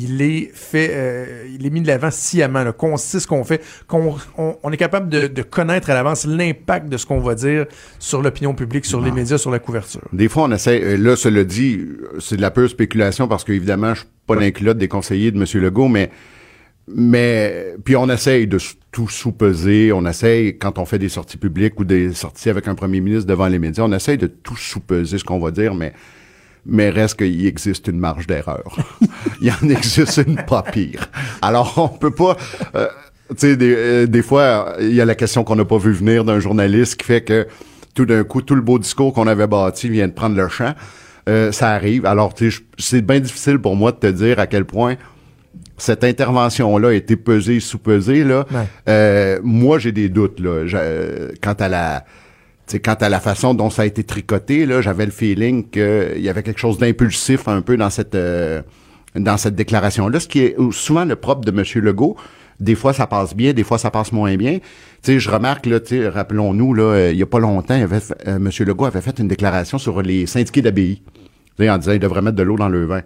il 0.00 0.22
est 0.22 0.50
fait, 0.54 0.90
euh, 0.92 1.46
il 1.52 1.66
est 1.66 1.70
mis 1.70 1.80
de 1.80 1.86
l'avant 1.86 2.10
sciemment, 2.10 2.62
là, 2.62 2.72
qu'on 2.72 2.96
sait 2.96 3.18
ce 3.20 3.26
qu'on 3.26 3.42
fait, 3.42 3.62
qu'on 3.86 4.16
on, 4.36 4.56
on 4.62 4.72
est 4.72 4.76
capable 4.76 5.08
de, 5.08 5.26
de 5.26 5.42
connaître 5.42 5.90
à 5.90 5.94
l'avance 5.94 6.24
l'impact 6.24 6.88
de 6.88 6.96
ce 6.96 7.04
qu'on 7.04 7.18
va 7.18 7.34
dire 7.34 7.66
sur 7.98 8.22
l'opinion 8.22 8.54
publique, 8.54 8.84
sur 8.84 9.00
les 9.00 9.10
médias, 9.10 9.38
sur 9.38 9.50
la 9.50 9.58
couverture. 9.58 10.02
Des 10.12 10.28
fois, 10.28 10.44
on 10.44 10.52
essaie, 10.52 10.80
euh, 10.82 10.96
là, 10.96 11.16
cela 11.16 11.42
dit, 11.44 11.80
c'est 12.20 12.36
de 12.36 12.42
la 12.42 12.50
pure 12.50 12.70
spéculation 12.70 13.26
parce 13.26 13.44
qu'évidemment, 13.44 13.94
je 13.94 14.00
suis 14.00 14.08
pas 14.26 14.50
culottes 14.50 14.78
des 14.78 14.88
conseillers 14.88 15.32
de 15.32 15.38
M. 15.38 15.62
Legault, 15.62 15.88
mais, 15.88 16.10
mais, 16.86 17.74
puis 17.84 17.96
on 17.96 18.08
essaye 18.08 18.46
de 18.46 18.58
tout 18.92 19.08
sous-peser, 19.08 19.92
on 19.92 20.06
essaye, 20.06 20.58
quand 20.58 20.78
on 20.78 20.84
fait 20.84 20.98
des 20.98 21.08
sorties 21.08 21.38
publiques 21.38 21.80
ou 21.80 21.84
des 21.84 22.12
sorties 22.12 22.50
avec 22.50 22.68
un 22.68 22.74
premier 22.74 23.00
ministre 23.00 23.26
devant 23.26 23.48
les 23.48 23.58
médias, 23.58 23.84
on 23.84 23.92
essaye 23.92 24.16
de 24.16 24.28
tout 24.28 24.56
sous-peser 24.56 25.18
ce 25.18 25.24
qu'on 25.24 25.40
va 25.40 25.50
dire, 25.50 25.74
mais 25.74 25.92
mais 26.66 26.90
reste 26.90 27.18
qu'il 27.18 27.46
existe 27.46 27.88
une 27.88 27.98
marge 27.98 28.26
d'erreur. 28.26 28.76
il 29.40 29.50
en 29.50 29.68
existe 29.68 30.22
une 30.26 30.36
pas 30.36 30.62
pire. 30.62 31.08
Alors, 31.42 31.74
on 31.76 31.88
peut 31.88 32.10
pas... 32.10 32.36
Euh, 32.74 32.88
tu 33.30 33.36
sais, 33.38 33.56
des, 33.56 33.74
euh, 33.76 34.06
des 34.06 34.22
fois, 34.22 34.74
il 34.80 34.94
y 34.94 35.00
a 35.00 35.04
la 35.04 35.14
question 35.14 35.44
qu'on 35.44 35.56
n'a 35.56 35.64
pas 35.64 35.78
vu 35.78 35.92
venir 35.92 36.24
d'un 36.24 36.40
journaliste 36.40 36.96
qui 36.96 37.06
fait 37.06 37.22
que 37.22 37.46
tout 37.94 38.06
d'un 38.06 38.24
coup, 38.24 38.42
tout 38.42 38.54
le 38.54 38.60
beau 38.60 38.78
discours 38.78 39.12
qu'on 39.12 39.26
avait 39.26 39.46
bâti 39.46 39.88
vient 39.88 40.08
de 40.08 40.12
prendre 40.12 40.36
le 40.36 40.48
champ. 40.48 40.74
Euh, 41.28 41.52
ça 41.52 41.70
arrive. 41.70 42.06
Alors, 42.06 42.34
tu 42.34 42.50
sais, 42.50 42.62
c'est 42.78 43.02
bien 43.02 43.20
difficile 43.20 43.58
pour 43.58 43.76
moi 43.76 43.92
de 43.92 43.98
te 43.98 44.06
dire 44.06 44.38
à 44.38 44.46
quel 44.46 44.64
point 44.64 44.96
cette 45.76 46.04
intervention-là 46.04 46.88
a 46.88 46.92
été 46.92 47.16
pesée, 47.16 47.60
sous-pesée. 47.60 48.24
Là. 48.24 48.46
Moi, 49.42 49.78
j'ai 49.78 49.92
des 49.92 50.08
doutes 50.08 50.40
là, 50.40 50.64
quant 51.42 51.52
à 51.52 51.68
la 51.68 52.04
quant 52.76 52.94
à 52.94 53.08
la 53.08 53.20
façon 53.20 53.54
dont 53.54 53.70
ça 53.70 53.82
a 53.82 53.84
été 53.86 54.04
tricoté, 54.04 54.66
là, 54.66 54.80
j'avais 54.80 55.06
le 55.06 55.12
feeling 55.12 55.68
qu'il 55.70 56.20
y 56.20 56.28
avait 56.28 56.42
quelque 56.42 56.60
chose 56.60 56.78
d'impulsif 56.78 57.48
un 57.48 57.62
peu 57.62 57.76
dans 57.76 57.90
cette 57.90 58.14
euh, 58.14 58.62
dans 59.14 59.36
cette 59.36 59.54
déclaration-là, 59.54 60.20
ce 60.20 60.28
qui 60.28 60.40
est 60.40 60.56
souvent 60.70 61.04
le 61.04 61.16
propre 61.16 61.40
de 61.40 61.50
M. 61.50 61.64
Legault. 61.82 62.16
Des 62.60 62.74
fois, 62.74 62.92
ça 62.92 63.06
passe 63.06 63.36
bien, 63.36 63.52
des 63.52 63.62
fois, 63.62 63.78
ça 63.78 63.90
passe 63.90 64.12
moins 64.12 64.36
bien. 64.36 64.58
Tu 64.58 64.62
sais, 65.02 65.20
je 65.20 65.30
remarque, 65.30 65.66
là, 65.66 65.78
sais, 65.82 66.08
rappelons-nous, 66.08 66.74
là, 66.74 66.82
euh, 66.82 67.12
il 67.12 67.18
y 67.18 67.22
a 67.22 67.26
pas 67.26 67.38
longtemps, 67.38 67.80
euh, 67.80 68.00
M. 68.26 68.50
Legault 68.60 68.84
avait 68.84 69.00
fait 69.00 69.18
une 69.18 69.28
déclaration 69.28 69.78
sur 69.78 70.02
les 70.02 70.26
syndiqués 70.26 70.60
d'abbaye, 70.60 71.00
en 71.60 71.78
disant 71.78 71.92
qu'il 71.92 72.00
devrait 72.00 72.22
mettre 72.22 72.36
de 72.36 72.42
l'eau 72.42 72.56
dans 72.56 72.68
le 72.68 72.84
vin. 72.84 73.02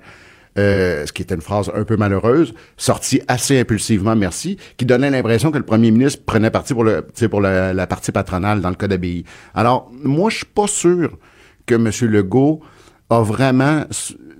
Euh, 0.58 1.06
ce 1.06 1.12
qui 1.12 1.22
était 1.22 1.34
une 1.34 1.40
phrase 1.40 1.70
un 1.74 1.84
peu 1.84 1.96
malheureuse, 1.96 2.52
sortie 2.76 3.22
assez 3.26 3.58
impulsivement, 3.58 4.14
merci, 4.14 4.58
qui 4.76 4.84
donnait 4.84 5.10
l'impression 5.10 5.50
que 5.50 5.56
le 5.56 5.64
premier 5.64 5.90
ministre 5.90 6.22
prenait 6.26 6.50
parti 6.50 6.74
pour 6.74 6.84
le, 6.84 7.06
pour 7.30 7.40
la, 7.40 7.72
la 7.72 7.86
partie 7.86 8.12
patronale 8.12 8.60
dans 8.60 8.68
le 8.68 8.74
cas 8.74 8.86
d'abbaye. 8.86 9.24
Alors, 9.54 9.90
moi, 10.02 10.28
je 10.28 10.36
suis 10.38 10.46
pas 10.46 10.66
sûr 10.66 11.16
que 11.64 11.74
M. 11.74 11.90
Legault 12.10 12.60
a 13.08 13.22
vraiment 13.22 13.84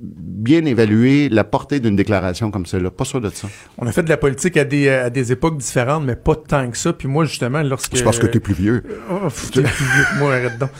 bien 0.02 0.64
évalué 0.64 1.28
la 1.28 1.44
portée 1.44 1.78
d'une 1.78 1.94
déclaration 1.96 2.50
comme 2.50 2.66
celle-là. 2.66 2.90
Pas 2.90 3.04
sûr 3.04 3.20
de 3.20 3.30
ça. 3.30 3.48
On 3.78 3.86
a 3.86 3.92
fait 3.92 4.02
de 4.02 4.08
la 4.08 4.16
politique 4.16 4.56
à 4.56 4.64
des, 4.64 4.88
à 4.88 5.10
des 5.10 5.32
époques 5.32 5.56
différentes, 5.56 6.04
mais 6.04 6.16
pas 6.16 6.34
tant 6.34 6.68
que 6.70 6.76
ça. 6.76 6.92
Puis 6.92 7.08
moi, 7.08 7.24
justement, 7.24 7.62
lorsque... 7.62 7.96
C'est 7.96 8.02
parce 8.02 8.18
que 8.18 8.26
t'es 8.26 8.40
plus 8.40 8.54
vieux. 8.54 8.82
Oh, 9.10 9.28
t'es 9.52 9.62
plus 9.62 9.84
vieux 9.84 10.04
que 10.12 10.18
moi, 10.18 10.34
arrête 10.34 10.58
donc. 10.58 10.70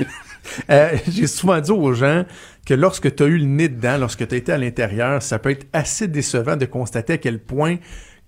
euh, 0.70 0.96
J'ai 1.08 1.26
souvent 1.26 1.60
dit 1.60 1.70
aux 1.70 1.92
gens 1.92 2.24
que 2.66 2.74
lorsque 2.74 3.14
tu 3.14 3.22
as 3.22 3.26
eu 3.26 3.38
le 3.38 3.44
nez 3.44 3.68
dedans, 3.68 3.98
lorsque 3.98 4.26
tu 4.26 4.34
as 4.34 4.38
été 4.38 4.52
à 4.52 4.58
l'intérieur, 4.58 5.22
ça 5.22 5.38
peut 5.38 5.50
être 5.50 5.66
assez 5.72 6.08
décevant 6.08 6.56
de 6.56 6.66
constater 6.66 7.14
à 7.14 7.18
quel 7.18 7.38
point 7.38 7.76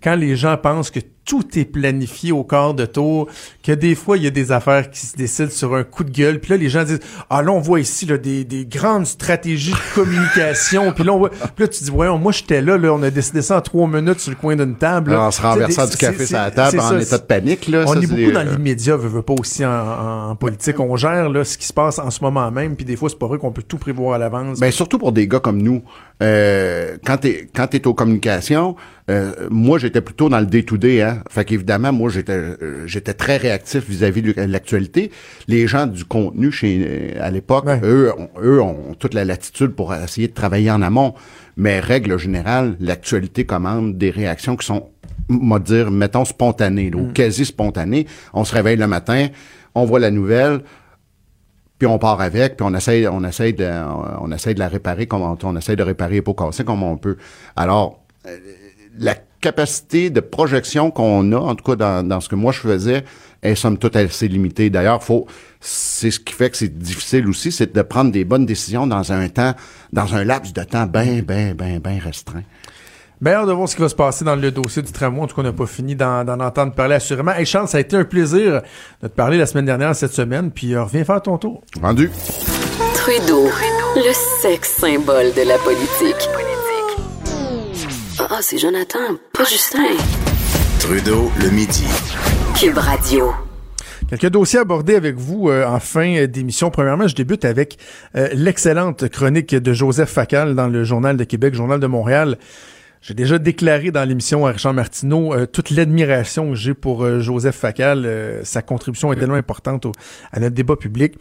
quand 0.03 0.15
les 0.15 0.37
gens 0.37 0.57
pensent 0.57 0.91
que 0.91 1.01
tout 1.27 1.59
est 1.59 1.65
planifié 1.65 2.33
au 2.33 2.45
quart 2.45 2.73
de 2.73 2.87
tour, 2.87 3.27
que 3.63 3.73
des 3.73 3.95
fois, 3.95 4.17
il 4.17 4.23
y 4.23 4.27
a 4.27 4.31
des 4.31 4.53
affaires 4.53 4.91
qui 4.91 5.05
se 5.05 5.17
décident 5.17 5.51
sur 5.51 5.75
un 5.75 5.83
coup 5.85 6.05
de 6.05 6.11
gueule, 6.11 6.41
puis 6.41 6.53
là, 6.53 6.57
les 6.57 6.69
gens 6.69 6.85
disent 6.85 7.01
«Ah, 7.31 7.43
là, 7.43 7.51
on 7.51 7.61
voit 7.61 7.81
ici 7.81 8.07
là, 8.07 8.17
des, 8.17 8.45
des 8.45 8.65
grandes 8.65 9.07
stratégies 9.07 9.73
de 9.73 9.95
communication.» 9.95 10.93
Puis 10.95 11.05
là, 11.05 11.13
on 11.13 11.19
voit... 11.19 11.31
Puis 11.31 11.65
là, 11.65 11.69
tu 11.69 11.83
dis 11.83 11.91
«Voyons, 11.93 12.17
moi, 12.17 12.33
j'étais 12.33 12.63
là, 12.63 12.79
là, 12.79 12.95
on 12.95 13.03
a 13.03 13.11
décidé 13.11 13.43
ça 13.43 13.59
en 13.59 13.61
trois 13.61 13.89
minutes 13.89 14.21
sur 14.21 14.31
le 14.31 14.37
coin 14.37 14.57
d'une 14.57 14.77
table. 14.77 15.11
Là. 15.11 15.23
En 15.23 15.31
se 15.31 15.43
renversant 15.43 15.87
du 15.87 15.97
café 15.97 16.27
sur 16.27 16.39
la 16.39 16.51
table, 16.51 16.79
en 16.81 16.99
état 16.99 17.19
de 17.19 17.25
panique. 17.25 17.67
Là, 17.67 17.85
on 17.87 17.95
ça, 17.95 17.99
est 17.99 18.07
beaucoup 18.07 18.33
dans 18.33 18.47
euh, 18.47 18.53
l'immédiat, 18.53 18.97
veut, 18.97 19.09
veut 19.09 19.23
pas 19.23 19.35
aussi 19.39 19.65
en, 19.65 20.31
en, 20.31 20.37
politique. 20.37 20.79
On 20.79 20.97
gère 20.97 21.29
là, 21.29 21.45
ce 21.45 21.59
qui 21.59 21.67
se 21.67 21.73
passe 21.73 21.99
en 21.99 22.11
ce 22.11 22.23
moment 22.23 22.51
même, 22.51 22.77
puis 22.77 22.85
des 22.85 22.97
fois, 22.97 23.09
c'est 23.09 23.19
pas 23.19 23.27
vrai 23.27 23.39
qu'on 23.39 23.53
peut 23.53 23.65
tout 23.65 23.79
prévoir 23.79 24.15
à 24.15 24.19
l'avance. 24.19 24.61
Ben, 24.61 24.71
surtout 24.71 24.99
pour 24.99 25.13
des 25.13 25.27
gars 25.27 25.41
comme 25.41 25.61
nous. 25.61 25.83
Euh, 26.23 26.97
quand 27.05 27.19
t'es 27.19 27.47
quand 27.55 27.67
t'es 27.67 27.87
aux 27.87 27.93
communications, 27.93 28.75
euh, 29.11 29.33
moi 29.51 29.79
j'étais 29.79 30.01
plutôt 30.01 30.31
dans 30.31 30.41
le 30.41 30.47
day-to-day, 30.47 31.03
hein. 31.03 31.16
Fait 31.29 31.45
qu'évidemment, 31.45 31.93
moi 31.93 32.11
j'étais 32.11 32.33
euh, 32.33 32.87
j'étais 32.87 33.15
très 33.15 33.37
réactif 33.37 33.89
vis-à-vis 33.89 34.23
de 34.23 34.35
l'actualité. 34.43 35.11
Les 35.49 35.67
gens 35.67 35.87
du 35.87 36.05
contenu 36.05 36.51
chez 36.51 37.17
à 37.21 37.31
l'époque, 37.31 37.67
eux, 37.83 38.13
ont, 38.17 38.29
eux 38.41 38.61
ont 38.61 38.95
toute 38.99 39.15
la 39.15 39.25
latitude 39.25 39.71
pour 39.71 39.95
essayer 39.95 40.29
de 40.29 40.35
travailler 40.35 40.71
en 40.71 40.83
amont. 40.83 41.15
Mais 41.57 41.81
règle 41.81 42.19
générale, 42.19 42.77
l'actualité 42.81 43.47
commande 43.47 43.97
des 43.97 44.11
réactions 44.11 44.57
qui 44.57 44.67
sont, 44.67 44.91
moi 45.29 45.59
dire, 45.59 45.91
mettons 45.91 46.25
spontanées, 46.25 46.91
ou 46.95 47.13
quasi 47.13 47.47
spontanées. 47.47 48.07
On 48.35 48.45
se 48.45 48.55
réveille 48.55 48.77
le 48.77 48.87
matin, 48.87 49.29
on 49.75 49.85
voit 49.85 50.01
la 50.01 50.11
nouvelle 50.11 50.61
puis 51.79 51.87
on 51.87 51.99
part 51.99 52.21
avec, 52.21 52.57
puis 52.57 52.67
on 52.67 52.75
essaye, 52.75 53.07
on 53.07 53.23
essaye 53.25 53.53
de, 53.53 53.69
on 54.21 54.33
essaye 54.33 54.55
de 54.55 54.61
la 54.61 54.69
réparer 54.69 55.07
comme 55.07 55.23
on, 55.23 55.37
on 55.43 55.57
essaye 55.57 55.77
de 55.77 55.83
réparer 55.83 56.15
les 56.15 56.23
pots 56.23 56.35
cassés 56.35 56.65
comme 56.65 56.83
on 56.83 56.97
peut. 56.97 57.17
Alors, 57.55 58.01
euh, 58.27 58.39
la 58.99 59.15
capacité 59.47 60.11
de 60.11 60.19
projection 60.19 60.91
qu'on 60.91 61.31
a, 61.31 61.37
en 61.37 61.55
tout 61.55 61.63
cas 61.63 61.77
dans, 61.77 62.07
dans 62.07 62.21
ce 62.21 62.29
que 62.29 62.35
moi 62.35 62.51
je 62.51 62.59
faisais, 62.59 63.05
est 63.43 63.55
somme 63.55 63.79
toute 63.79 63.95
assez 63.95 64.27
limitée. 64.27 64.71
D'ailleurs, 64.71 65.05
faut, 65.05 65.27
c'est 65.61 66.11
ce 66.11 66.19
qui 66.19 66.33
fait 66.33 66.51
que 66.51 66.57
c'est 66.57 66.77
difficile 66.77 67.29
aussi, 67.29 67.53
c'est 67.53 67.73
de 67.73 67.83
prendre 67.83 68.11
des 68.11 68.25
bonnes 68.25 68.45
décisions 68.45 68.89
dans 68.89 69.13
un 69.13 69.29
temps, 69.29 69.55
dans 69.93 70.17
un 70.17 70.25
laps 70.25 70.53
de 70.53 70.65
temps 70.65 70.87
bien, 70.87 71.23
bien, 71.23 71.55
bien, 71.55 71.79
bien 71.79 71.99
restreint. 72.03 72.43
Ben, 73.21 73.35
hâte 73.35 73.47
de 73.47 73.53
voir 73.53 73.69
ce 73.69 73.77
qui 73.77 73.83
va 73.83 73.89
se 73.89 73.95
passer 73.95 74.25
dans 74.25 74.35
le 74.35 74.51
dossier 74.51 74.83
du 74.83 74.91
tramway. 74.91 75.23
En 75.23 75.27
tout 75.27 75.37
cas, 75.37 75.43
on 75.43 75.45
n'a 75.45 75.53
pas 75.53 75.67
fini 75.67 75.95
d'en 75.95 76.27
entendre 76.41 76.73
parler 76.75 76.97
assurément. 76.97 77.33
Hey, 77.33 77.47
Charles, 77.47 77.69
ça 77.69 77.79
a 77.79 77.81
été 77.81 77.97
un 77.97 78.05
plaisir 78.05 78.63
de 79.01 79.09
te 79.09 79.15
parler 79.15 79.39
la 79.39 79.47
semaine 79.47 79.65
dernière, 79.65 79.95
cette 79.95 80.13
semaine, 80.13 80.51
puis 80.51 80.75
euh, 80.75 80.83
reviens 80.83 81.05
faire 81.05 81.23
ton 81.23 81.39
tour. 81.39 81.63
Rendu. 81.81 82.11
Trudeau, 82.95 83.49
le 83.95 84.13
sexe 84.43 84.77
symbole 84.81 85.33
de 85.35 85.49
la 85.49 85.57
politique. 85.59 86.29
Ah, 88.29 88.39
ah, 88.39 88.43
c'est 88.43 88.59
Jonathan, 88.59 88.99
pas 89.33 89.45
Justin. 89.45 89.85
Trudeau, 90.81 91.31
le 91.41 91.49
midi. 91.51 91.85
Cube 92.59 92.77
Radio. 92.77 93.31
Quelques 94.09 94.31
dossiers 94.31 94.59
abordés 94.59 94.97
avec 94.97 95.15
vous 95.15 95.49
euh, 95.49 95.65
en 95.65 95.79
fin 95.79 96.27
d'émission. 96.27 96.73
Premièrement, 96.73 97.07
je 97.07 97.15
débute 97.15 97.45
avec 97.45 97.79
euh, 98.17 98.29
l'excellente 98.33 99.09
chronique 99.11 99.55
de 99.55 99.73
Joseph 99.73 100.11
Facal 100.11 100.57
dans 100.57 100.67
le 100.67 100.83
Journal 100.83 101.17
de 101.17 101.23
Québec, 101.23 101.55
Journal 101.55 101.79
de 101.79 101.87
Montréal. 101.87 102.37
J'ai 103.07 103.15
déjà 103.15 103.39
déclaré 103.39 103.93
dans 103.93 104.05
l'émission 104.05 104.47
à 104.47 104.51
Richard 104.51 104.75
Martineau 104.75 105.33
euh, 105.33 105.47
toute 105.47 105.71
l'admiration 105.71 106.51
que 106.51 106.57
j'ai 106.57 106.75
pour 106.75 107.05
euh, 107.05 107.21
Joseph 107.21 107.55
Facal. 107.55 108.05
Euh, 108.05 108.43
sa 108.43 108.63
contribution 108.63 109.13
est 109.13 109.17
tellement 109.17 109.37
importante 109.37 109.87
au, 109.87 109.93
à 110.33 110.41
notre 110.41 110.57
débat 110.57 110.75
public. 110.75 111.15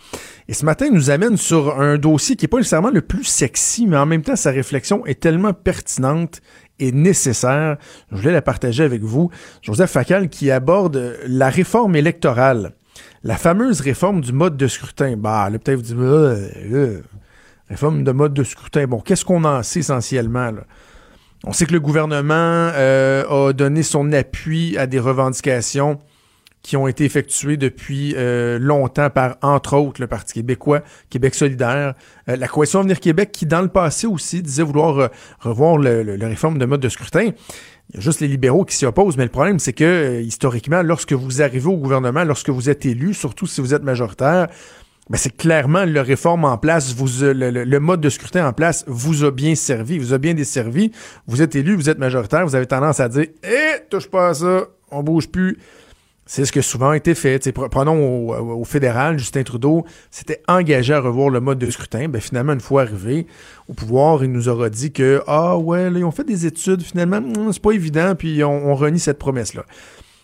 Et 0.47 0.53
ce 0.53 0.65
matin, 0.65 0.87
il 0.87 0.93
nous 0.93 1.11
amène 1.11 1.37
sur 1.37 1.79
un 1.79 1.99
dossier 1.99 2.35
qui 2.37 2.45
n'est 2.45 2.49
pas 2.49 2.57
nécessairement 2.57 2.89
le 2.89 3.01
plus 3.01 3.23
sexy, 3.23 3.85
mais 3.85 3.97
en 3.97 4.07
même 4.07 4.23
temps, 4.23 4.35
sa 4.35 4.49
réflexion 4.49 5.05
est 5.05 5.19
tellement 5.19 5.53
pertinente 5.53 6.41
et 6.79 6.91
nécessaire. 6.91 7.77
Je 8.11 8.17
voulais 8.17 8.31
la 8.31 8.41
partager 8.41 8.83
avec 8.83 9.01
vous. 9.01 9.29
Joseph 9.61 9.91
Facal 9.91 10.29
qui 10.29 10.51
aborde 10.51 11.17
la 11.27 11.49
réforme 11.49 11.95
électorale. 11.95 12.73
La 13.23 13.37
fameuse 13.37 13.81
réforme 13.81 14.21
du 14.21 14.33
mode 14.33 14.57
de 14.57 14.67
scrutin. 14.67 15.15
Bah, 15.17 15.49
là, 15.49 15.59
peut-être 15.59 15.79
vous 15.79 15.83
dites, 15.83 17.03
réforme 17.69 18.03
de 18.03 18.11
mode 18.11 18.33
de 18.33 18.43
scrutin. 18.43 18.85
Bon, 18.87 18.99
qu'est-ce 18.99 19.25
qu'on 19.25 19.43
en 19.43 19.63
sait 19.63 19.79
essentiellement, 19.79 20.51
là? 20.51 20.63
On 21.47 21.53
sait 21.53 21.67
que 21.67 21.73
le 21.73 21.79
gouvernement 21.79 22.33
euh, 22.33 23.49
a 23.49 23.53
donné 23.53 23.83
son 23.83 24.11
appui 24.13 24.77
à 24.77 24.87
des 24.87 24.99
revendications 24.99 25.99
qui 26.65 26.77
ont 26.77 26.87
été 26.87 27.05
effectuées 27.05 27.57
depuis 27.57 28.15
euh, 28.17 28.57
longtemps 28.57 29.11
par, 29.11 29.37
entre 29.43 29.77
autres, 29.77 30.01
le 30.01 30.07
Parti 30.07 30.33
québécois, 30.33 30.81
Québec 31.11 31.35
solidaire, 31.35 31.93
euh, 32.27 32.35
la 32.37 32.47
Coalition 32.47 32.79
Avenir 32.79 32.99
Québec, 32.99 33.31
qui, 33.31 33.45
dans 33.45 33.61
le 33.61 33.67
passé 33.67 34.07
aussi, 34.07 34.41
disait 34.41 34.63
vouloir 34.63 35.11
revoir 35.39 35.77
le, 35.77 36.01
le, 36.01 36.25
réforme 36.25 36.57
de 36.57 36.65
mode 36.65 36.79
de 36.79 36.89
scrutin. 36.89 37.25
Il 37.89 37.95
y 37.95 37.97
a 37.99 38.01
juste 38.01 38.19
les 38.19 38.27
libéraux 38.27 38.65
qui 38.65 38.75
s'y 38.75 38.87
opposent, 38.87 39.15
mais 39.15 39.25
le 39.25 39.29
problème, 39.29 39.59
c'est 39.59 39.73
que, 39.73 40.19
historiquement, 40.23 40.81
lorsque 40.81 41.13
vous 41.13 41.43
arrivez 41.43 41.67
au 41.67 41.77
gouvernement, 41.77 42.23
lorsque 42.23 42.49
vous 42.49 42.67
êtes 42.67 42.83
élu, 42.87 43.13
surtout 43.13 43.45
si 43.45 43.61
vous 43.61 43.75
êtes 43.75 43.83
majoritaire, 43.83 44.47
ben 45.11 45.17
c'est 45.17 45.37
clairement 45.37 45.85
le 45.85 46.01
réforme 46.01 46.45
en 46.45 46.57
place, 46.57 46.95
vous, 46.95 47.21
le, 47.21 47.51
le, 47.63 47.79
mode 47.79 48.01
de 48.01 48.09
scrutin 48.09 48.47
en 48.47 48.53
place 48.53 48.83
vous 48.87 49.23
a 49.23 49.29
bien 49.29 49.53
servi, 49.53 49.99
vous 49.99 50.13
a 50.13 50.17
bien 50.17 50.33
desservi. 50.33 50.91
Vous 51.27 51.43
êtes 51.43 51.55
élu, 51.55 51.75
vous 51.75 51.91
êtes 51.91 51.99
majoritaire, 51.99 52.43
vous 52.43 52.55
avez 52.55 52.65
tendance 52.65 52.99
à 52.99 53.07
dire 53.07 53.27
Eh, 53.43 53.87
touche 53.87 54.07
pas 54.07 54.29
à 54.29 54.33
ça, 54.33 54.63
on 54.89 55.03
bouge 55.03 55.29
plus. 55.29 55.59
C'est 56.27 56.43
ce 56.43 56.51
qui 56.51 56.57
a 56.57 56.63
souvent 56.63 56.93
été 56.93 57.13
fait. 57.13 57.51
Prenons 57.69 58.29
au, 58.31 58.63
fédéral, 58.63 59.19
Justin 59.19 59.43
Trudeau 59.43 59.85
s'était 60.09 60.41
engagé 60.47 60.91
à 60.91 60.99
revoir 60.99 61.29
le 61.29 61.39
mode 61.39 61.59
de 61.59 61.69
scrutin. 61.69 62.09
Ben, 62.09 62.19
finalement, 62.19 62.53
une 62.53 62.61
fois 62.61 62.81
arrivé 62.81 63.27
au 63.67 63.73
pouvoir, 63.73 64.23
il 64.23 64.31
nous 64.31 64.49
aura 64.49 64.71
dit 64.71 64.91
que 64.91 65.21
Ah 65.27 65.55
ouais, 65.55 65.91
là, 65.91 65.99
ils 65.99 66.03
ont 66.03 66.11
fait 66.11 66.23
des 66.23 66.47
études, 66.47 66.81
finalement, 66.81 67.21
hmm, 67.21 67.53
c'est 67.53 67.61
pas 67.61 67.73
évident, 67.73 68.15
puis 68.15 68.43
on, 68.43 68.73
renie 68.73 68.99
cette 68.99 69.19
promesse-là. 69.19 69.65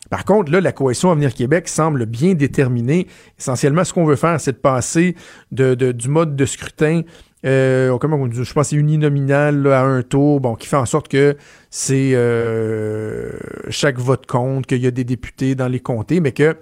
Par 0.10 0.26
contre, 0.26 0.52
là, 0.52 0.60
la 0.60 0.72
coalition 0.72 1.12
Avenir 1.12 1.34
Québec 1.36 1.68
semble 1.70 2.08
bien 2.08 2.34
déterminée. 2.34 3.08
Essentiellement, 3.39 3.84
ce 3.84 3.93
qu'on 3.93 4.06
veut 4.06 4.16
faire, 4.16 4.41
c'est 4.41 4.54
de 4.54 4.58
passer 4.58 5.16
du 5.52 6.10
mode 6.10 6.36
de 6.36 6.45
scrutin 6.45 7.04
euh, 7.45 7.97
je 8.31 8.53
pense 8.53 8.69
c'est 8.69 8.75
uninominal 8.75 9.65
à 9.67 9.83
un 9.83 10.03
tour, 10.03 10.39
bon, 10.39 10.55
qui 10.55 10.67
fait 10.67 10.77
en 10.77 10.85
sorte 10.85 11.07
que 11.07 11.37
c'est 11.69 12.11
euh, 12.13 13.31
chaque 13.69 13.99
vote 13.99 14.25
compte, 14.25 14.67
qu'il 14.67 14.81
y 14.81 14.87
a 14.87 14.91
des 14.91 15.03
députés 15.03 15.55
dans 15.55 15.67
les 15.67 15.79
comtés, 15.79 16.19
mais 16.19 16.31
que 16.31 16.55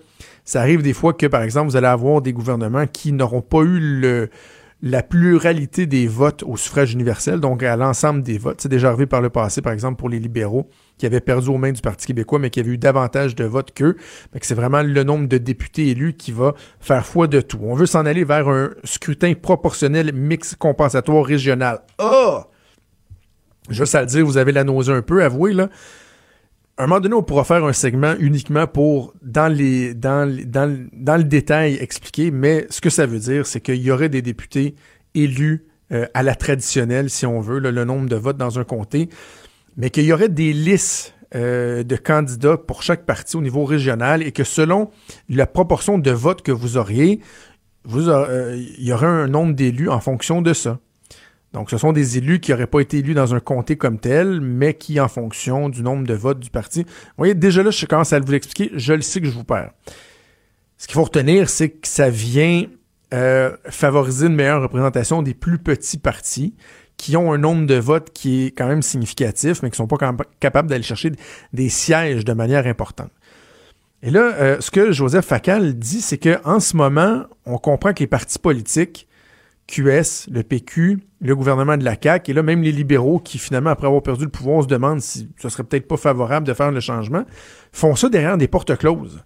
ça 0.45 0.61
arrive 0.61 0.82
des 0.82 0.93
fois 0.93 1.13
que, 1.13 1.25
par 1.25 1.43
exemple, 1.43 1.69
vous 1.69 1.75
allez 1.75 1.88
avoir 1.88 2.21
des 2.21 2.34
gouvernements 2.34 2.88
qui 2.88 3.11
n'auront 3.11 3.41
pas 3.41 3.61
eu 3.61 3.80
le, 3.80 4.30
la 4.82 5.03
pluralité 5.03 5.86
des 5.88 6.07
votes 6.07 6.43
au 6.43 6.55
suffrage 6.55 6.93
universel, 6.93 7.39
donc 7.39 7.63
à 7.63 7.75
l'ensemble 7.75 8.23
des 8.23 8.38
votes. 8.38 8.61
C'est 8.61 8.69
déjà 8.69 8.89
arrivé 8.89 9.05
par 9.05 9.21
le 9.21 9.30
passé, 9.30 9.61
par 9.61 9.73
exemple, 9.73 9.97
pour 9.97 10.07
les 10.07 10.19
libéraux, 10.19 10.69
qui 10.97 11.05
avaient 11.05 11.19
perdu 11.19 11.49
aux 11.49 11.57
mains 11.57 11.73
du 11.73 11.82
Parti 11.82 12.07
québécois, 12.07 12.39
mais 12.39 12.49
qui 12.49 12.61
avaient 12.61 12.71
eu 12.71 12.77
davantage 12.77 13.36
de 13.36 13.43
votes 13.43 13.73
qu'eux. 13.73 13.97
C'est 14.41 14.55
vraiment 14.55 14.82
le 14.82 15.03
nombre 15.03 15.27
de 15.27 15.38
députés 15.38 15.89
élus 15.89 16.13
qui 16.13 16.32
va 16.32 16.53
faire 16.80 17.05
foi 17.05 17.27
de 17.27 17.41
tout. 17.41 17.59
On 17.61 17.75
veut 17.75 17.86
s'en 17.86 18.05
aller 18.05 18.23
vers 18.23 18.47
un 18.47 18.69
scrutin 18.86 19.34
proportionnel 19.34 20.13
mix 20.13 20.55
compensatoire 20.55 21.25
régional. 21.25 21.82
Ah! 21.97 22.47
Juste 23.69 23.95
à 23.95 24.01
le 24.01 24.07
dire, 24.07 24.25
vous 24.25 24.38
avez 24.38 24.51
la 24.53 24.63
nausée 24.63 24.93
un 24.93 25.01
peu, 25.01 25.23
avouez, 25.23 25.53
là 25.53 25.69
un 26.84 26.88
moment 26.88 27.01
donné, 27.01 27.15
on 27.15 27.23
pourra 27.23 27.43
faire 27.43 27.65
un 27.65 27.73
segment 27.73 28.15
uniquement 28.19 28.65
pour, 28.65 29.13
dans, 29.21 29.51
les, 29.51 29.93
dans, 29.93 30.34
dans, 30.45 30.88
dans 30.93 31.17
le 31.17 31.25
détail, 31.25 31.75
expliquer, 31.75 32.32
mais 32.32 32.65
ce 32.69 32.80
que 32.82 32.89
ça 32.89 33.05
veut 33.05 33.19
dire, 33.19 33.45
c'est 33.45 33.59
qu'il 33.59 33.82
y 33.82 33.91
aurait 33.91 34.09
des 34.09 34.21
députés 34.21 34.75
élus 35.13 35.65
euh, 35.91 36.05
à 36.13 36.23
la 36.23 36.36
traditionnelle, 36.36 37.09
si 37.09 37.25
on 37.25 37.41
veut, 37.41 37.59
le 37.59 37.84
nombre 37.84 38.07
de 38.07 38.15
votes 38.15 38.38
dans 38.38 38.59
un 38.59 38.63
comté, 38.63 39.09
mais 39.75 39.89
qu'il 39.89 40.03
y 40.03 40.13
aurait 40.13 40.30
des 40.30 40.53
listes 40.53 41.15
euh, 41.36 41.84
de 41.84 41.95
candidats 41.95 42.57
pour 42.57 42.82
chaque 42.82 43.05
parti 43.05 43.36
au 43.36 43.41
niveau 43.41 43.63
régional 43.63 44.23
et 44.23 44.32
que 44.32 44.43
selon 44.43 44.89
la 45.30 45.45
proportion 45.45 45.99
de 45.99 46.11
votes 46.11 46.41
que 46.41 46.51
vous 46.51 46.77
auriez, 46.77 47.19
vous 47.84 48.09
euh, 48.09 48.55
il 48.80 48.84
y 48.84 48.93
aurait 48.93 49.07
un 49.07 49.27
nombre 49.27 49.53
d'élus 49.53 49.89
en 49.89 49.99
fonction 49.99 50.41
de 50.41 50.53
ça. 50.53 50.80
Donc, 51.54 51.72
ce 51.72 51.78
sont 51.78 51.93
des 51.93 52.18
élus 52.18 52.39
qui 52.39 52.52
n'auraient 52.52 52.68
pas 52.68 52.80
été 52.80 53.00
élus 53.00 53.16
dans 53.16 53.34
un 53.34 53.39
comté 53.39 53.76
comme 53.76 54.00
tel, 54.00 54.39
mais 54.39 54.76
qui, 54.76 55.00
en 55.00 55.08
fonction 55.08 55.70
du 55.70 55.82
nombre 55.82 56.06
de 56.06 56.14
votes 56.14 56.39
du 56.39 56.52
parti. 56.52 56.84
Vous 56.84 57.14
voyez, 57.18 57.34
déjà 57.34 57.64
là, 57.64 57.72
je 57.72 57.86
commence 57.86 58.14
à 58.14 58.20
vous 58.20 58.32
l'expliquer, 58.32 58.72
je 58.76 58.93
le 58.93 59.02
sais 59.02 59.20
que 59.20 59.28
je 59.28 59.32
vous 59.32 59.43
perds. 59.43 59.72
Ce 60.78 60.88
qu'il 60.88 60.93
faut 60.93 61.04
retenir, 61.04 61.50
c'est 61.50 61.70
que 61.70 61.88
ça 61.88 62.10
vient 62.10 62.66
euh, 63.14 63.56
favoriser 63.66 64.28
une 64.28 64.36
meilleure 64.36 64.62
représentation 64.62 65.24
des 65.24 65.34
plus 65.34 65.58
petits 65.58 65.97
partis 65.97 66.56
qui 66.97 67.18
ont 67.18 67.34
un 67.34 67.38
nombre 67.38 67.66
de 67.66 67.76
votes 67.76 68.12
qui 68.14 68.45
est 68.45 68.52
quand 68.52 68.68
même 68.68 68.82
significatif, 68.82 69.64
mais 69.64 69.70
qui 69.70 69.82
ne 69.82 69.88
sont 69.88 69.88
pas 69.88 69.97
capables 70.39 70.70
d'aller 70.70 70.84
chercher 70.84 71.14
des 71.54 71.70
sièges 71.70 72.26
de 72.26 72.34
manière 72.34 72.68
importante. 72.68 73.12
Et 74.04 74.12
là, 74.12 74.34
euh, 74.36 74.58
ce 74.60 74.70
que 74.70 74.91
Joseph 74.91 75.26
Facal 75.26 75.78
dit, 75.78 76.02
c'est 76.02 76.18
qu'en 76.18 76.60
ce 76.60 76.78
moment, 76.78 77.24
on 77.45 77.58
comprend 77.58 77.93
que 77.93 78.00
les 78.00 78.08
partis 78.08 78.39
politiques 78.39 79.08
QS, 79.70 80.30
le 80.32 80.41
PQ, 80.41 80.99
le 81.22 81.36
gouvernement 81.36 81.78
de 81.78 81.84
la 81.84 81.95
CAQ, 82.01 82.32
et 82.32 82.34
là, 82.34 82.41
même 82.41 82.63
les 82.63 82.72
libéraux 82.72 83.20
qui, 83.20 83.38
finalement, 83.38 83.70
après 83.70 83.88
avoir 83.88 84.01
perdu 84.01 84.26
le 84.26 84.32
pouvoir, 84.32 84.63
se 84.63 84.67
demandent 84.67 85.01
si 85.01 85.30
ce 85.39 85.47
serait 85.49 85.63
peut-être 85.63 85.88
pas 85.88 85.97
favorable 85.97 86.47
de 86.47 86.53
faire 86.53 86.72
le 86.72 86.80
changement, 86.80 87.24
font 87.72 87.95
ça 87.95 88.09
derrière 88.09 88.38
des 88.38 88.47
portes 88.47 88.76
closes. 88.78 89.24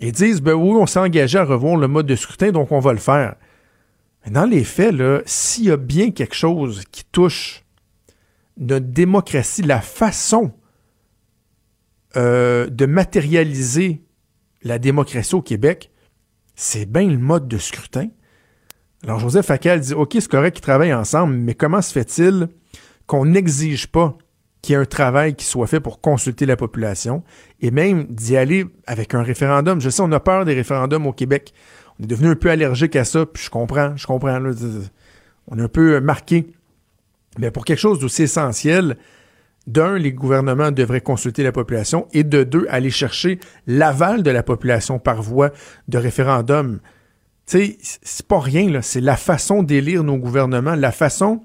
Et 0.00 0.10
disent, 0.12 0.42
ben 0.42 0.54
oui, 0.54 0.76
on 0.78 0.86
s'est 0.86 0.98
engagé 0.98 1.38
à 1.38 1.44
revoir 1.44 1.76
le 1.76 1.86
mode 1.86 2.06
de 2.06 2.16
scrutin, 2.16 2.50
donc 2.50 2.72
on 2.72 2.80
va 2.80 2.92
le 2.92 2.98
faire. 2.98 3.36
Dans 4.28 4.44
les 4.44 4.64
faits, 4.64 4.92
là, 4.92 5.20
s'il 5.24 5.66
y 5.66 5.70
a 5.70 5.76
bien 5.76 6.10
quelque 6.10 6.34
chose 6.34 6.82
qui 6.90 7.04
touche 7.04 7.64
notre 8.58 8.86
démocratie, 8.86 9.62
la 9.62 9.80
façon 9.80 10.52
euh, 12.16 12.68
de 12.68 12.86
matérialiser 12.86 14.02
la 14.62 14.78
démocratie 14.78 15.34
au 15.34 15.42
Québec, 15.42 15.92
c'est 16.56 16.90
bien 16.90 17.06
le 17.08 17.18
mode 17.18 17.46
de 17.46 17.58
scrutin. 17.58 18.08
Alors 19.06 19.20
Joseph 19.20 19.46
Facal 19.46 19.78
dit 19.78 19.94
OK, 19.94 20.14
c'est 20.14 20.28
correct 20.28 20.54
qu'ils 20.54 20.62
travaillent 20.62 20.92
ensemble, 20.92 21.34
mais 21.34 21.54
comment 21.54 21.80
se 21.80 21.92
fait-il 21.92 22.48
qu'on 23.06 23.24
n'exige 23.24 23.86
pas 23.86 24.18
qu'il 24.62 24.72
y 24.72 24.76
ait 24.76 24.80
un 24.80 24.84
travail 24.84 25.36
qui 25.36 25.44
soit 25.44 25.68
fait 25.68 25.78
pour 25.78 26.00
consulter 26.00 26.44
la 26.44 26.56
population 26.56 27.22
et 27.60 27.70
même 27.70 28.06
d'y 28.06 28.36
aller 28.36 28.66
avec 28.84 29.14
un 29.14 29.22
référendum? 29.22 29.80
Je 29.80 29.90
sais, 29.90 30.02
on 30.02 30.10
a 30.10 30.18
peur 30.18 30.44
des 30.44 30.54
référendums 30.54 31.06
au 31.06 31.12
Québec. 31.12 31.54
On 32.00 32.02
est 32.02 32.08
devenu 32.08 32.30
un 32.30 32.34
peu 32.34 32.50
allergique 32.50 32.96
à 32.96 33.04
ça, 33.04 33.26
puis 33.26 33.44
je 33.44 33.50
comprends, 33.50 33.96
je 33.96 34.08
comprends. 34.08 34.40
on 35.46 35.58
est 35.58 35.62
un 35.62 35.68
peu 35.68 36.00
marqué. 36.00 36.52
Mais 37.38 37.52
pour 37.52 37.64
quelque 37.64 37.78
chose 37.78 38.00
d'aussi 38.00 38.24
essentiel, 38.24 38.96
d'un, 39.68 39.98
les 39.98 40.12
gouvernements 40.12 40.72
devraient 40.72 41.00
consulter 41.00 41.44
la 41.44 41.52
population 41.52 42.08
et 42.12 42.24
de 42.24 42.42
deux, 42.42 42.66
aller 42.70 42.90
chercher 42.90 43.38
l'aval 43.68 44.24
de 44.24 44.30
la 44.32 44.42
population 44.42 44.98
par 44.98 45.22
voie 45.22 45.50
de 45.86 45.98
référendum. 45.98 46.80
Sais, 47.46 47.78
c'est 47.80 48.26
pas 48.26 48.40
rien, 48.40 48.70
là. 48.70 48.82
C'est 48.82 49.00
la 49.00 49.16
façon 49.16 49.62
d'élire 49.62 50.02
nos 50.02 50.16
gouvernements, 50.16 50.74
la 50.74 50.92
façon 50.92 51.42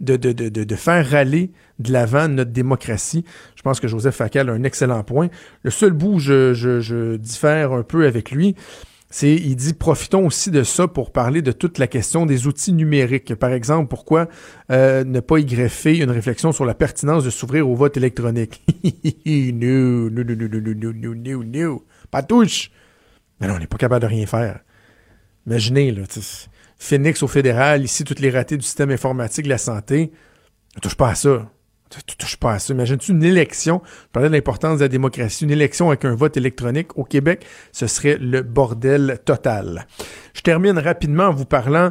de, 0.00 0.74
faire 0.76 1.10
râler 1.10 1.52
de 1.78 1.92
l'avant 1.92 2.28
notre 2.28 2.52
démocratie. 2.52 3.24
Je 3.56 3.62
pense 3.62 3.80
que 3.80 3.88
Joseph 3.88 4.14
Facal 4.14 4.48
a 4.48 4.52
un 4.52 4.62
excellent 4.62 5.02
point. 5.02 5.28
Le 5.62 5.70
seul 5.70 5.92
bout 5.92 6.18
je, 6.18 6.54
je, 6.54 6.80
je 6.80 7.16
diffère 7.16 7.72
un 7.72 7.82
peu 7.82 8.06
avec 8.06 8.30
lui, 8.30 8.54
c'est 9.10 9.34
il 9.34 9.56
dit 9.56 9.74
profitons 9.74 10.26
aussi 10.26 10.52
de 10.52 10.62
ça 10.62 10.86
pour 10.86 11.10
parler 11.10 11.42
de 11.42 11.50
toute 11.50 11.78
la 11.78 11.88
question 11.88 12.26
des 12.26 12.46
outils 12.46 12.72
numériques. 12.72 13.34
Par 13.34 13.52
exemple, 13.52 13.88
pourquoi 13.88 14.28
euh, 14.70 15.02
ne 15.02 15.18
pas 15.18 15.38
y 15.38 15.44
greffer 15.44 15.98
une 15.98 16.10
réflexion 16.10 16.52
sur 16.52 16.64
la 16.64 16.74
pertinence 16.74 17.24
de 17.24 17.30
s'ouvrir 17.30 17.68
au 17.68 17.74
vote 17.74 17.96
électronique 17.96 18.62
No, 19.26 20.08
no, 20.10 20.22
no, 20.22 20.34
no, 20.34 20.48
no, 20.48 20.60
no, 20.60 20.92
no, 20.92 21.14
no, 21.14 21.44
no, 21.44 21.84
pas 22.12 22.22
touche. 22.22 22.70
Mais 23.40 23.48
non, 23.48 23.54
on 23.54 23.58
n'est 23.58 23.66
pas 23.66 23.78
capable 23.78 24.02
de 24.02 24.06
rien 24.06 24.26
faire. 24.26 24.60
Imaginez, 25.46 25.90
là, 25.92 26.02
Phoenix 26.78 27.22
au 27.22 27.28
fédéral, 27.28 27.84
ici, 27.84 28.04
toutes 28.04 28.20
les 28.20 28.30
ratés 28.30 28.56
du 28.56 28.64
système 28.64 28.90
informatique 28.90 29.44
de 29.44 29.50
la 29.50 29.58
santé. 29.58 30.12
Ne 30.76 30.80
touche 30.80 30.94
pas 30.94 31.10
à 31.10 31.14
ça. 31.14 31.50
Tu 32.06 32.16
touches 32.16 32.36
pas 32.36 32.52
à 32.52 32.58
ça. 32.60 32.72
Imagine-tu 32.72 33.10
une 33.10 33.24
élection, 33.24 33.82
je 33.84 34.08
parlais 34.12 34.28
de 34.28 34.34
l'importance 34.34 34.78
de 34.78 34.84
la 34.84 34.88
démocratie, 34.88 35.42
une 35.42 35.50
élection 35.50 35.88
avec 35.88 36.04
un 36.04 36.14
vote 36.14 36.36
électronique 36.36 36.96
au 36.96 37.02
Québec, 37.02 37.44
ce 37.72 37.88
serait 37.88 38.16
le 38.16 38.42
bordel 38.42 39.18
total. 39.24 39.88
Je 40.32 40.40
termine 40.42 40.78
rapidement 40.78 41.24
en 41.24 41.32
vous 41.32 41.46
parlant 41.46 41.90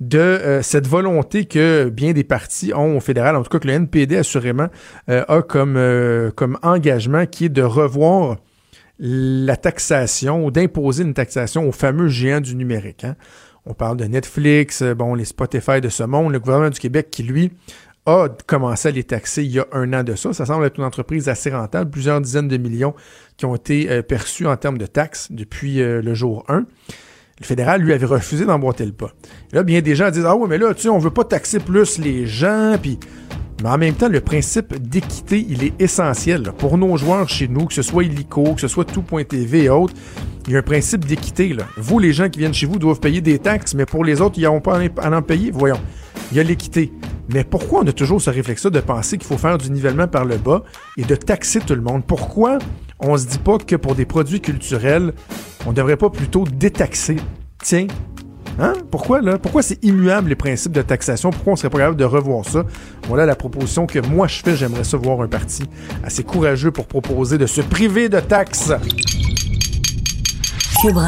de 0.00 0.18
euh, 0.18 0.60
cette 0.60 0.86
volonté 0.86 1.46
que 1.46 1.88
bien 1.88 2.12
des 2.12 2.24
partis 2.24 2.74
ont 2.74 2.98
au 2.98 3.00
fédéral, 3.00 3.36
en 3.36 3.42
tout 3.42 3.48
cas 3.48 3.58
que 3.58 3.66
le 3.66 3.72
NPD 3.72 4.18
assurément 4.18 4.68
euh, 5.08 5.24
a 5.28 5.40
comme, 5.40 5.78
euh, 5.78 6.30
comme 6.30 6.58
engagement 6.62 7.24
qui 7.24 7.46
est 7.46 7.48
de 7.48 7.62
revoir 7.62 8.36
la 8.98 9.56
taxation 9.56 10.44
ou 10.44 10.50
d'imposer 10.50 11.04
une 11.04 11.14
taxation 11.14 11.68
aux 11.68 11.72
fameux 11.72 12.08
géants 12.08 12.40
du 12.40 12.56
numérique. 12.56 13.04
Hein. 13.04 13.16
On 13.66 13.74
parle 13.74 13.96
de 13.96 14.04
Netflix, 14.04 14.82
euh, 14.82 14.94
bon, 14.94 15.14
les 15.14 15.24
Spotify 15.24 15.80
de 15.80 15.88
ce 15.88 16.02
monde, 16.02 16.32
le 16.32 16.40
gouvernement 16.40 16.70
du 16.70 16.80
Québec 16.80 17.08
qui, 17.10 17.22
lui, 17.22 17.52
a 18.06 18.28
commencé 18.46 18.88
à 18.88 18.90
les 18.90 19.04
taxer 19.04 19.44
il 19.44 19.50
y 19.50 19.58
a 19.58 19.66
un 19.72 19.92
an 19.92 20.02
de 20.02 20.14
ça. 20.14 20.32
Ça 20.32 20.46
semble 20.46 20.64
être 20.64 20.78
une 20.78 20.84
entreprise 20.84 21.28
assez 21.28 21.50
rentable, 21.50 21.90
plusieurs 21.90 22.20
dizaines 22.20 22.48
de 22.48 22.56
millions 22.56 22.94
qui 23.36 23.44
ont 23.44 23.54
été 23.54 23.90
euh, 23.90 24.02
perçus 24.02 24.46
en 24.46 24.56
termes 24.56 24.78
de 24.78 24.86
taxes 24.86 25.28
depuis 25.30 25.82
euh, 25.82 26.00
le 26.00 26.14
jour 26.14 26.44
1. 26.48 26.64
Le 27.40 27.44
fédéral, 27.44 27.82
lui, 27.82 27.92
avait 27.92 28.06
refusé 28.06 28.46
d'emboîter 28.46 28.84
le 28.84 28.92
pas. 28.92 29.12
là, 29.52 29.62
bien 29.62 29.80
des 29.80 29.94
gens 29.94 30.10
disent 30.10 30.24
Ah 30.26 30.34
oui, 30.34 30.48
mais 30.48 30.58
là, 30.58 30.74
tu 30.74 30.82
sais, 30.82 30.88
on 30.88 30.98
veut 30.98 31.10
pas 31.10 31.24
taxer 31.24 31.60
plus 31.60 31.98
les 31.98 32.26
gens, 32.26 32.76
puis 32.80 32.98
mais 33.62 33.68
en 33.68 33.78
même 33.78 33.94
temps, 33.94 34.08
le 34.08 34.20
principe 34.20 34.76
d'équité, 34.80 35.44
il 35.48 35.64
est 35.64 35.80
essentiel. 35.80 36.52
Pour 36.58 36.78
nos 36.78 36.96
joueurs 36.96 37.28
chez 37.28 37.48
nous, 37.48 37.66
que 37.66 37.74
ce 37.74 37.82
soit 37.82 38.04
Illico, 38.04 38.54
que 38.54 38.60
ce 38.60 38.68
soit 38.68 38.84
Tout.tv 38.84 39.64
et 39.64 39.68
autres, 39.68 39.94
il 40.46 40.52
y 40.52 40.56
a 40.56 40.60
un 40.60 40.62
principe 40.62 41.04
d'équité. 41.04 41.56
Vous, 41.76 41.98
les 41.98 42.12
gens 42.12 42.28
qui 42.28 42.38
viennent 42.38 42.54
chez 42.54 42.66
vous, 42.66 42.78
doivent 42.78 43.00
payer 43.00 43.20
des 43.20 43.38
taxes, 43.38 43.74
mais 43.74 43.84
pour 43.84 44.04
les 44.04 44.20
autres, 44.20 44.38
ils 44.38 44.44
n'ont 44.44 44.60
pas 44.60 44.80
à 44.98 45.10
en 45.10 45.22
payer. 45.22 45.50
Voyons, 45.52 45.80
il 46.30 46.36
y 46.36 46.40
a 46.40 46.42
l'équité. 46.42 46.92
Mais 47.28 47.44
pourquoi 47.44 47.80
on 47.82 47.86
a 47.86 47.92
toujours 47.92 48.22
ce 48.22 48.30
réflexe-là 48.30 48.70
de 48.70 48.80
penser 48.80 49.18
qu'il 49.18 49.26
faut 49.26 49.36
faire 49.36 49.58
du 49.58 49.70
nivellement 49.70 50.08
par 50.08 50.24
le 50.24 50.36
bas 50.38 50.62
et 50.96 51.04
de 51.04 51.14
taxer 51.14 51.60
tout 51.60 51.74
le 51.74 51.82
monde? 51.82 52.04
Pourquoi 52.06 52.58
on 53.00 53.16
se 53.16 53.26
dit 53.26 53.38
pas 53.38 53.58
que 53.58 53.76
pour 53.76 53.94
des 53.94 54.06
produits 54.06 54.40
culturels, 54.40 55.12
on 55.66 55.72
devrait 55.72 55.98
pas 55.98 56.08
plutôt 56.08 56.44
détaxer? 56.44 57.16
Tiens, 57.62 57.88
Hein? 58.58 58.72
Pourquoi, 58.90 59.20
là? 59.20 59.38
Pourquoi 59.38 59.62
c'est 59.62 59.82
immuable, 59.84 60.30
les 60.30 60.34
principes 60.34 60.72
de 60.72 60.82
taxation? 60.82 61.30
Pourquoi 61.30 61.52
on 61.52 61.56
serait 61.56 61.70
pas 61.70 61.78
capable 61.78 61.96
de 61.96 62.04
revoir 62.04 62.44
ça? 62.44 62.64
Voilà 63.06 63.24
la 63.24 63.36
proposition 63.36 63.86
que 63.86 64.00
moi 64.00 64.26
je 64.26 64.40
fais. 64.42 64.56
J'aimerais 64.56 64.84
ça 64.84 64.96
voir 64.96 65.20
un 65.20 65.28
parti 65.28 65.62
assez 66.02 66.24
courageux 66.24 66.72
pour 66.72 66.86
proposer 66.86 67.38
de 67.38 67.46
se 67.46 67.60
priver 67.60 68.08
de 68.08 68.20
taxes. 68.20 68.72
Cube. 70.82 70.98